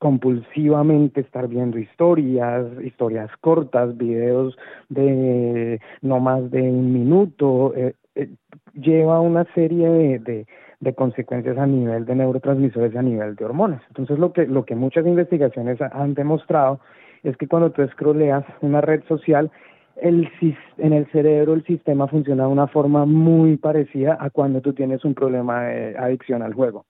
compulsivamente 0.00 1.20
estar 1.20 1.46
viendo 1.46 1.78
historias, 1.78 2.66
historias 2.82 3.30
cortas, 3.42 3.96
videos 3.98 4.56
de 4.88 5.78
no 6.00 6.20
más 6.20 6.50
de 6.50 6.62
un 6.62 6.92
minuto, 6.92 7.74
eh, 7.76 7.94
eh, 8.14 8.30
lleva 8.72 9.20
una 9.20 9.44
serie 9.54 9.88
de, 9.88 10.46
de, 10.80 10.94
consecuencias 10.94 11.58
a 11.58 11.66
nivel 11.66 12.06
de 12.06 12.14
neurotransmisores 12.14 12.94
y 12.94 12.96
a 12.96 13.02
nivel 13.02 13.36
de 13.36 13.44
hormonas. 13.44 13.82
Entonces 13.88 14.18
lo 14.18 14.32
que, 14.32 14.46
lo 14.46 14.64
que 14.64 14.74
muchas 14.74 15.06
investigaciones 15.06 15.78
han 15.80 16.14
demostrado 16.14 16.80
es 17.22 17.36
que 17.36 17.46
cuando 17.46 17.70
tú 17.70 17.86
scrolleas 17.88 18.44
una 18.62 18.80
red 18.80 19.02
social, 19.06 19.50
el, 20.02 20.28
en 20.78 20.92
el 20.92 21.06
cerebro 21.12 21.54
el 21.54 21.64
sistema 21.64 22.06
funciona 22.08 22.44
de 22.44 22.50
una 22.50 22.66
forma 22.66 23.06
muy 23.06 23.56
parecida 23.56 24.16
a 24.20 24.30
cuando 24.30 24.60
tú 24.60 24.72
tienes 24.72 25.04
un 25.04 25.14
problema 25.14 25.64
de 25.64 25.96
adicción 25.98 26.42
al 26.42 26.54
juego. 26.54 26.86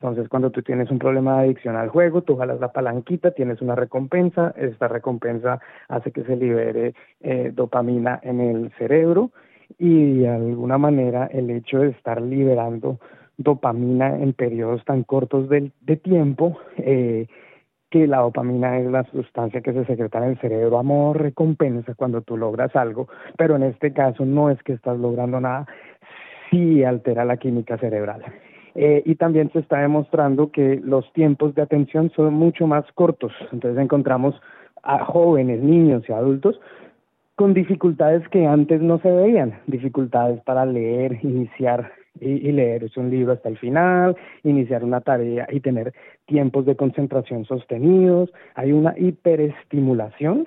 Entonces, 0.00 0.28
cuando 0.28 0.50
tú 0.50 0.62
tienes 0.62 0.90
un 0.92 1.00
problema 1.00 1.38
de 1.38 1.46
adicción 1.46 1.74
al 1.74 1.88
juego, 1.88 2.22
tú 2.22 2.36
jalas 2.36 2.60
la 2.60 2.72
palanquita, 2.72 3.32
tienes 3.32 3.60
una 3.60 3.74
recompensa, 3.74 4.54
esta 4.56 4.86
recompensa 4.86 5.60
hace 5.88 6.12
que 6.12 6.22
se 6.22 6.36
libere 6.36 6.94
eh, 7.20 7.50
dopamina 7.52 8.20
en 8.22 8.40
el 8.40 8.70
cerebro 8.78 9.32
y 9.76 10.18
de 10.18 10.28
alguna 10.28 10.78
manera 10.78 11.26
el 11.26 11.50
hecho 11.50 11.80
de 11.80 11.88
estar 11.88 12.22
liberando 12.22 13.00
dopamina 13.38 14.16
en 14.16 14.34
periodos 14.34 14.84
tan 14.84 15.02
cortos 15.02 15.48
de, 15.48 15.72
de 15.80 15.96
tiempo, 15.96 16.58
eh, 16.76 17.26
que 17.90 18.06
la 18.06 18.18
dopamina 18.18 18.78
es 18.78 18.90
la 18.90 19.04
sustancia 19.04 19.60
que 19.60 19.72
se 19.72 19.84
secreta 19.84 20.18
en 20.18 20.30
el 20.30 20.38
cerebro 20.38 20.78
a 20.78 21.12
recompensa 21.14 21.94
cuando 21.94 22.20
tú 22.20 22.36
logras 22.36 22.74
algo, 22.76 23.08
pero 23.36 23.56
en 23.56 23.62
este 23.62 23.92
caso 23.92 24.24
no 24.24 24.50
es 24.50 24.62
que 24.62 24.74
estás 24.74 24.98
logrando 24.98 25.40
nada, 25.40 25.66
sí 26.50 26.84
altera 26.84 27.24
la 27.24 27.36
química 27.36 27.78
cerebral. 27.78 28.22
Eh, 28.74 29.02
y 29.04 29.16
también 29.16 29.50
se 29.52 29.60
está 29.60 29.78
demostrando 29.78 30.52
que 30.52 30.80
los 30.84 31.10
tiempos 31.12 31.54
de 31.54 31.62
atención 31.62 32.10
son 32.14 32.34
mucho 32.34 32.66
más 32.66 32.84
cortos. 32.92 33.32
Entonces 33.52 33.82
encontramos 33.82 34.40
a 34.82 35.04
jóvenes, 35.04 35.60
niños 35.60 36.04
y 36.08 36.12
adultos 36.12 36.60
con 37.34 37.54
dificultades 37.54 38.28
que 38.28 38.46
antes 38.46 38.80
no 38.80 38.98
se 38.98 39.10
veían, 39.10 39.60
dificultades 39.68 40.40
para 40.42 40.66
leer, 40.66 41.18
iniciar 41.22 41.92
y, 42.20 42.48
y 42.48 42.52
leer 42.52 42.88
un 42.96 43.10
libro 43.10 43.32
hasta 43.32 43.48
el 43.48 43.58
final, 43.58 44.16
iniciar 44.42 44.84
una 44.84 45.00
tarea 45.00 45.46
y 45.50 45.60
tener 45.60 45.92
tiempos 46.26 46.66
de 46.66 46.76
concentración 46.76 47.44
sostenidos. 47.44 48.32
Hay 48.54 48.72
una 48.72 48.94
hiperestimulación 48.98 50.46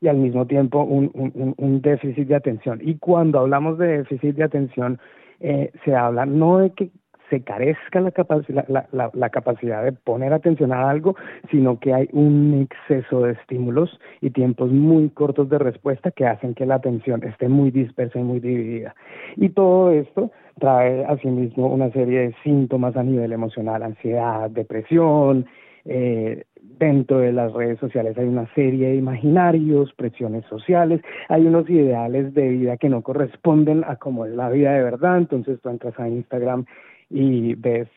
y 0.00 0.08
al 0.08 0.16
mismo 0.16 0.46
tiempo 0.46 0.82
un, 0.82 1.10
un, 1.14 1.54
un 1.56 1.80
déficit 1.80 2.28
de 2.28 2.34
atención. 2.34 2.80
Y 2.82 2.98
cuando 2.98 3.40
hablamos 3.40 3.78
de 3.78 3.98
déficit 3.98 4.36
de 4.36 4.44
atención, 4.44 4.98
eh, 5.40 5.70
se 5.84 5.94
habla 5.94 6.26
no 6.26 6.58
de 6.58 6.70
que 6.70 6.90
se 7.30 7.42
carezca 7.42 8.00
la, 8.00 8.86
la, 8.92 9.10
la, 9.12 9.30
capacidad 9.30 9.82
de 9.84 9.92
poner 9.92 10.32
atención 10.32 10.72
a 10.72 10.88
algo, 10.88 11.16
sino 11.50 11.78
que 11.78 11.92
hay 11.92 12.08
un 12.12 12.68
exceso 12.68 13.22
de 13.22 13.32
estímulos 13.32 13.98
y 14.20 14.30
tiempos 14.30 14.70
muy 14.70 15.08
cortos 15.10 15.48
de 15.48 15.58
respuesta 15.58 16.10
que 16.10 16.26
hacen 16.26 16.54
que 16.54 16.66
la 16.66 16.76
atención 16.76 17.22
esté 17.24 17.48
muy 17.48 17.70
dispersa 17.70 18.18
y 18.18 18.22
muy 18.22 18.40
dividida. 18.40 18.94
Y 19.36 19.50
todo 19.50 19.90
esto 19.90 20.30
trae 20.58 21.04
asimismo 21.04 21.68
una 21.68 21.90
serie 21.90 22.20
de 22.20 22.34
síntomas 22.42 22.96
a 22.96 23.02
nivel 23.02 23.32
emocional, 23.32 23.82
ansiedad, 23.82 24.50
depresión, 24.50 25.46
eh, 25.84 26.44
dentro 26.78 27.18
de 27.20 27.32
las 27.32 27.52
redes 27.52 27.78
sociales 27.78 28.18
hay 28.18 28.26
una 28.26 28.52
serie 28.54 28.88
de 28.88 28.96
imaginarios, 28.96 29.92
presiones 29.94 30.44
sociales, 30.46 31.00
hay 31.28 31.46
unos 31.46 31.68
ideales 31.70 32.34
de 32.34 32.48
vida 32.48 32.76
que 32.76 32.88
no 32.88 33.02
corresponden 33.02 33.84
a 33.86 33.96
cómo 33.96 34.26
es 34.26 34.32
la 34.32 34.50
vida 34.50 34.72
de 34.72 34.82
verdad, 34.82 35.18
entonces 35.18 35.60
tú 35.60 35.68
entras 35.68 35.98
a 35.98 36.08
Instagram 36.08 36.66
y 37.10 37.54
ves 37.54 37.88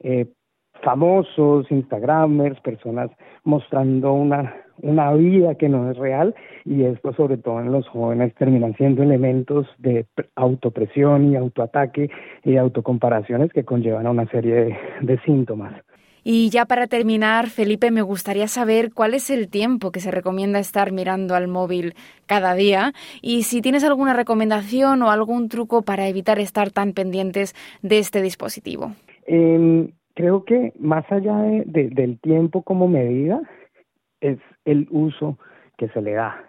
eh, 0.00 0.26
famosos, 0.82 1.70
Instagramers, 1.70 2.60
personas 2.60 3.10
mostrando 3.44 4.12
una, 4.12 4.54
una 4.82 5.12
vida 5.14 5.54
que 5.54 5.68
no 5.68 5.90
es 5.90 5.96
real 5.96 6.34
y 6.64 6.84
esto 6.84 7.12
sobre 7.14 7.38
todo 7.38 7.60
en 7.60 7.72
los 7.72 7.88
jóvenes 7.88 8.34
terminan 8.34 8.74
siendo 8.76 9.02
elementos 9.02 9.66
de 9.78 10.06
autopresión 10.34 11.32
y 11.32 11.36
autoataque 11.36 12.10
y 12.44 12.56
autocomparaciones 12.56 13.52
que 13.52 13.64
conllevan 13.64 14.06
a 14.06 14.10
una 14.10 14.26
serie 14.28 14.54
de, 14.54 14.76
de 15.02 15.18
síntomas. 15.20 15.72
Y 16.28 16.50
ya 16.50 16.64
para 16.64 16.88
terminar, 16.88 17.46
Felipe, 17.50 17.92
me 17.92 18.02
gustaría 18.02 18.48
saber 18.48 18.92
cuál 18.92 19.14
es 19.14 19.30
el 19.30 19.48
tiempo 19.48 19.92
que 19.92 20.00
se 20.00 20.10
recomienda 20.10 20.58
estar 20.58 20.90
mirando 20.90 21.36
al 21.36 21.46
móvil 21.46 21.94
cada 22.26 22.56
día 22.56 22.92
y 23.22 23.44
si 23.44 23.62
tienes 23.62 23.84
alguna 23.84 24.12
recomendación 24.12 25.02
o 25.02 25.12
algún 25.12 25.48
truco 25.48 25.82
para 25.82 26.08
evitar 26.08 26.40
estar 26.40 26.72
tan 26.72 26.94
pendientes 26.94 27.54
de 27.82 28.00
este 28.00 28.22
dispositivo. 28.22 28.90
Em, 29.28 29.92
creo 30.14 30.44
que 30.44 30.72
más 30.80 31.04
allá 31.12 31.36
del 31.64 32.18
tiempo 32.18 32.62
como 32.62 32.88
medida, 32.88 33.40
es 34.20 34.38
el 34.64 34.88
uso 34.90 35.38
que 35.78 35.86
se 35.90 36.02
le 36.02 36.14
da 36.14 36.44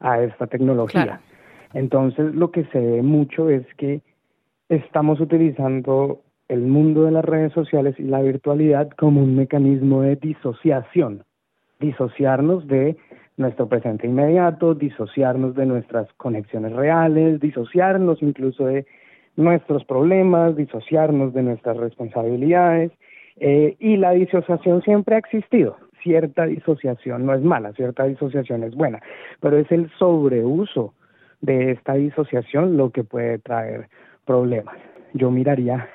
a 0.00 0.20
esta 0.22 0.48
tecnología. 0.48 1.20
Entonces, 1.72 2.34
lo 2.34 2.50
que 2.50 2.64
se 2.72 2.80
ve 2.80 3.02
mucho 3.02 3.48
es 3.48 3.64
que 3.76 4.00
estamos 4.68 5.20
utilizando 5.20 6.22
el 6.48 6.60
mundo 6.62 7.04
de 7.04 7.12
las 7.12 7.24
redes 7.24 7.52
sociales 7.52 7.94
y 7.98 8.04
la 8.04 8.22
virtualidad 8.22 8.90
como 8.90 9.22
un 9.22 9.36
mecanismo 9.36 10.02
de 10.02 10.16
disociación, 10.16 11.24
disociarnos 11.80 12.66
de 12.66 12.96
nuestro 13.36 13.68
presente 13.68 14.06
inmediato, 14.06 14.74
disociarnos 14.74 15.54
de 15.54 15.66
nuestras 15.66 16.12
conexiones 16.14 16.72
reales, 16.72 17.40
disociarnos 17.40 18.22
incluso 18.22 18.66
de 18.66 18.86
nuestros 19.36 19.84
problemas, 19.84 20.56
disociarnos 20.56 21.34
de 21.34 21.42
nuestras 21.42 21.76
responsabilidades. 21.76 22.92
Eh, 23.38 23.76
y 23.78 23.96
la 23.98 24.12
disociación 24.12 24.82
siempre 24.82 25.16
ha 25.16 25.18
existido. 25.18 25.76
Cierta 26.02 26.46
disociación 26.46 27.26
no 27.26 27.34
es 27.34 27.42
mala, 27.42 27.72
cierta 27.72 28.04
disociación 28.04 28.62
es 28.62 28.74
buena, 28.74 29.02
pero 29.40 29.58
es 29.58 29.70
el 29.70 29.90
sobreuso 29.98 30.94
de 31.40 31.72
esta 31.72 31.94
disociación 31.94 32.76
lo 32.76 32.90
que 32.90 33.04
puede 33.04 33.38
traer 33.38 33.88
problemas. 34.24 34.76
Yo 35.12 35.30
miraría 35.30 35.88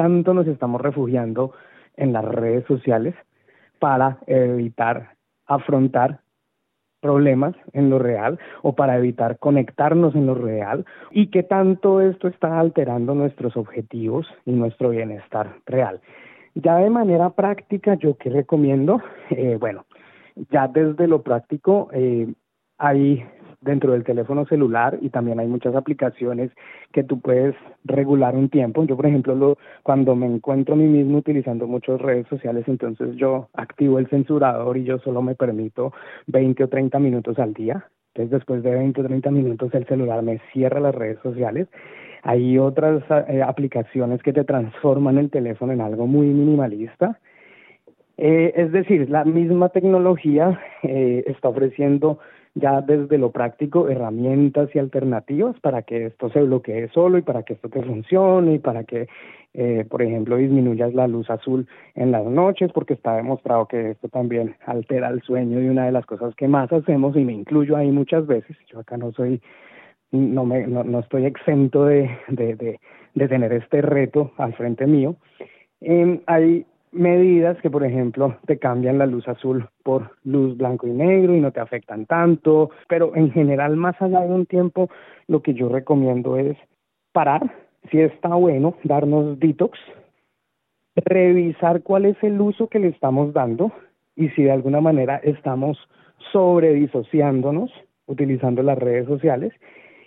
tanto 0.00 0.32
nos 0.32 0.46
estamos 0.46 0.80
refugiando 0.80 1.52
en 1.94 2.14
las 2.14 2.24
redes 2.24 2.64
sociales 2.64 3.14
para 3.78 4.16
evitar 4.26 5.10
afrontar 5.44 6.20
problemas 7.02 7.54
en 7.74 7.90
lo 7.90 7.98
real 7.98 8.38
o 8.62 8.74
para 8.74 8.96
evitar 8.96 9.38
conectarnos 9.38 10.14
en 10.14 10.24
lo 10.24 10.34
real 10.34 10.86
y 11.10 11.26
qué 11.26 11.42
tanto 11.42 12.00
esto 12.00 12.28
está 12.28 12.58
alterando 12.58 13.14
nuestros 13.14 13.58
objetivos 13.58 14.26
y 14.46 14.52
nuestro 14.52 14.88
bienestar 14.88 15.56
real. 15.66 16.00
Ya 16.54 16.76
de 16.76 16.88
manera 16.88 17.28
práctica, 17.28 17.92
yo 17.96 18.16
que 18.16 18.30
recomiendo, 18.30 19.02
eh, 19.28 19.58
bueno, 19.60 19.84
ya 20.50 20.66
desde 20.66 21.08
lo 21.08 21.20
práctico 21.20 21.90
eh, 21.92 22.26
hay 22.78 23.22
dentro 23.60 23.92
del 23.92 24.04
teléfono 24.04 24.46
celular 24.46 24.98
y 25.00 25.10
también 25.10 25.38
hay 25.38 25.46
muchas 25.46 25.74
aplicaciones 25.74 26.50
que 26.92 27.04
tú 27.04 27.20
puedes 27.20 27.54
regular 27.84 28.34
un 28.34 28.48
tiempo. 28.48 28.84
Yo, 28.84 28.96
por 28.96 29.06
ejemplo, 29.06 29.34
lo, 29.34 29.58
cuando 29.82 30.14
me 30.14 30.26
encuentro 30.26 30.74
a 30.74 30.78
mí 30.78 30.84
mismo 30.84 31.18
utilizando 31.18 31.66
muchas 31.66 32.00
redes 32.00 32.26
sociales, 32.28 32.64
entonces 32.68 33.16
yo 33.16 33.48
activo 33.54 33.98
el 33.98 34.08
censurador 34.08 34.76
y 34.76 34.84
yo 34.84 34.98
solo 34.98 35.22
me 35.22 35.34
permito 35.34 35.92
20 36.26 36.64
o 36.64 36.68
30 36.68 36.98
minutos 36.98 37.38
al 37.38 37.52
día. 37.52 37.86
Entonces, 38.14 38.30
después 38.30 38.62
de 38.62 38.74
20 38.74 39.00
o 39.00 39.04
30 39.04 39.30
minutos, 39.30 39.72
el 39.74 39.86
celular 39.86 40.22
me 40.22 40.40
cierra 40.52 40.80
las 40.80 40.94
redes 40.94 41.18
sociales. 41.22 41.68
Hay 42.22 42.58
otras 42.58 43.02
eh, 43.28 43.42
aplicaciones 43.42 44.22
que 44.22 44.32
te 44.32 44.44
transforman 44.44 45.16
el 45.18 45.30
teléfono 45.30 45.72
en 45.72 45.80
algo 45.80 46.06
muy 46.06 46.26
minimalista. 46.26 47.18
Eh, 48.16 48.52
es 48.56 48.72
decir, 48.72 49.08
la 49.08 49.24
misma 49.24 49.70
tecnología 49.70 50.60
eh, 50.82 51.24
está 51.26 51.48
ofreciendo 51.48 52.18
ya 52.54 52.80
desde 52.80 53.18
lo 53.18 53.30
práctico 53.30 53.88
herramientas 53.88 54.68
y 54.74 54.78
alternativas 54.78 55.58
para 55.60 55.82
que 55.82 56.06
esto 56.06 56.30
se 56.30 56.42
bloquee 56.42 56.88
solo 56.88 57.18
y 57.18 57.22
para 57.22 57.42
que 57.42 57.54
esto 57.54 57.68
te 57.68 57.82
funcione 57.82 58.54
y 58.54 58.58
para 58.58 58.84
que, 58.84 59.08
eh, 59.54 59.84
por 59.88 60.02
ejemplo, 60.02 60.36
disminuyas 60.36 60.92
la 60.94 61.06
luz 61.06 61.30
azul 61.30 61.66
en 61.94 62.10
las 62.10 62.24
noches, 62.24 62.72
porque 62.72 62.94
está 62.94 63.16
demostrado 63.16 63.66
que 63.66 63.90
esto 63.90 64.08
también 64.08 64.56
altera 64.66 65.08
el 65.08 65.22
sueño 65.22 65.60
y 65.60 65.68
una 65.68 65.86
de 65.86 65.92
las 65.92 66.06
cosas 66.06 66.34
que 66.34 66.48
más 66.48 66.72
hacemos, 66.72 67.16
y 67.16 67.24
me 67.24 67.32
incluyo 67.32 67.76
ahí 67.76 67.90
muchas 67.90 68.26
veces, 68.26 68.56
yo 68.66 68.80
acá 68.80 68.96
no 68.96 69.12
soy, 69.12 69.40
no, 70.10 70.44
me, 70.44 70.66
no, 70.66 70.82
no 70.82 71.00
estoy 71.00 71.26
exento 71.26 71.84
de, 71.84 72.10
de, 72.28 72.78
de, 73.14 73.28
tener 73.28 73.52
este 73.52 73.80
reto 73.80 74.32
al 74.38 74.54
frente 74.54 74.86
mío. 74.86 75.16
Eh, 75.80 76.20
hay 76.26 76.66
medidas 76.92 77.56
que, 77.60 77.70
por 77.70 77.84
ejemplo, 77.84 78.36
te 78.46 78.58
cambian 78.58 78.98
la 78.98 79.06
luz 79.06 79.26
azul 79.28 79.68
por 79.82 80.10
luz 80.24 80.56
blanco 80.56 80.86
y 80.86 80.90
negro 80.90 81.34
y 81.34 81.40
no 81.40 81.52
te 81.52 81.60
afectan 81.60 82.06
tanto, 82.06 82.70
pero 82.88 83.14
en 83.14 83.30
general, 83.30 83.76
más 83.76 84.00
allá 84.00 84.20
de 84.20 84.32
un 84.32 84.46
tiempo, 84.46 84.88
lo 85.28 85.42
que 85.42 85.54
yo 85.54 85.68
recomiendo 85.68 86.36
es 86.36 86.56
parar, 87.12 87.42
si 87.90 88.00
está 88.00 88.28
bueno, 88.28 88.74
darnos 88.84 89.38
detox, 89.38 89.78
revisar 90.96 91.82
cuál 91.82 92.06
es 92.06 92.16
el 92.22 92.40
uso 92.40 92.68
que 92.68 92.78
le 92.78 92.88
estamos 92.88 93.32
dando 93.32 93.72
y 94.16 94.28
si 94.30 94.42
de 94.42 94.52
alguna 94.52 94.80
manera 94.80 95.16
estamos 95.22 95.78
sobredisociándonos 96.32 97.70
utilizando 98.06 98.62
las 98.62 98.78
redes 98.78 99.06
sociales. 99.06 99.52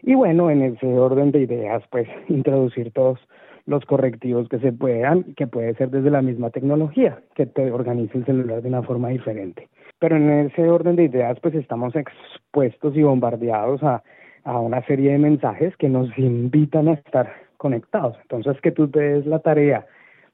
Y 0.01 0.15
bueno, 0.15 0.51
en 0.51 0.61
ese 0.61 0.85
orden 0.85 1.31
de 1.31 1.41
ideas, 1.41 1.83
pues 1.89 2.07
introducir 2.27 2.91
todos 2.91 3.19
los 3.65 3.85
correctivos 3.85 4.49
que 4.49 4.59
se 4.59 4.73
puedan, 4.73 5.23
que 5.35 5.47
puede 5.47 5.73
ser 5.75 5.89
desde 5.89 6.11
la 6.11 6.21
misma 6.21 6.49
tecnología, 6.49 7.19
que 7.35 7.45
te 7.45 7.71
organice 7.71 8.17
el 8.17 8.25
celular 8.25 8.61
de 8.61 8.69
una 8.69 8.83
forma 8.83 9.09
diferente. 9.09 9.69
Pero 9.99 10.17
en 10.17 10.29
ese 10.29 10.69
orden 10.69 10.95
de 10.95 11.05
ideas, 11.05 11.39
pues 11.41 11.55
estamos 11.55 11.95
expuestos 11.95 12.95
y 12.95 13.03
bombardeados 13.03 13.81
a, 13.83 14.03
a 14.43 14.59
una 14.59 14.85
serie 14.85 15.13
de 15.13 15.17
mensajes 15.17 15.75
que 15.77 15.89
nos 15.89 16.09
invitan 16.17 16.89
a 16.89 16.93
estar 16.93 17.31
conectados. 17.57 18.17
Entonces, 18.23 18.59
que 18.61 18.71
tú 18.71 18.89
te 18.89 18.99
des 18.99 19.25
la 19.25 19.39
tarea 19.39 19.85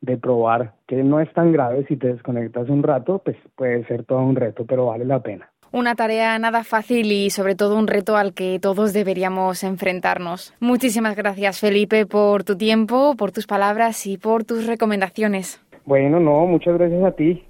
de 0.02 0.18
probar 0.18 0.74
que 0.88 1.04
no 1.04 1.20
es 1.20 1.32
tan 1.34 1.52
grave 1.52 1.86
si 1.88 1.98
te 1.98 2.08
desconectas 2.08 2.70
un 2.70 2.84
rato, 2.84 3.20
pues 3.24 3.38
puede 3.56 3.86
ser 3.86 4.06
todo 4.06 4.22
un 4.22 4.36
reto, 4.36 4.66
pero 4.66 4.88
vale 4.88 5.06
la 5.06 5.22
pena. 5.22 5.50
Una 5.72 5.96
tarea 5.96 6.38
nada 6.40 6.64
fácil 6.64 7.12
y 7.12 7.30
sobre 7.30 7.56
todo 7.56 7.78
un 7.78 7.88
reto 7.88 8.18
al 8.18 8.34
que 8.34 8.60
todos 8.60 8.92
deberíamos 8.92 9.64
enfrentarnos. 9.64 10.54
Muchísimas 10.60 11.16
gracias 11.16 11.60
Felipe 11.60 12.06
por 12.06 12.44
tu 12.44 12.58
tiempo, 12.58 13.16
por 13.16 13.32
tus 13.32 13.46
palabras 13.46 14.08
y 14.08 14.18
por 14.18 14.44
tus 14.44 14.66
recomendaciones. 14.66 15.62
Bueno, 15.86 16.20
no, 16.20 16.46
muchas 16.46 16.78
gracias 16.78 17.04
a 17.04 17.12
ti. 17.12 17.44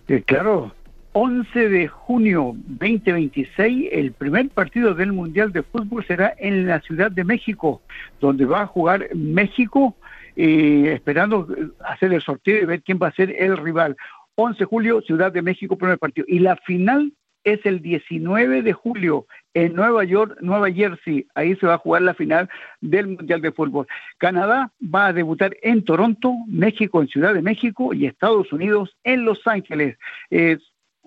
Eh, 0.06 0.22
claro, 0.24 0.72
11 1.18 1.70
de 1.70 1.88
junio 1.88 2.52
2026, 2.66 3.88
el 3.90 4.12
primer 4.12 4.50
partido 4.50 4.92
del 4.92 5.14
Mundial 5.14 5.50
de 5.50 5.62
Fútbol 5.62 6.04
será 6.04 6.34
en 6.36 6.66
la 6.66 6.82
Ciudad 6.82 7.10
de 7.10 7.24
México, 7.24 7.80
donde 8.20 8.44
va 8.44 8.60
a 8.60 8.66
jugar 8.66 9.08
México, 9.14 9.96
eh, 10.36 10.92
esperando 10.94 11.48
hacer 11.86 12.12
el 12.12 12.20
sorteo 12.20 12.60
y 12.60 12.66
ver 12.66 12.82
quién 12.82 12.98
va 13.02 13.08
a 13.08 13.14
ser 13.14 13.34
el 13.34 13.56
rival. 13.56 13.96
11 14.34 14.58
de 14.58 14.64
julio, 14.66 15.00
Ciudad 15.00 15.32
de 15.32 15.40
México, 15.40 15.78
primer 15.78 15.98
partido. 15.98 16.26
Y 16.28 16.40
la 16.40 16.56
final 16.56 17.14
es 17.44 17.64
el 17.64 17.80
19 17.80 18.60
de 18.60 18.74
julio 18.74 19.24
en 19.54 19.74
Nueva 19.74 20.04
York, 20.04 20.36
Nueva 20.42 20.70
Jersey. 20.70 21.26
Ahí 21.34 21.56
se 21.56 21.66
va 21.66 21.74
a 21.74 21.78
jugar 21.78 22.02
la 22.02 22.12
final 22.12 22.50
del 22.82 23.06
Mundial 23.06 23.40
de 23.40 23.52
Fútbol. 23.52 23.86
Canadá 24.18 24.70
va 24.82 25.06
a 25.06 25.12
debutar 25.14 25.56
en 25.62 25.82
Toronto, 25.82 26.34
México 26.46 27.00
en 27.00 27.08
Ciudad 27.08 27.32
de 27.32 27.40
México 27.40 27.94
y 27.94 28.04
Estados 28.04 28.52
Unidos 28.52 28.94
en 29.02 29.24
Los 29.24 29.46
Ángeles. 29.46 29.96
Eh, 30.28 30.58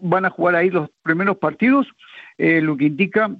van 0.02 0.26
a 0.26 0.30
jugar 0.30 0.56
ahí 0.56 0.70
los 0.70 0.90
primeros 1.04 1.38
partidos, 1.38 1.88
eh, 2.38 2.62
lo 2.62 2.78
que 2.78 2.86
indica 2.86 3.36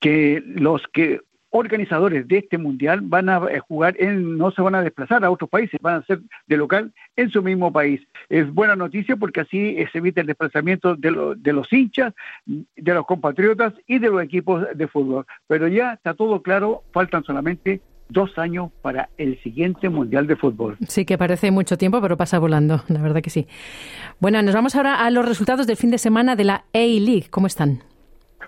que 0.00 0.42
los 0.46 0.82
que 0.92 1.20
organizadores 1.50 2.26
de 2.26 2.38
este 2.38 2.58
mundial 2.58 3.00
van 3.02 3.28
a 3.28 3.40
eh, 3.48 3.60
jugar 3.60 3.94
en, 4.00 4.36
no 4.36 4.50
se 4.50 4.60
van 4.60 4.74
a 4.74 4.82
desplazar 4.82 5.24
a 5.24 5.30
otros 5.30 5.48
países, 5.48 5.80
van 5.80 6.00
a 6.00 6.04
ser 6.04 6.20
de 6.48 6.56
local 6.56 6.92
en 7.14 7.30
su 7.30 7.42
mismo 7.42 7.72
país. 7.72 8.00
Es 8.28 8.52
buena 8.52 8.74
noticia 8.74 9.16
porque 9.16 9.40
así 9.40 9.76
se 9.92 9.98
evita 9.98 10.20
el 10.20 10.26
desplazamiento 10.26 10.96
de, 10.96 11.34
de 11.36 11.52
los 11.52 11.72
hinchas, 11.72 12.12
de 12.44 12.94
los 12.94 13.06
compatriotas 13.06 13.72
y 13.86 14.00
de 14.00 14.10
los 14.10 14.22
equipos 14.22 14.66
de 14.74 14.88
fútbol. 14.88 15.26
Pero 15.46 15.68
ya 15.68 15.92
está 15.92 16.14
todo 16.14 16.42
claro, 16.42 16.82
faltan 16.92 17.22
solamente 17.22 17.80
dos 18.08 18.38
años 18.38 18.70
para 18.82 19.08
el 19.18 19.40
siguiente 19.42 19.88
Mundial 19.88 20.26
de 20.26 20.36
Fútbol. 20.36 20.76
Sí, 20.88 21.04
que 21.04 21.18
parece 21.18 21.50
mucho 21.50 21.78
tiempo, 21.78 22.00
pero 22.00 22.16
pasa 22.16 22.38
volando, 22.38 22.82
la 22.88 23.00
verdad 23.00 23.22
que 23.22 23.30
sí. 23.30 23.46
Bueno, 24.20 24.42
nos 24.42 24.54
vamos 24.54 24.74
ahora 24.76 25.04
a 25.04 25.10
los 25.10 25.26
resultados 25.26 25.66
del 25.66 25.76
fin 25.76 25.90
de 25.90 25.98
semana 25.98 26.36
de 26.36 26.44
la 26.44 26.64
A-League. 26.72 27.26
¿Cómo 27.30 27.46
están? 27.46 27.82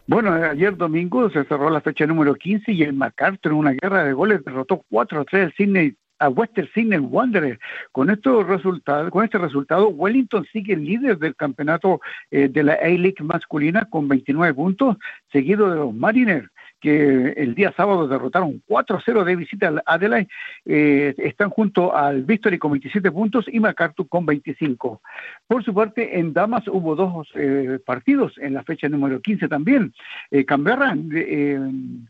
Bueno, 0.06 0.32
ayer 0.32 0.76
domingo 0.76 1.28
se 1.30 1.44
cerró 1.44 1.68
la 1.68 1.80
fecha 1.80 2.06
número 2.06 2.34
15 2.34 2.70
y 2.72 2.82
el 2.82 2.92
MacArthur 2.92 3.52
en 3.52 3.58
una 3.58 3.72
guerra 3.72 4.04
de 4.04 4.12
goles 4.12 4.44
derrotó 4.44 4.84
4-3 4.90 5.42
al 5.42 5.52
Sydney 5.54 5.96
a 6.18 6.28
Western 6.28 6.68
Sydney 6.72 6.98
Wanderers. 6.98 7.58
Con 7.92 8.10
estos 8.10 8.46
resultados, 8.46 9.10
con 9.10 9.24
este 9.24 9.38
resultado, 9.38 9.88
Wellington 9.88 10.46
sigue 10.52 10.76
líder 10.76 11.18
del 11.18 11.34
campeonato 11.36 12.00
eh, 12.30 12.48
de 12.48 12.62
la 12.62 12.74
A-League 12.74 13.22
masculina 13.22 13.86
con 13.90 14.08
29 14.08 14.54
puntos, 14.54 14.96
seguido 15.32 15.70
de 15.70 15.76
los 15.76 15.94
Mariners 15.94 16.48
que 16.86 17.34
el 17.36 17.56
día 17.56 17.74
sábado 17.76 18.06
derrotaron 18.06 18.62
4-0 18.68 19.24
de 19.24 19.34
visita 19.34 19.66
al 19.66 19.82
Adelaide, 19.86 20.28
eh, 20.64 21.16
están 21.18 21.50
junto 21.50 21.96
al 21.96 22.22
Victory 22.22 22.58
con 22.58 22.70
27 22.70 23.10
puntos 23.10 23.44
y 23.50 23.58
MacArthur 23.58 24.08
con 24.08 24.24
25. 24.24 25.02
Por 25.48 25.64
su 25.64 25.74
parte, 25.74 26.20
en 26.20 26.32
Damas 26.32 26.68
hubo 26.68 26.94
dos 26.94 27.26
eh, 27.34 27.80
partidos 27.84 28.38
en 28.38 28.54
la 28.54 28.62
fecha 28.62 28.88
número 28.88 29.20
15 29.20 29.48
también. 29.48 29.92
Eh, 30.30 30.44
Canberra, 30.44 30.96
eh, 31.12 31.58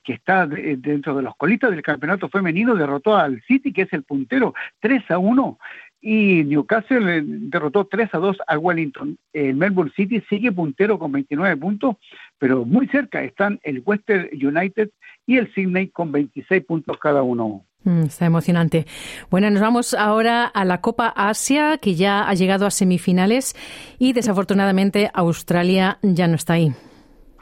que 0.05 0.12
está 0.12 0.47
dentro 0.47 1.16
de 1.16 1.22
los 1.22 1.35
colitas 1.37 1.70
del 1.70 1.81
campeonato 1.81 2.29
femenino, 2.29 2.74
derrotó 2.74 3.16
al 3.16 3.41
City, 3.49 3.72
que 3.72 3.83
es 3.83 3.93
el 3.95 4.03
puntero, 4.03 4.53
3 4.81 5.11
a 5.11 5.16
1 5.16 5.59
y 6.01 6.45
Newcastle 6.45 7.20
derrotó 7.24 7.87
3 7.87 8.14
a 8.14 8.18
2 8.18 8.37
a 8.47 8.59
Wellington. 8.59 9.18
El 9.33 9.57
Melbourne 9.57 9.93
City 9.97 10.22
sigue 10.29 10.53
puntero 10.53 11.01
con 11.01 11.11
29 11.11 11.57
puntos, 11.57 11.97
pero 12.39 12.64
muy 12.64 12.87
cerca 12.89 13.22
están 13.22 13.61
el 13.62 13.82
Western 13.84 14.28
United 14.32 14.91
y 15.26 15.39
el 15.39 15.53
Sydney 15.55 15.89
con 15.89 16.12
26 16.12 16.64
puntos 16.64 16.99
cada 16.99 17.22
uno. 17.22 17.64
Mm, 17.84 18.05
está 18.05 18.26
emocionante. 18.26 18.87
Bueno, 19.30 19.49
nos 19.51 19.61
vamos 19.61 19.95
ahora 19.95 20.45
a 20.45 20.64
la 20.64 20.80
Copa 20.80 21.12
Asia, 21.14 21.78
que 21.78 21.95
ya 21.95 22.28
ha 22.28 22.34
llegado 22.34 22.66
a 22.66 22.70
semifinales 22.70 23.55
y 23.99 24.12
desafortunadamente 24.12 25.11
Australia 25.14 25.99
ya 26.03 26.26
no 26.26 26.34
está 26.34 26.55
ahí. 26.55 26.72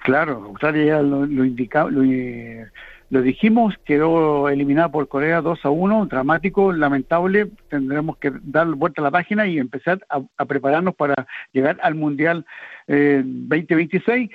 Claro, 0.03 0.45
Australia 0.45 0.85
ya 0.85 1.03
lo, 1.03 1.25
lo 1.25 1.45
indicaba, 1.47 1.91
lo, 1.91 2.03
lo 3.15 3.23
dijimos, 3.23 3.75
quedó 3.85 4.49
eliminada 4.49 4.89
por 4.91 5.07
Corea 5.09 5.41
2 5.41 5.65
a 5.65 5.71
1, 5.71 6.07
dramático, 6.07 6.73
lamentable. 6.73 7.49
Tendremos 7.69 8.17
que 8.17 8.33
dar 8.43 8.67
vuelta 8.67 9.03
a 9.03 9.05
la 9.05 9.11
página 9.11 9.47
y 9.47 9.59
empezar 9.59 10.05
a, 10.09 10.45
prepararnos 10.45 10.97
para 10.97 11.15
llegar 11.53 11.79
al 11.83 11.95
Mundial 11.95 12.45
2026. 12.89 14.31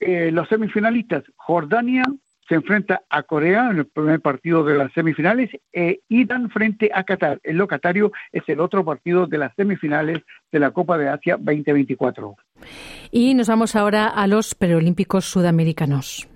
Eh, 0.00 0.28
eh, 0.28 0.32
los 0.32 0.48
semifinalistas, 0.48 1.24
Jordania 1.36 2.04
se 2.48 2.56
enfrenta 2.56 3.02
a 3.08 3.22
Corea 3.22 3.70
en 3.70 3.78
el 3.78 3.86
primer 3.86 4.20
partido 4.20 4.64
de 4.64 4.76
las 4.76 4.92
semifinales 4.92 5.50
e 5.72 6.00
Irán 6.08 6.50
frente 6.50 6.90
a 6.92 7.04
Qatar. 7.04 7.38
El 7.44 7.58
locatario 7.58 8.10
es 8.32 8.42
el 8.48 8.58
otro 8.58 8.84
partido 8.84 9.28
de 9.28 9.38
las 9.38 9.54
semifinales 9.54 10.18
de 10.50 10.58
la 10.58 10.72
Copa 10.72 10.98
de 10.98 11.08
Asia 11.08 11.36
2024. 11.36 12.34
Y 13.12 13.34
nos 13.34 13.46
vamos 13.46 13.76
ahora 13.76 14.08
a 14.08 14.26
los 14.26 14.56
preolímpicos 14.56 15.26
sudamericanos. 15.26 16.28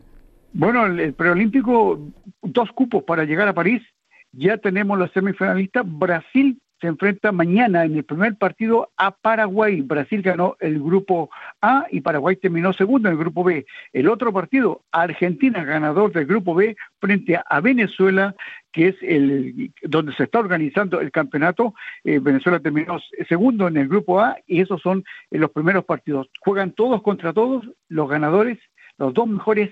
Bueno, 0.53 0.87
el, 0.87 1.15
preolímpico, 1.15 1.99
dos 2.43 2.71
cupos 2.71 3.03
para 3.03 3.25
llegar 3.25 3.49
a 3.49 3.55
París. 3.55 3.83
Ya 4.31 4.57
tenemos 4.59 4.97
los 4.97 5.11
semifinalistas. 5.11 5.83
Brasil 5.85 6.61
se 6.81 6.87
enfrenta 6.89 7.33
mañana 7.33 7.85
en 7.85 7.97
el 7.97 8.05
primer 8.05 8.37
partido 8.37 8.91
a 8.97 9.11
Paraguay. 9.13 9.81
Brasil 9.81 10.23
ganó 10.23 10.57
el 10.61 10.79
grupo 10.81 11.31
A 11.61 11.87
y 11.91 12.01
Paraguay 12.01 12.37
terminó 12.37 12.73
segundo 12.73 13.09
en 13.09 13.15
el 13.15 13.19
grupo 13.19 13.45
B. 13.45 13.65
El 13.93 14.09
otro 14.09 14.33
partido, 14.33 14.83
Argentina, 14.91 15.65
ganador 15.65 16.13
del 16.13 16.27
grupo 16.27 16.55
B, 16.55 16.77
frente 17.01 17.41
a 17.45 17.61
Venezuela, 17.61 18.35
que 18.73 18.89
es 18.89 18.97
el 19.03 19.73
donde 19.83 20.13
se 20.15 20.25
está 20.25 20.41
organizando 20.41 21.01
el 21.01 21.11
campeonato. 21.11 21.75
Eh, 22.03 22.19
Venezuela 22.19 22.61
terminó 22.61 22.99
segundo 23.29 23.69
en 23.69 23.77
el 23.77 23.89
grupo 23.89 24.21
A 24.21 24.37
y 24.47 24.61
esos 24.61 24.83
son 24.83 25.05
eh, 25.31 25.39
los 25.39 25.51
primeros 25.51 25.85
partidos. 25.85 26.29
Juegan 26.41 26.73
todos 26.73 27.03
contra 27.03 27.33
todos, 27.33 27.65
los 27.89 28.09
ganadores, 28.09 28.59
los 28.99 29.15
dos 29.15 29.29
mejores 29.29 29.71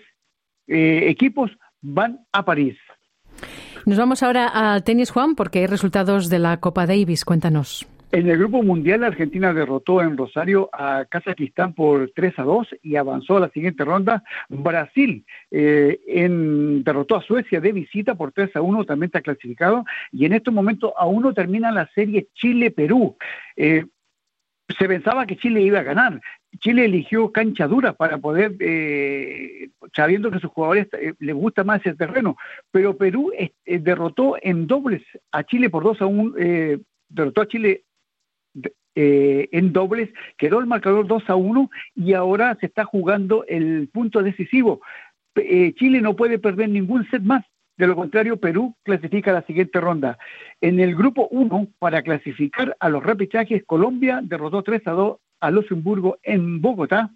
eh, 0.68 1.08
equipos 1.08 1.50
van 1.80 2.20
a 2.32 2.44
París. 2.44 2.78
Nos 3.84 3.98
vamos 3.98 4.22
ahora 4.22 4.46
al 4.46 4.84
tenis, 4.84 5.10
Juan, 5.10 5.34
porque 5.34 5.60
hay 5.60 5.66
resultados 5.66 6.28
de 6.28 6.38
la 6.38 6.58
Copa 6.58 6.86
Davis. 6.86 7.24
Cuéntanos. 7.24 7.86
En 8.12 8.28
el 8.28 8.36
grupo 8.36 8.62
mundial, 8.62 9.04
Argentina 9.04 9.54
derrotó 9.54 10.02
en 10.02 10.18
Rosario 10.18 10.68
a 10.70 11.06
Kazajistán 11.06 11.72
por 11.72 12.10
3 12.14 12.38
a 12.40 12.42
2 12.42 12.68
y 12.82 12.96
avanzó 12.96 13.38
a 13.38 13.40
la 13.40 13.48
siguiente 13.48 13.86
ronda. 13.86 14.22
Brasil 14.50 15.24
eh, 15.50 15.98
en, 16.06 16.84
derrotó 16.84 17.16
a 17.16 17.22
Suecia 17.22 17.58
de 17.58 17.72
visita 17.72 18.14
por 18.14 18.32
3 18.32 18.54
a 18.56 18.60
1, 18.60 18.84
también 18.84 19.06
está 19.06 19.22
clasificado. 19.22 19.86
Y 20.12 20.26
en 20.26 20.34
estos 20.34 20.52
momentos 20.52 20.92
aún 20.98 21.22
no 21.22 21.32
termina 21.32 21.72
la 21.72 21.88
serie 21.94 22.28
Chile-Perú. 22.34 23.16
Eh, 23.56 23.86
se 24.78 24.88
pensaba 24.88 25.24
que 25.24 25.38
Chile 25.38 25.62
iba 25.62 25.80
a 25.80 25.84
ganar. 25.84 26.20
Chile 26.58 26.84
eligió 26.84 27.32
cancha 27.32 27.66
dura 27.66 27.94
para 27.94 28.18
poder, 28.18 28.56
eh, 28.60 29.70
sabiendo 29.94 30.30
que 30.30 30.38
sus 30.38 30.50
jugadores 30.50 30.88
eh, 30.92 31.14
les 31.18 31.34
gusta 31.34 31.64
más 31.64 31.80
ese 31.80 31.94
terreno, 31.94 32.36
pero 32.70 32.96
Perú 32.96 33.32
eh, 33.36 33.52
derrotó 33.64 34.36
en 34.40 34.66
dobles 34.66 35.02
a 35.30 35.44
Chile 35.44 35.70
por 35.70 35.82
2 35.82 36.02
a 36.02 36.06
1, 36.06 36.34
derrotó 37.08 37.40
a 37.40 37.48
Chile 37.48 37.84
en 38.94 39.72
dobles, 39.72 40.10
quedó 40.36 40.60
el 40.60 40.66
marcador 40.66 41.06
2 41.06 41.30
a 41.30 41.36
1 41.36 41.70
y 41.96 42.12
ahora 42.12 42.56
se 42.60 42.66
está 42.66 42.84
jugando 42.84 43.44
el 43.48 43.88
punto 43.92 44.22
decisivo. 44.22 44.82
Chile 45.34 46.02
no 46.02 46.14
puede 46.14 46.38
perder 46.38 46.68
ningún 46.68 47.08
set 47.08 47.22
más, 47.22 47.44
de 47.78 47.86
lo 47.86 47.96
contrario, 47.96 48.36
Perú 48.36 48.76
clasifica 48.82 49.30
a 49.30 49.34
la 49.34 49.46
siguiente 49.46 49.80
ronda. 49.80 50.18
En 50.60 50.78
el 50.78 50.94
grupo 50.94 51.28
1, 51.30 51.68
para 51.78 52.02
clasificar 52.02 52.76
a 52.78 52.90
los 52.90 53.02
repechajes, 53.02 53.64
Colombia 53.64 54.20
derrotó 54.22 54.62
3 54.62 54.86
a 54.86 54.90
2 54.92 55.16
a 55.42 55.50
Luxemburgo 55.50 56.18
en 56.22 56.62
Bogotá. 56.62 57.10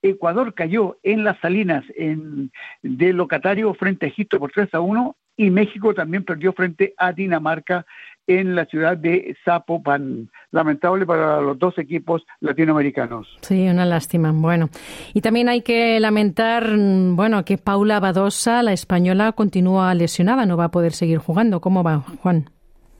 Ecuador 0.00 0.54
cayó 0.54 0.98
en 1.02 1.24
las 1.24 1.38
Salinas 1.40 1.84
en, 1.96 2.50
de 2.82 3.12
locatario 3.12 3.74
frente 3.74 4.06
a 4.06 4.08
Egipto 4.08 4.38
por 4.38 4.50
3 4.50 4.72
a 4.74 4.80
1 4.80 5.16
y 5.36 5.50
México 5.50 5.94
también 5.94 6.24
perdió 6.24 6.52
frente 6.52 6.94
a 6.96 7.12
Dinamarca 7.12 7.84
en 8.26 8.54
la 8.54 8.66
ciudad 8.66 8.96
de 8.96 9.36
Zapopan. 9.44 10.30
Lamentable 10.50 11.06
para 11.06 11.40
los 11.40 11.58
dos 11.58 11.78
equipos 11.78 12.24
latinoamericanos. 12.40 13.38
Sí, 13.40 13.66
una 13.68 13.84
lástima. 13.84 14.32
Bueno, 14.32 14.68
y 15.14 15.20
también 15.20 15.48
hay 15.48 15.62
que 15.62 15.98
lamentar, 15.98 16.68
bueno, 16.76 17.44
que 17.44 17.58
Paula 17.58 17.98
Badosa, 18.00 18.62
la 18.62 18.72
española, 18.72 19.32
continúa 19.32 19.94
lesionada, 19.94 20.46
no 20.46 20.56
va 20.56 20.64
a 20.64 20.70
poder 20.70 20.92
seguir 20.92 21.18
jugando. 21.18 21.60
¿Cómo 21.60 21.82
va, 21.82 22.00
Juan? 22.00 22.50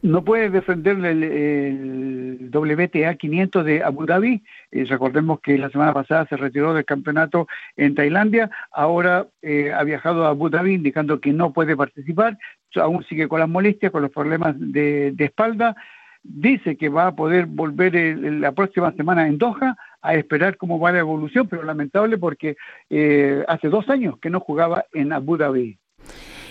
no 0.02 0.24
puede 0.24 0.50
defender 0.50 0.96
el, 1.04 2.50
WTA 2.52 3.14
500 3.14 3.64
de 3.64 3.82
Abu 3.82 4.04
Dhabi. 4.04 4.42
Eh, 4.72 4.86
recordemos 4.86 5.40
que 5.40 5.58
la 5.58 5.70
semana 5.70 5.92
pasada 5.92 6.26
se 6.26 6.36
retiró 6.36 6.72
del 6.72 6.86
campeonato 6.86 7.46
en 7.76 7.94
Tailandia. 7.94 8.50
Ahora 8.72 9.26
eh, 9.42 9.70
ha 9.72 9.84
viajado 9.84 10.24
a 10.24 10.30
Abu 10.30 10.48
Dhabi 10.48 10.74
indicando 10.74 11.20
que 11.20 11.32
no 11.32 11.52
puede 11.52 11.76
participar. 11.76 12.38
Aún 12.76 13.04
sigue 13.04 13.28
con 13.28 13.40
las 13.40 13.48
molestias, 13.48 13.92
con 13.92 14.02
los 14.02 14.10
problemas 14.10 14.54
de, 14.58 15.14
espalda. 15.18 15.76
Dice 16.22 16.76
que 16.76 16.88
va 16.88 17.08
a 17.08 17.14
poder 17.14 17.46
volver 17.46 17.94
la 18.18 18.52
próxima 18.52 18.92
semana 18.92 19.26
en 19.26 19.36
Doha 19.38 19.76
a 20.00 20.14
esperar 20.14 20.56
cómo 20.56 20.80
va 20.80 20.92
la 20.92 21.00
evolución, 21.00 21.48
pero 21.48 21.62
lamentable 21.62 22.16
porque 22.16 22.56
eh, 22.88 23.44
hace 23.48 23.68
dos 23.68 23.88
años 23.90 24.18
que 24.20 24.30
no 24.30 24.40
jugaba 24.40 24.86
en 24.94 25.12
Abu 25.12 25.36
Dhabi. 25.36 25.78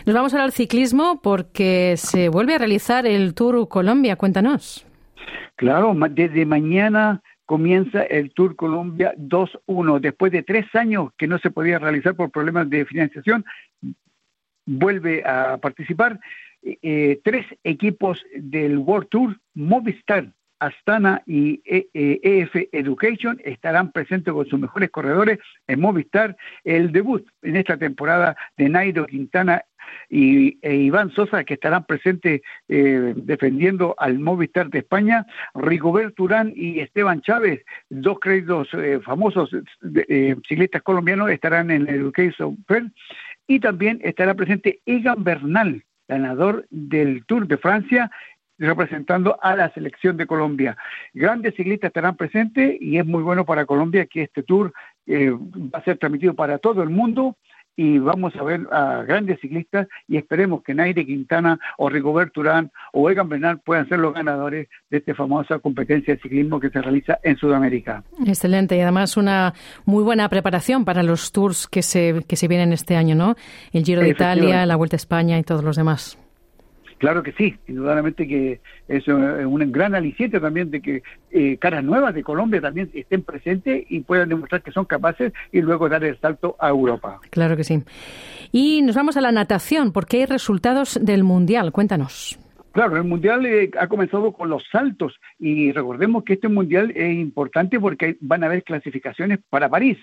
Nos 0.05 0.15
vamos 0.15 0.33
ahora 0.33 0.45
al 0.45 0.51
ciclismo 0.51 1.21
porque 1.23 1.95
se 1.97 2.29
vuelve 2.29 2.55
a 2.55 2.57
realizar 2.59 3.07
el 3.07 3.33
Tour 3.33 3.67
Colombia. 3.67 4.15
Cuéntanos. 4.15 4.85
Claro, 5.55 5.93
desde 6.09 6.45
mañana 6.45 7.21
comienza 7.45 8.03
el 8.03 8.33
Tour 8.33 8.55
Colombia 8.55 9.13
2-1. 9.17 9.99
Después 9.99 10.31
de 10.31 10.43
tres 10.43 10.65
años 10.73 11.09
que 11.17 11.27
no 11.27 11.37
se 11.39 11.51
podía 11.51 11.79
realizar 11.79 12.15
por 12.15 12.31
problemas 12.31 12.69
de 12.69 12.85
financiación, 12.85 13.45
vuelve 14.65 15.23
a 15.25 15.57
participar 15.57 16.19
eh, 16.63 17.19
tres 17.23 17.45
equipos 17.63 18.23
del 18.35 18.77
World 18.77 19.09
Tour, 19.09 19.39
Movistar, 19.55 20.31
Astana 20.61 21.23
y 21.25 21.59
EF 21.65 22.55
e 22.55 22.69
Education 22.71 23.41
estarán 23.43 23.91
presentes 23.91 24.31
con 24.31 24.45
sus 24.45 24.59
mejores 24.59 24.91
corredores 24.91 25.39
en 25.67 25.81
Movistar. 25.81 26.37
El 26.63 26.91
debut 26.91 27.27
en 27.41 27.55
esta 27.55 27.77
temporada 27.77 28.37
de 28.57 28.69
Nairo 28.69 29.07
Quintana 29.07 29.65
y 30.09 30.59
e 30.61 30.75
Iván 30.75 31.11
Sosa 31.11 31.43
que 31.43 31.53
estarán 31.55 31.85
presentes 31.85 32.41
eh, 32.67 33.13
defendiendo 33.15 33.95
al 33.97 34.19
Movistar 34.19 34.69
de 34.69 34.79
España, 34.79 35.25
Rigobert 35.55 36.15
Turán 36.15 36.51
y 36.55 36.79
Esteban 36.79 37.21
Chávez, 37.21 37.63
dos 37.89 38.19
créditos 38.19 38.67
eh, 38.73 38.99
famosos 39.03 39.49
eh, 40.07 40.35
ciclistas 40.47 40.81
colombianos 40.81 41.29
estarán 41.29 41.71
en 41.71 41.87
el 41.87 41.95
Education 41.95 42.57
Fair, 42.67 42.91
y 43.47 43.59
también 43.59 43.99
estará 44.03 44.33
presente 44.33 44.81
Egan 44.85 45.23
Bernal, 45.23 45.83
ganador 46.07 46.65
del 46.69 47.25
Tour 47.25 47.47
de 47.47 47.57
Francia, 47.57 48.11
representando 48.57 49.39
a 49.41 49.55
la 49.55 49.73
selección 49.73 50.17
de 50.17 50.27
Colombia. 50.27 50.77
Grandes 51.13 51.55
ciclistas 51.55 51.89
estarán 51.89 52.15
presentes 52.15 52.77
y 52.79 52.97
es 52.97 53.05
muy 53.05 53.23
bueno 53.23 53.45
para 53.45 53.65
Colombia 53.65 54.05
que 54.05 54.23
este 54.23 54.43
tour 54.43 54.71
va 55.09 55.79
a 55.79 55.83
ser 55.83 55.97
transmitido 55.97 56.35
para 56.35 56.59
todo 56.59 56.83
el 56.83 56.89
mundo 56.89 57.37
y 57.81 57.97
vamos 57.97 58.35
a 58.35 58.43
ver 58.43 58.67
a 58.71 59.01
grandes 59.07 59.39
ciclistas 59.39 59.87
y 60.07 60.17
esperemos 60.17 60.61
que 60.61 60.75
Naire 60.75 61.03
Quintana 61.03 61.59
o 61.79 61.89
Rigoberto 61.89 62.41
Urán 62.41 62.69
o 62.93 63.09
Egan 63.09 63.27
Bernal 63.27 63.59
puedan 63.59 63.89
ser 63.89 63.97
los 63.97 64.13
ganadores 64.13 64.67
de 64.91 64.97
esta 64.99 65.15
famosa 65.15 65.57
competencia 65.57 66.13
de 66.13 66.21
ciclismo 66.21 66.59
que 66.59 66.69
se 66.69 66.79
realiza 66.79 67.17
en 67.23 67.37
Sudamérica. 67.37 68.03
Excelente 68.23 68.77
y 68.77 68.81
además 68.81 69.17
una 69.17 69.55
muy 69.85 70.03
buena 70.03 70.29
preparación 70.29 70.85
para 70.85 71.01
los 71.01 71.31
tours 71.31 71.67
que 71.67 71.81
se, 71.81 72.23
que 72.27 72.35
se 72.35 72.47
vienen 72.47 72.71
este 72.71 72.95
año, 72.95 73.15
¿no? 73.15 73.35
El 73.73 73.83
Giro 73.83 74.01
de 74.01 74.09
Italia, 74.09 74.63
la 74.67 74.75
Vuelta 74.75 74.95
a 74.95 74.97
España 74.97 75.39
y 75.39 75.43
todos 75.43 75.63
los 75.63 75.75
demás. 75.75 76.20
Claro 77.01 77.23
que 77.23 77.31
sí, 77.31 77.55
indudablemente 77.67 78.27
que 78.27 78.59
es 78.87 79.07
un 79.07 79.71
gran 79.71 79.95
aliciente 79.95 80.39
también 80.39 80.69
de 80.69 80.83
que 80.83 81.01
eh, 81.31 81.57
caras 81.57 81.83
nuevas 81.83 82.13
de 82.13 82.21
Colombia 82.21 82.61
también 82.61 82.91
estén 82.93 83.23
presentes 83.23 83.87
y 83.89 84.01
puedan 84.01 84.29
demostrar 84.29 84.61
que 84.61 84.71
son 84.71 84.85
capaces 84.85 85.33
y 85.51 85.61
luego 85.61 85.89
dar 85.89 86.03
el 86.03 86.19
salto 86.19 86.55
a 86.59 86.69
Europa. 86.69 87.19
Claro 87.31 87.57
que 87.57 87.63
sí. 87.63 87.81
Y 88.51 88.83
nos 88.83 88.95
vamos 88.95 89.17
a 89.17 89.21
la 89.21 89.31
natación, 89.31 89.91
porque 89.93 90.17
hay 90.17 90.25
resultados 90.27 90.99
del 91.01 91.23
Mundial. 91.23 91.71
Cuéntanos. 91.71 92.37
Claro, 92.71 92.97
el 92.97 93.03
Mundial 93.03 93.47
eh, 93.47 93.71
ha 93.79 93.87
comenzado 93.87 94.31
con 94.31 94.49
los 94.51 94.63
saltos 94.71 95.19
y 95.39 95.71
recordemos 95.71 96.23
que 96.23 96.33
este 96.33 96.49
Mundial 96.49 96.91
es 96.95 97.15
importante 97.15 97.79
porque 97.79 98.17
van 98.21 98.43
a 98.43 98.45
haber 98.45 98.63
clasificaciones 98.63 99.39
para 99.49 99.69
París. 99.69 99.97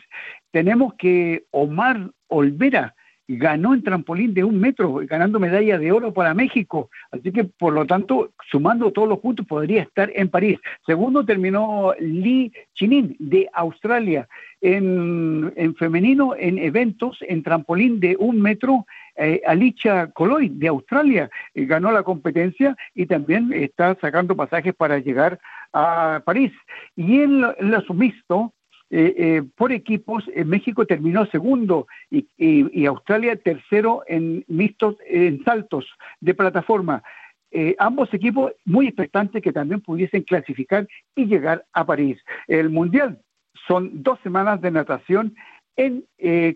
Tenemos 0.50 0.94
que 0.98 1.44
Omar 1.52 2.10
Olvera, 2.26 2.96
ganó 3.28 3.74
en 3.74 3.82
trampolín 3.82 4.32
de 4.32 4.42
un 4.42 4.58
metro, 4.58 5.00
ganando 5.04 5.38
medalla 5.38 5.78
de 5.78 5.92
oro 5.92 6.14
para 6.14 6.32
México. 6.32 6.88
Así 7.12 7.30
que, 7.30 7.44
por 7.44 7.74
lo 7.74 7.84
tanto, 7.86 8.32
sumando 8.50 8.90
todos 8.90 9.08
los 9.08 9.18
puntos, 9.18 9.46
podría 9.46 9.82
estar 9.82 10.10
en 10.14 10.30
París. 10.30 10.58
Segundo 10.86 11.24
terminó 11.24 11.92
Lee 12.00 12.52
Chinin 12.74 13.14
de 13.18 13.48
Australia 13.52 14.26
en, 14.62 15.52
femenino 15.78 16.34
en 16.36 16.58
eventos 16.58 17.18
en 17.20 17.42
trampolín 17.42 18.00
de 18.00 18.16
un 18.18 18.40
metro. 18.40 18.86
Eh, 19.16 19.42
Alicia 19.46 20.10
Coloy 20.12 20.48
de 20.48 20.68
Australia 20.68 21.28
eh, 21.54 21.66
ganó 21.66 21.92
la 21.92 22.04
competencia 22.04 22.76
y 22.94 23.06
también 23.06 23.52
está 23.52 23.94
sacando 24.00 24.36
pasajes 24.36 24.74
para 24.74 25.00
llegar 25.00 25.38
a 25.74 26.22
París. 26.24 26.52
Y 26.96 27.20
en, 27.20 27.44
en 27.58 27.70
lo 27.70 27.80
sumisto, 27.82 28.54
eh, 28.90 29.14
eh, 29.18 29.42
por 29.54 29.72
equipos, 29.72 30.24
México 30.46 30.86
terminó 30.86 31.26
segundo 31.26 31.86
y, 32.10 32.86
Australia 32.86 33.36
tercero 33.36 34.02
en 34.06 34.44
mixtos, 34.48 34.96
en 35.06 35.44
saltos 35.44 35.86
de 36.20 36.34
plataforma. 36.34 37.02
Eh, 37.50 37.74
ambos 37.78 38.12
equipos 38.12 38.52
muy 38.64 38.86
expectantes 38.86 39.42
que 39.42 39.52
también 39.52 39.80
pudiesen 39.80 40.22
clasificar 40.22 40.86
y 41.14 41.26
llegar 41.26 41.64
a 41.72 41.84
París. 41.84 42.18
El 42.46 42.70
Mundial 42.70 43.20
son 43.66 44.02
dos 44.02 44.18
semanas 44.22 44.60
de 44.60 44.70
natación 44.70 45.34
en 45.76 46.04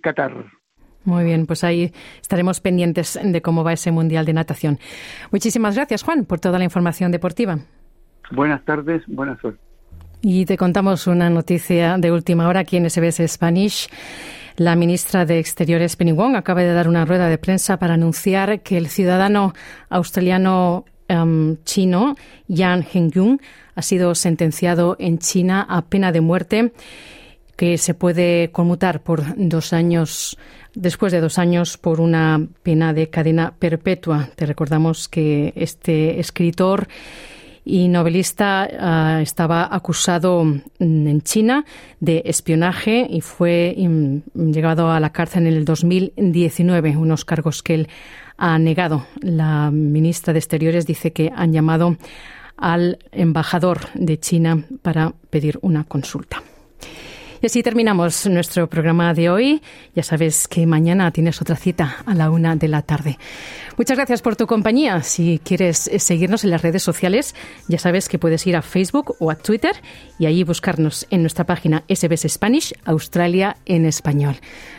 Qatar. 0.02 0.46
Muy 1.04 1.24
bien, 1.24 1.46
pues 1.46 1.64
ahí 1.64 1.92
estaremos 2.20 2.60
pendientes 2.60 3.18
de 3.22 3.42
cómo 3.42 3.64
va 3.64 3.72
ese 3.72 3.90
Mundial 3.90 4.24
de 4.24 4.32
Natación. 4.32 4.78
Muchísimas 5.32 5.74
gracias, 5.74 6.02
Juan, 6.02 6.24
por 6.24 6.40
toda 6.40 6.58
la 6.58 6.64
información 6.64 7.10
deportiva. 7.10 7.58
Buenas 8.30 8.64
tardes, 8.64 9.02
buenas 9.06 9.38
suerte. 9.40 9.71
Y 10.24 10.46
te 10.46 10.56
contamos 10.56 11.08
una 11.08 11.28
noticia 11.30 11.98
de 11.98 12.12
última 12.12 12.46
hora 12.46 12.60
aquí 12.60 12.76
en 12.76 12.88
SBS 12.88 13.26
Spanish. 13.26 13.88
La 14.54 14.76
ministra 14.76 15.26
de 15.26 15.40
Exteriores, 15.40 15.96
Penny 15.96 16.12
Wong, 16.12 16.36
acaba 16.36 16.60
de 16.62 16.72
dar 16.72 16.86
una 16.86 17.04
rueda 17.04 17.26
de 17.26 17.38
prensa 17.38 17.76
para 17.80 17.94
anunciar 17.94 18.60
que 18.60 18.76
el 18.76 18.88
ciudadano 18.88 19.52
australiano 19.88 20.84
em, 21.08 21.56
chino 21.64 22.14
Yan 22.46 22.86
Hengyun 22.92 23.40
ha 23.74 23.82
sido 23.82 24.14
sentenciado 24.14 24.94
en 25.00 25.18
China 25.18 25.66
a 25.68 25.82
pena 25.82 26.12
de 26.12 26.20
muerte 26.20 26.72
que 27.56 27.76
se 27.76 27.94
puede 27.94 28.52
conmutar 28.52 29.02
por 29.02 29.24
dos 29.36 29.72
años 29.72 30.38
después 30.72 31.12
de 31.12 31.20
dos 31.20 31.36
años 31.36 31.78
por 31.78 32.00
una 32.00 32.46
pena 32.62 32.92
de 32.92 33.10
cadena 33.10 33.54
perpetua. 33.58 34.30
Te 34.36 34.46
recordamos 34.46 35.08
que 35.08 35.52
este 35.56 36.20
escritor 36.20 36.86
y 37.64 37.88
novelista 37.88 38.68
ah, 38.78 39.20
estaba 39.22 39.68
acusado 39.74 40.44
mm, 40.44 40.60
en 40.78 41.20
China 41.22 41.64
de 42.00 42.22
espionaje 42.24 43.06
y 43.08 43.20
fue 43.20 43.74
mm, 43.76 44.50
llegado 44.52 44.90
a 44.90 45.00
la 45.00 45.10
cárcel 45.10 45.46
en 45.46 45.54
el 45.54 45.64
2019, 45.64 46.96
unos 46.96 47.24
cargos 47.24 47.62
que 47.62 47.74
él 47.74 47.88
ha 48.36 48.58
negado. 48.58 49.06
La 49.20 49.70
ministra 49.70 50.32
de 50.32 50.40
Exteriores 50.40 50.86
dice 50.86 51.12
que 51.12 51.30
han 51.34 51.52
llamado 51.52 51.96
al 52.56 52.98
embajador 53.12 53.80
de 53.94 54.18
China 54.18 54.64
para 54.82 55.14
pedir 55.30 55.58
una 55.62 55.84
consulta. 55.84 56.42
Y 57.42 57.46
así 57.46 57.64
terminamos 57.64 58.24
nuestro 58.28 58.68
programa 58.68 59.14
de 59.14 59.28
hoy. 59.28 59.62
Ya 59.96 60.04
sabes 60.04 60.46
que 60.46 60.64
mañana 60.64 61.10
tienes 61.10 61.42
otra 61.42 61.56
cita 61.56 61.96
a 62.06 62.14
la 62.14 62.30
una 62.30 62.54
de 62.54 62.68
la 62.68 62.82
tarde. 62.82 63.18
Muchas 63.76 63.96
gracias 63.96 64.22
por 64.22 64.36
tu 64.36 64.46
compañía. 64.46 65.02
Si 65.02 65.40
quieres 65.42 65.88
eh, 65.88 65.98
seguirnos 65.98 66.44
en 66.44 66.50
las 66.50 66.62
redes 66.62 66.84
sociales, 66.84 67.34
ya 67.66 67.80
sabes 67.80 68.08
que 68.08 68.20
puedes 68.20 68.46
ir 68.46 68.54
a 68.54 68.62
Facebook 68.62 69.16
o 69.18 69.28
a 69.28 69.34
Twitter 69.34 69.74
y 70.20 70.26
allí 70.26 70.44
buscarnos 70.44 71.04
en 71.10 71.22
nuestra 71.22 71.44
página 71.44 71.82
SBS 71.88 72.28
Spanish, 72.28 72.74
Australia 72.84 73.56
en 73.66 73.86
español. 73.86 74.36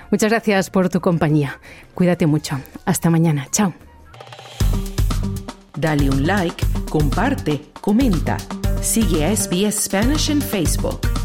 Muchas 0.10 0.32
gracias 0.32 0.70
por 0.70 0.88
tu 0.88 1.02
compañía. 1.02 1.60
Cuídate 1.94 2.28
mucho. 2.28 2.62
Hasta 2.86 3.10
mañana. 3.10 3.46
Chao. 3.52 3.74
Dale 5.76 6.10
un 6.10 6.26
like, 6.26 6.66
comparte, 6.90 7.62
comenta. 7.82 8.38
Sigue 8.82 9.26
a 9.26 9.36
SBS 9.36 9.84
Spanish 9.84 10.30
en 10.30 10.42
Facebook. 10.42 11.23